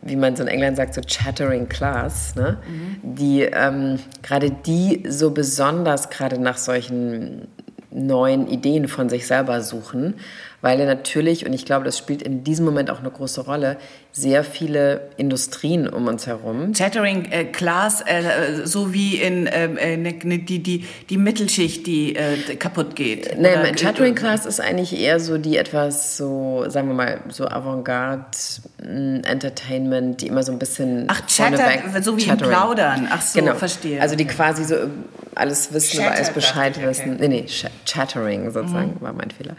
wie 0.02 0.18
man 0.18 0.36
so 0.36 0.44
in 0.44 0.50
England 0.50 0.76
sagt, 0.76 0.94
so 0.94 1.02
Chattering 1.02 1.70
Class, 1.70 2.36
ne? 2.36 2.58
Mhm. 2.68 3.16
die 3.16 3.44
ähm, 3.44 4.00
gerade 4.22 4.52
die 4.52 5.04
so 5.08 5.32
besonders 5.32 6.10
gerade 6.10 6.40
nach 6.40 6.58
solchen 6.58 7.48
neuen 7.90 8.48
Ideen 8.48 8.88
von 8.90 9.08
sich 9.08 9.26
selber 9.26 9.62
suchen, 9.62 10.16
weil 10.62 10.80
er 10.80 10.86
natürlich, 10.86 11.46
und 11.46 11.54
ich 11.54 11.66
glaube, 11.66 11.86
das 11.86 11.98
spielt 11.98 12.22
in 12.22 12.44
diesem 12.44 12.66
Moment 12.66 12.90
auch 12.90 13.00
eine 13.00 13.10
große 13.10 13.42
Rolle, 13.42 13.78
sehr 14.12 14.44
viele 14.44 15.10
Industrien 15.18 15.88
um 15.88 16.08
uns 16.08 16.28
herum. 16.28 16.74
Chattering 16.74 17.26
äh, 17.32 17.46
Class, 17.46 18.02
äh, 18.02 18.66
so 18.66 18.94
wie 18.94 19.18
in 19.18 19.48
ähm, 19.52 19.78
äh, 19.78 19.98
ne, 19.98 20.16
ne, 20.24 20.40
die, 20.40 20.60
die, 20.60 20.86
die 21.10 21.18
Mittelschicht, 21.18 21.86
die 21.86 22.16
äh, 22.16 22.56
kaputt 22.56 22.96
geht. 22.96 23.40
Nein, 23.40 23.76
Chattering 23.76 24.16
Class 24.16 24.46
ist 24.46 24.60
eigentlich 24.60 25.00
eher 25.00 25.20
so 25.20 25.38
die 25.38 25.58
etwas 25.58 26.18
so, 26.18 26.66
sagen 26.68 26.88
wir 26.88 26.96
mal, 26.96 27.20
so 27.30 27.48
Avantgarde 27.48 28.26
mm, 28.84 29.22
Entertainment, 29.24 30.22
die 30.22 30.28
immer 30.28 30.44
so 30.44 30.52
ein 30.52 30.60
bisschen 30.60 31.06
Ach, 31.08 31.26
Chatter, 31.28 32.02
so 32.02 32.18
wie 32.18 32.26
Chattering. 32.26 32.52
Plaudern. 32.52 33.08
Ach 33.12 33.22
so, 33.22 33.40
genau. 33.40 33.56
verstehe. 33.56 34.02
Also 34.02 34.16
die 34.16 34.26
quasi 34.26 34.66
so 34.66 34.76
alles 35.36 35.72
wissen, 35.74 36.00
Chatter, 36.00 36.16
alles 36.16 36.32
Bescheid 36.32 36.78
okay. 36.78 36.88
wissen. 36.88 37.18
Nee, 37.20 37.28
nee, 37.28 37.46
Chattering 37.86 38.52
sozusagen 38.52 38.96
mhm. 38.96 39.02
war 39.02 39.14
mein 39.14 39.32
Fehler. 39.32 39.56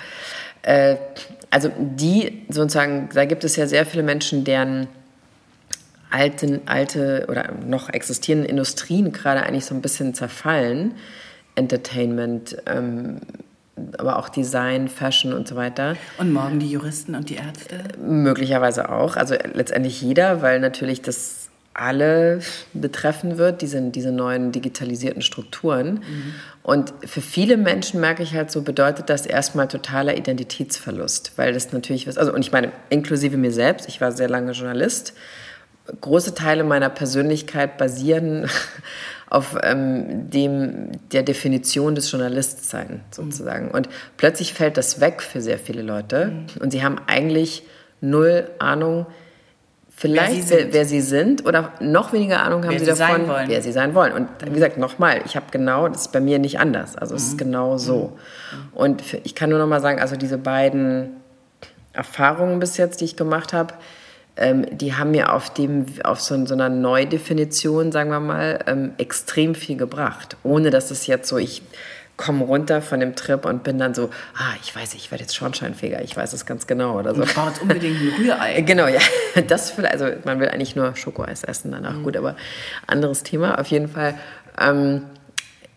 Äh, 0.63 0.97
also 1.51 1.71
die 1.79 2.43
sozusagen, 2.49 3.09
da 3.13 3.25
gibt 3.25 3.45
es 3.45 3.57
ja 3.57 3.67
sehr 3.67 3.87
viele 3.87 4.03
Menschen, 4.03 4.45
deren 4.45 4.87
alten, 6.11 6.63
alte 6.67 7.27
oder 7.29 7.53
noch 7.67 7.89
existierenden 7.89 8.49
Industrien 8.49 9.13
gerade 9.13 9.43
eigentlich 9.43 9.65
so 9.65 9.75
ein 9.75 9.83
bisschen 9.83 10.15
zerfallen. 10.15 10.95
Entertainment, 11.57 12.57
ähm, 12.67 13.21
aber 13.99 14.19
auch 14.19 14.29
Design, 14.29 14.89
Fashion 14.89 15.33
und 15.33 15.49
so 15.49 15.57
weiter. 15.57 15.97
Und 16.19 16.33
morgen 16.33 16.59
die 16.59 16.71
Juristen 16.71 17.15
und 17.15 17.29
die 17.29 17.37
Ärzte? 17.37 17.83
Möglicherweise 17.99 18.91
auch. 18.91 19.17
Also 19.17 19.35
letztendlich 19.53 20.01
jeder, 20.01 20.43
weil 20.43 20.61
natürlich 20.61 21.03
das 21.03 21.50
alle 21.75 22.41
betreffen 22.75 23.39
wird, 23.39 23.63
diese, 23.63 23.81
diese 23.81 24.11
neuen 24.11 24.53
digitalisierten 24.53 25.23
Strukturen. 25.23 25.95
Mhm. 25.95 26.35
Und 26.63 26.93
für 27.05 27.21
viele 27.21 27.57
Menschen 27.57 28.01
merke 28.01 28.23
ich 28.23 28.35
halt 28.35 28.51
so, 28.51 28.63
bedeutet 28.63 29.09
das 29.09 29.25
erstmal 29.25 29.69
totaler 29.69 30.17
Identitätsverlust, 30.17 31.33
weil 31.37 31.53
das 31.53 31.73
natürlich 31.73 32.07
was, 32.07 32.19
also 32.19 32.35
und 32.35 32.41
ich 32.41 32.53
meine, 32.53 32.73
inklusive 32.91 33.37
mir 33.37 33.53
selbst, 33.53 33.89
ich 33.89 34.01
war 34.01 34.13
sehr 34.13 34.29
lange 34.29 34.53
Journalist, 34.53 35.15
große 36.01 36.35
Teile 36.35 36.65
meiner 36.65 36.91
Persönlichkeit 36.91 37.79
basieren 37.79 38.49
auf 39.31 39.57
ähm, 39.63 40.29
dem, 40.29 40.91
der 41.13 41.23
Definition 41.23 41.95
des 41.95 42.11
Journalistsein 42.11 43.01
sozusagen. 43.11 43.67
Mhm. 43.67 43.73
Und 43.73 43.89
plötzlich 44.17 44.55
fällt 44.55 44.77
das 44.77 45.01
weg 45.01 45.23
für 45.23 45.41
sehr 45.41 45.59
viele 45.59 45.83
Leute 45.83 46.27
mhm. 46.27 46.63
und 46.63 46.73
sie 46.73 46.83
haben 46.83 46.97
eigentlich 47.07 47.63
null 48.01 48.51
Ahnung, 48.59 49.07
vielleicht 50.01 50.51
wer 50.51 50.59
sie, 50.59 50.73
wer 50.73 50.85
sie, 50.87 51.01
sind 51.03 51.45
oder 51.45 51.75
noch 51.79 52.15
weniger 52.15 52.43
Ahnung 52.43 52.65
haben 52.65 52.71
wer 52.71 52.79
sie, 52.79 52.87
davon, 52.87 53.29
wer 53.47 53.61
sie 53.61 53.71
sein 53.71 53.95
wollen. 53.95 54.15
Und 54.15 54.29
wie 54.47 54.51
gesagt, 54.51 54.79
nochmal, 54.79 55.21
ich 55.27 55.37
habe 55.37 55.47
genau, 55.51 55.89
das 55.89 56.03
ist 56.03 56.13
bei 56.13 56.21
mir 56.21 56.39
nicht 56.39 56.59
anders. 56.59 56.97
Also 56.97 57.15
es 57.15 57.25
ist 57.25 57.35
mhm. 57.35 57.39
genau 57.39 57.77
so. 57.77 58.17
Mhm. 58.51 58.77
Und 58.79 59.03
ich 59.25 59.35
kann 59.35 59.51
nur 59.51 59.59
noch 59.59 59.67
mal 59.67 59.83
sagen, 59.83 60.01
also 60.01 60.17
diese 60.17 60.39
beiden 60.39 61.11
Erfahrungen 61.93 62.61
bis 62.61 62.79
jetzt, 62.79 63.03
die 63.03 63.05
ich 63.05 63.17
gemacht 63.17 63.53
habe, 63.53 63.75
ähm, 64.39 64.65
die 64.73 64.95
haben 64.95 65.11
mir 65.11 65.35
auf, 65.35 65.53
dem, 65.53 65.85
auf 66.03 66.19
so, 66.23 66.47
so 66.47 66.55
einer 66.55 66.71
Neudefinition, 66.71 67.93
sagen 67.93 68.09
wir 68.09 68.21
mal, 68.21 68.61
ähm, 68.67 68.93
extrem 68.97 69.55
viel 69.55 69.77
gebracht. 69.77 70.39
Ohne 70.45 70.71
dass 70.71 70.91
es 70.91 71.09
jetzt 71.09 71.29
so, 71.29 71.37
ich 71.37 71.61
komme 72.21 72.45
runter 72.45 72.83
von 72.83 73.01
dem 73.01 73.17
Trip 73.17 73.47
und 73.47 73.63
bin 73.63 73.79
dann 73.79 73.95
so, 73.95 74.11
ah, 74.37 74.53
ich 74.63 74.77
weiß, 74.77 74.93
ich 74.93 75.11
werde 75.11 75.23
jetzt 75.25 75.35
Schornsteinfeger, 75.35 76.03
ich 76.03 76.15
weiß 76.15 76.35
es 76.35 76.45
ganz 76.45 76.67
genau 76.67 76.99
oder 76.99 77.15
so. 77.15 77.23
Ich 77.23 77.35
brauche 77.35 77.49
jetzt 77.49 77.63
unbedingt 77.63 77.99
ein 77.99 78.13
Rührei. 78.19 78.61
genau, 78.67 78.87
ja. 78.87 79.01
Das 79.49 79.71
vielleicht, 79.71 79.95
also 79.95 80.07
man 80.25 80.39
will 80.39 80.49
eigentlich 80.49 80.77
nur 80.77 80.95
Schokoeis 80.97 81.45
essen 81.45 81.73
danach, 81.73 81.95
mhm. 81.95 82.03
gut, 82.03 82.17
aber 82.19 82.37
anderes 82.87 83.23
Thema 83.23 83.59
auf 83.59 83.69
jeden 83.69 83.89
Fall. 83.89 84.15
Ähm, 84.61 85.07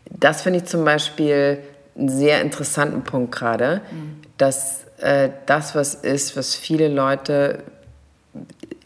das 0.10 0.42
finde 0.42 0.60
ich 0.60 0.66
zum 0.66 0.84
Beispiel 0.84 1.60
einen 1.98 2.10
sehr 2.10 2.42
interessanten 2.42 3.04
Punkt 3.04 3.34
gerade, 3.34 3.82
mhm. 3.92 4.22
dass 4.38 4.84
äh, 5.00 5.30
das 5.46 5.76
was 5.76 5.96
ist, 5.96 6.36
was 6.36 6.56
viele 6.56 6.90
Leute 6.90 7.64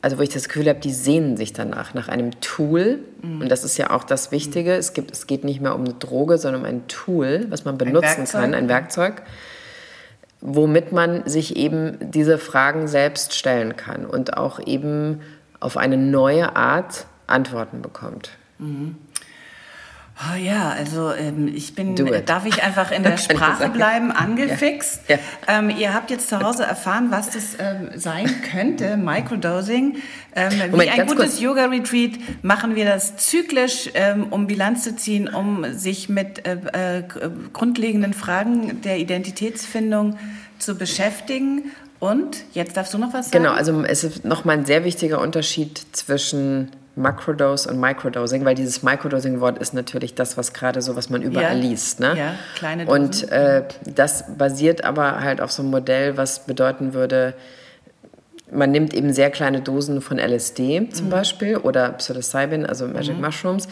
also 0.01 0.17
wo 0.17 0.21
ich 0.21 0.29
das 0.29 0.47
Gefühl 0.47 0.67
habe, 0.69 0.79
die 0.79 0.93
sehnen 0.93 1.37
sich 1.37 1.53
danach, 1.53 1.93
nach 1.93 2.07
einem 2.07 2.39
Tool. 2.39 2.99
Mhm. 3.21 3.41
Und 3.41 3.49
das 3.49 3.63
ist 3.63 3.77
ja 3.77 3.89
auch 3.89 4.03
das 4.03 4.31
Wichtige. 4.31 4.73
Es, 4.73 4.93
gibt, 4.93 5.11
es 5.11 5.27
geht 5.27 5.43
nicht 5.43 5.61
mehr 5.61 5.75
um 5.75 5.81
eine 5.81 5.93
Droge, 5.93 6.37
sondern 6.37 6.61
um 6.61 6.67
ein 6.67 6.87
Tool, 6.87 7.47
was 7.49 7.65
man 7.65 7.77
benutzen 7.77 8.21
ein 8.21 8.27
kann, 8.27 8.53
ein 8.53 8.69
Werkzeug, 8.69 9.23
womit 10.41 10.91
man 10.91 11.27
sich 11.27 11.55
eben 11.55 11.97
diese 12.11 12.37
Fragen 12.37 12.87
selbst 12.87 13.33
stellen 13.33 13.75
kann 13.75 14.05
und 14.05 14.37
auch 14.37 14.59
eben 14.65 15.21
auf 15.59 15.77
eine 15.77 15.97
neue 15.97 16.55
Art 16.55 17.07
Antworten 17.25 17.81
bekommt. 17.81 18.31
Mhm. 18.59 18.95
Oh 20.19 20.35
ja, 20.35 20.69
also 20.69 21.11
ähm, 21.13 21.47
ich 21.47 21.75
bin, 21.75 21.95
darf 22.25 22.45
ich 22.47 22.63
einfach 22.63 22.91
in 22.91 23.03
der 23.03 23.17
Sprache 23.17 23.69
bleiben, 23.69 24.11
angefixt. 24.11 25.01
Ja. 25.07 25.17
Ja. 25.47 25.59
Ähm, 25.59 25.69
ihr 25.69 25.93
habt 25.93 26.09
jetzt 26.09 26.27
zu 26.29 26.39
Hause 26.41 26.63
erfahren, 26.63 27.11
was 27.11 27.29
das 27.29 27.55
ähm, 27.59 27.91
sein 27.95 28.27
könnte, 28.51 28.97
Microdosing. 28.97 29.97
Ähm, 30.35 30.71
Moment, 30.71 30.81
wie 30.81 30.89
ein 30.89 31.07
gutes 31.07 31.39
Yoga-Retreat 31.39 32.13
machen 32.41 32.75
wir 32.75 32.85
das 32.85 33.17
zyklisch, 33.17 33.91
ähm, 33.93 34.27
um 34.31 34.47
Bilanz 34.47 34.83
zu 34.83 34.95
ziehen, 34.95 35.27
um 35.27 35.65
sich 35.73 36.09
mit 36.09 36.47
äh, 36.47 36.57
äh, 36.99 37.03
grundlegenden 37.53 38.13
Fragen 38.13 38.81
der 38.81 38.97
Identitätsfindung 38.97 40.17
zu 40.57 40.75
beschäftigen. 40.75 41.71
Und 41.99 42.43
jetzt 42.53 42.75
darfst 42.75 42.93
du 42.93 42.97
noch 42.97 43.13
was 43.13 43.29
sagen? 43.29 43.43
Genau, 43.43 43.55
also 43.55 43.83
es 43.83 44.03
ist 44.03 44.25
nochmal 44.25 44.57
ein 44.57 44.65
sehr 44.65 44.83
wichtiger 44.83 45.21
Unterschied 45.21 45.79
zwischen 45.91 46.71
Macrodose 46.97 47.69
und 47.69 47.79
Microdosing, 47.79 48.43
weil 48.43 48.55
dieses 48.55 48.81
Microdosing-Wort 48.83 49.59
ist 49.59 49.73
natürlich 49.73 50.15
das, 50.15 50.35
was 50.35 50.53
gerade 50.53 50.81
so, 50.81 50.95
was 50.95 51.09
man 51.09 51.21
überall 51.21 51.55
ja, 51.55 51.61
liest. 51.61 51.99
Ne? 51.99 52.17
Ja, 52.17 52.35
kleine 52.55 52.85
Dosen. 52.85 53.01
Und 53.01 53.31
äh, 53.31 53.63
das 53.85 54.25
basiert 54.37 54.83
aber 54.83 55.21
halt 55.21 55.39
auf 55.39 55.51
so 55.51 55.61
einem 55.61 55.71
Modell, 55.71 56.17
was 56.17 56.45
bedeuten 56.45 56.93
würde, 56.93 57.35
man 58.51 58.71
nimmt 58.71 58.93
eben 58.93 59.13
sehr 59.13 59.29
kleine 59.29 59.61
Dosen 59.61 60.01
von 60.01 60.17
LSD 60.17 60.89
zum 60.91 61.07
mhm. 61.07 61.11
Beispiel 61.11 61.57
oder 61.57 61.89
Psilocybin, 61.89 62.65
also 62.65 62.87
Magic 62.87 63.15
mhm. 63.15 63.25
Mushrooms. 63.25 63.67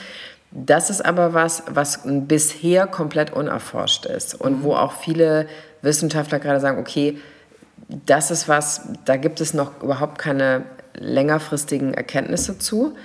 Das 0.51 0.89
ist 0.89 1.03
aber 1.03 1.33
was, 1.33 1.63
was 1.67 2.01
bisher 2.05 2.87
komplett 2.87 3.33
unerforscht 3.33 4.05
ist 4.05 4.39
und 4.39 4.59
mhm. 4.59 4.63
wo 4.63 4.75
auch 4.75 4.93
viele 4.93 5.47
Wissenschaftler 5.81 6.39
gerade 6.39 6.59
sagen, 6.59 6.79
okay, 6.79 7.17
das 7.87 8.31
ist 8.31 8.47
was, 8.47 8.89
da 9.05 9.15
gibt 9.17 9.41
es 9.41 9.53
noch 9.53 9.81
überhaupt 9.81 10.17
keine 10.17 10.63
längerfristigen 10.99 11.93
Erkenntnisse 11.93 12.59
zu. 12.59 12.95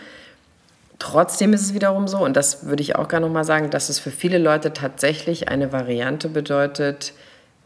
Trotzdem 0.99 1.53
ist 1.55 1.63
es 1.63 1.75
wiederum 1.75 2.09
so, 2.09 2.19
und 2.19 2.37
das 2.37 2.67
würde 2.67 2.83
ich 2.83 2.97
auch 2.97 3.09
gerne 3.09 3.27
nochmal 3.27 3.45
sagen, 3.45 3.71
dass 3.71 3.89
es 3.89 3.99
für 3.99 4.11
viele 4.11 4.39
Leute 4.39 4.73
tatsächlich 4.73 5.49
eine 5.49 5.73
Variante 5.73 6.29
bedeutet, 6.29 7.15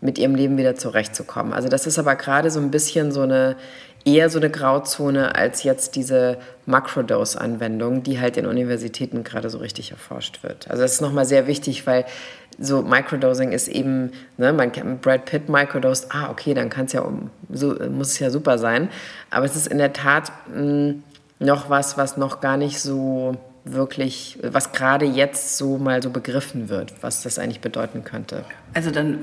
mit 0.01 0.19
ihrem 0.19 0.35
Leben 0.35 0.59
wieder 0.59 0.77
zurechtzukommen. 0.77 1.53
Also 1.53 1.69
das 1.69 1.87
ist 1.87 1.99
aber 1.99 2.15
gerade 2.15 2.51
so 2.51 2.61
ein 2.61 2.71
bisschen 2.71 3.11
so 3.11 3.23
eine, 3.23 3.57
eher 4.05 4.29
so 4.29 4.39
eine 4.39 4.51
Grauzone 4.51 5.35
als 5.35 5.63
jetzt 5.63 5.97
diese 5.97 6.39
Macrodose-Anwendung, 6.67 8.03
die 8.03 8.21
halt 8.21 8.37
in 8.37 8.47
Universitäten 8.47 9.25
gerade 9.25 9.49
so 9.49 9.59
richtig 9.59 9.91
erforscht 9.91 10.43
wird. 10.43 10.71
Also 10.71 10.83
das 10.83 10.95
ist 10.95 11.01
nochmal 11.01 11.25
sehr 11.25 11.47
wichtig, 11.47 11.87
weil 11.87 12.05
so 12.59 12.83
Microdosing 12.83 13.53
ist 13.53 13.69
eben, 13.69 14.13
ne, 14.37 14.53
man 14.53 14.71
kann 14.73 14.99
Brad 14.99 15.25
Pitt 15.25 15.49
Microdose, 15.49 16.07
ah, 16.11 16.31
okay, 16.31 16.55
dann 16.55 16.71
kann 16.71 16.87
es 16.87 16.93
ja, 16.93 17.05
so, 17.51 17.75
muss 17.91 18.13
es 18.13 18.19
ja 18.19 18.31
super 18.31 18.59
sein. 18.59 18.91
Aber 19.31 19.45
es 19.45 19.57
ist 19.57 19.67
in 19.67 19.79
der 19.79 19.93
Tat 19.93 20.31
mh, 20.49 20.57
hm, 20.57 21.03
noch 21.41 21.69
was, 21.69 21.97
was 21.99 22.17
noch 22.17 22.41
gar 22.41 22.57
nicht 22.57 22.81
so 22.81 23.37
wirklich, 23.65 24.39
was 24.43 24.73
gerade 24.73 25.07
jetzt 25.07 25.57
so 25.57 25.79
mal 25.79 26.03
so 26.03 26.11
begriffen 26.11 26.69
wird, 26.69 26.93
was 27.01 27.23
das 27.23 27.39
eigentlich 27.39 27.61
bedeuten 27.61 28.05
könnte. 28.05 28.45
Also 28.75 28.91
dann 28.91 29.21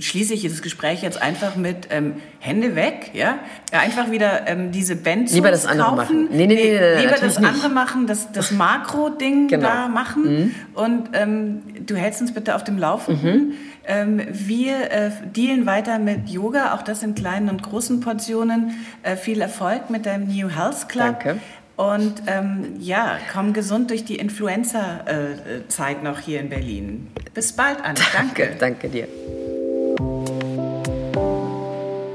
schließe 0.00 0.34
ich 0.34 0.42
das 0.42 0.62
Gespräch 0.62 1.02
jetzt 1.02 1.22
einfach 1.22 1.54
mit 1.54 1.86
ähm, 1.90 2.14
Hände 2.40 2.74
weg, 2.74 3.12
ja? 3.14 3.38
einfach 3.70 4.10
wieder 4.10 4.48
ähm, 4.48 4.72
diese 4.72 4.96
Band 4.96 5.30
Lieber 5.32 5.52
das 5.52 5.64
andere 5.64 5.90
kaufen. 5.90 5.96
machen. 5.96 6.28
Nee, 6.32 6.46
nee, 6.48 6.54
nee, 6.54 6.80
nee 6.80 7.02
lieber 7.02 7.16
das 7.20 7.36
andere 7.36 7.68
machen, 7.68 8.08
das, 8.08 8.32
das 8.32 8.50
Makro-Ding 8.50 9.46
genau. 9.46 9.68
da 9.68 9.88
machen. 9.88 10.22
Mhm. 10.24 10.54
Und 10.74 11.10
ähm, 11.12 11.62
du 11.86 11.94
hältst 11.94 12.20
uns 12.20 12.32
bitte 12.32 12.56
auf 12.56 12.64
dem 12.64 12.78
Laufenden. 12.78 13.48
Mhm. 13.48 13.52
Ähm, 13.90 14.20
wir 14.30 14.90
äh, 14.90 15.10
dealen 15.34 15.64
weiter 15.64 15.98
mit 15.98 16.28
Yoga, 16.28 16.74
auch 16.74 16.82
das 16.82 17.02
in 17.02 17.14
kleinen 17.14 17.48
und 17.48 17.62
großen 17.62 18.00
Portionen. 18.00 18.74
Äh, 19.02 19.16
viel 19.16 19.40
Erfolg 19.40 19.88
mit 19.88 20.04
deinem 20.04 20.26
New 20.26 20.50
Health 20.50 20.88
Club. 20.88 21.20
Danke. 21.20 21.38
Und 21.78 22.22
ähm, 22.26 22.74
ja, 22.80 23.18
komm 23.32 23.52
gesund 23.52 23.90
durch 23.90 24.04
die 24.04 24.16
Influenza-Zeit 24.16 26.02
noch 26.02 26.18
hier 26.18 26.40
in 26.40 26.48
Berlin. 26.48 27.06
Bis 27.34 27.52
bald, 27.52 27.78
Anne. 27.84 28.00
Danke. 28.12 28.56
Danke 28.58 28.88
dir. 28.88 29.06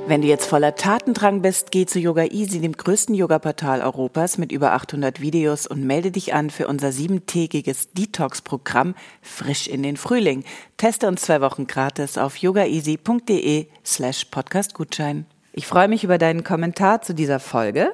Wenn 0.05 0.21
du 0.21 0.27
jetzt 0.27 0.47
voller 0.47 0.75
Tatendrang 0.75 1.41
bist, 1.41 1.71
geh 1.71 1.85
zu 1.85 1.97
Yoga 1.97 2.25
Easy, 2.25 2.59
dem 2.59 2.73
größten 2.73 3.15
Yoga-Portal 3.15 3.81
Europas 3.81 4.37
mit 4.37 4.51
über 4.51 4.73
800 4.73 5.21
Videos 5.21 5.65
und 5.65 5.85
melde 5.85 6.11
dich 6.11 6.33
an 6.33 6.49
für 6.49 6.67
unser 6.67 6.91
siebentägiges 6.91 7.93
Detox-Programm 7.93 8.95
Frisch 9.21 9.67
in 9.67 9.81
den 9.81 9.95
Frühling. 9.95 10.43
Teste 10.75 11.07
uns 11.07 11.21
zwei 11.21 11.39
Wochen 11.39 11.67
gratis 11.67 12.17
auf 12.17 12.35
yogaeasy.de 12.35 13.67
slash 13.85 14.25
podcastgutschein. 14.25 15.25
Ich 15.55 15.67
freue 15.67 15.87
mich 15.87 16.03
über 16.03 16.17
deinen 16.17 16.43
Kommentar 16.43 17.03
zu 17.03 17.13
dieser 17.13 17.39
Folge 17.39 17.93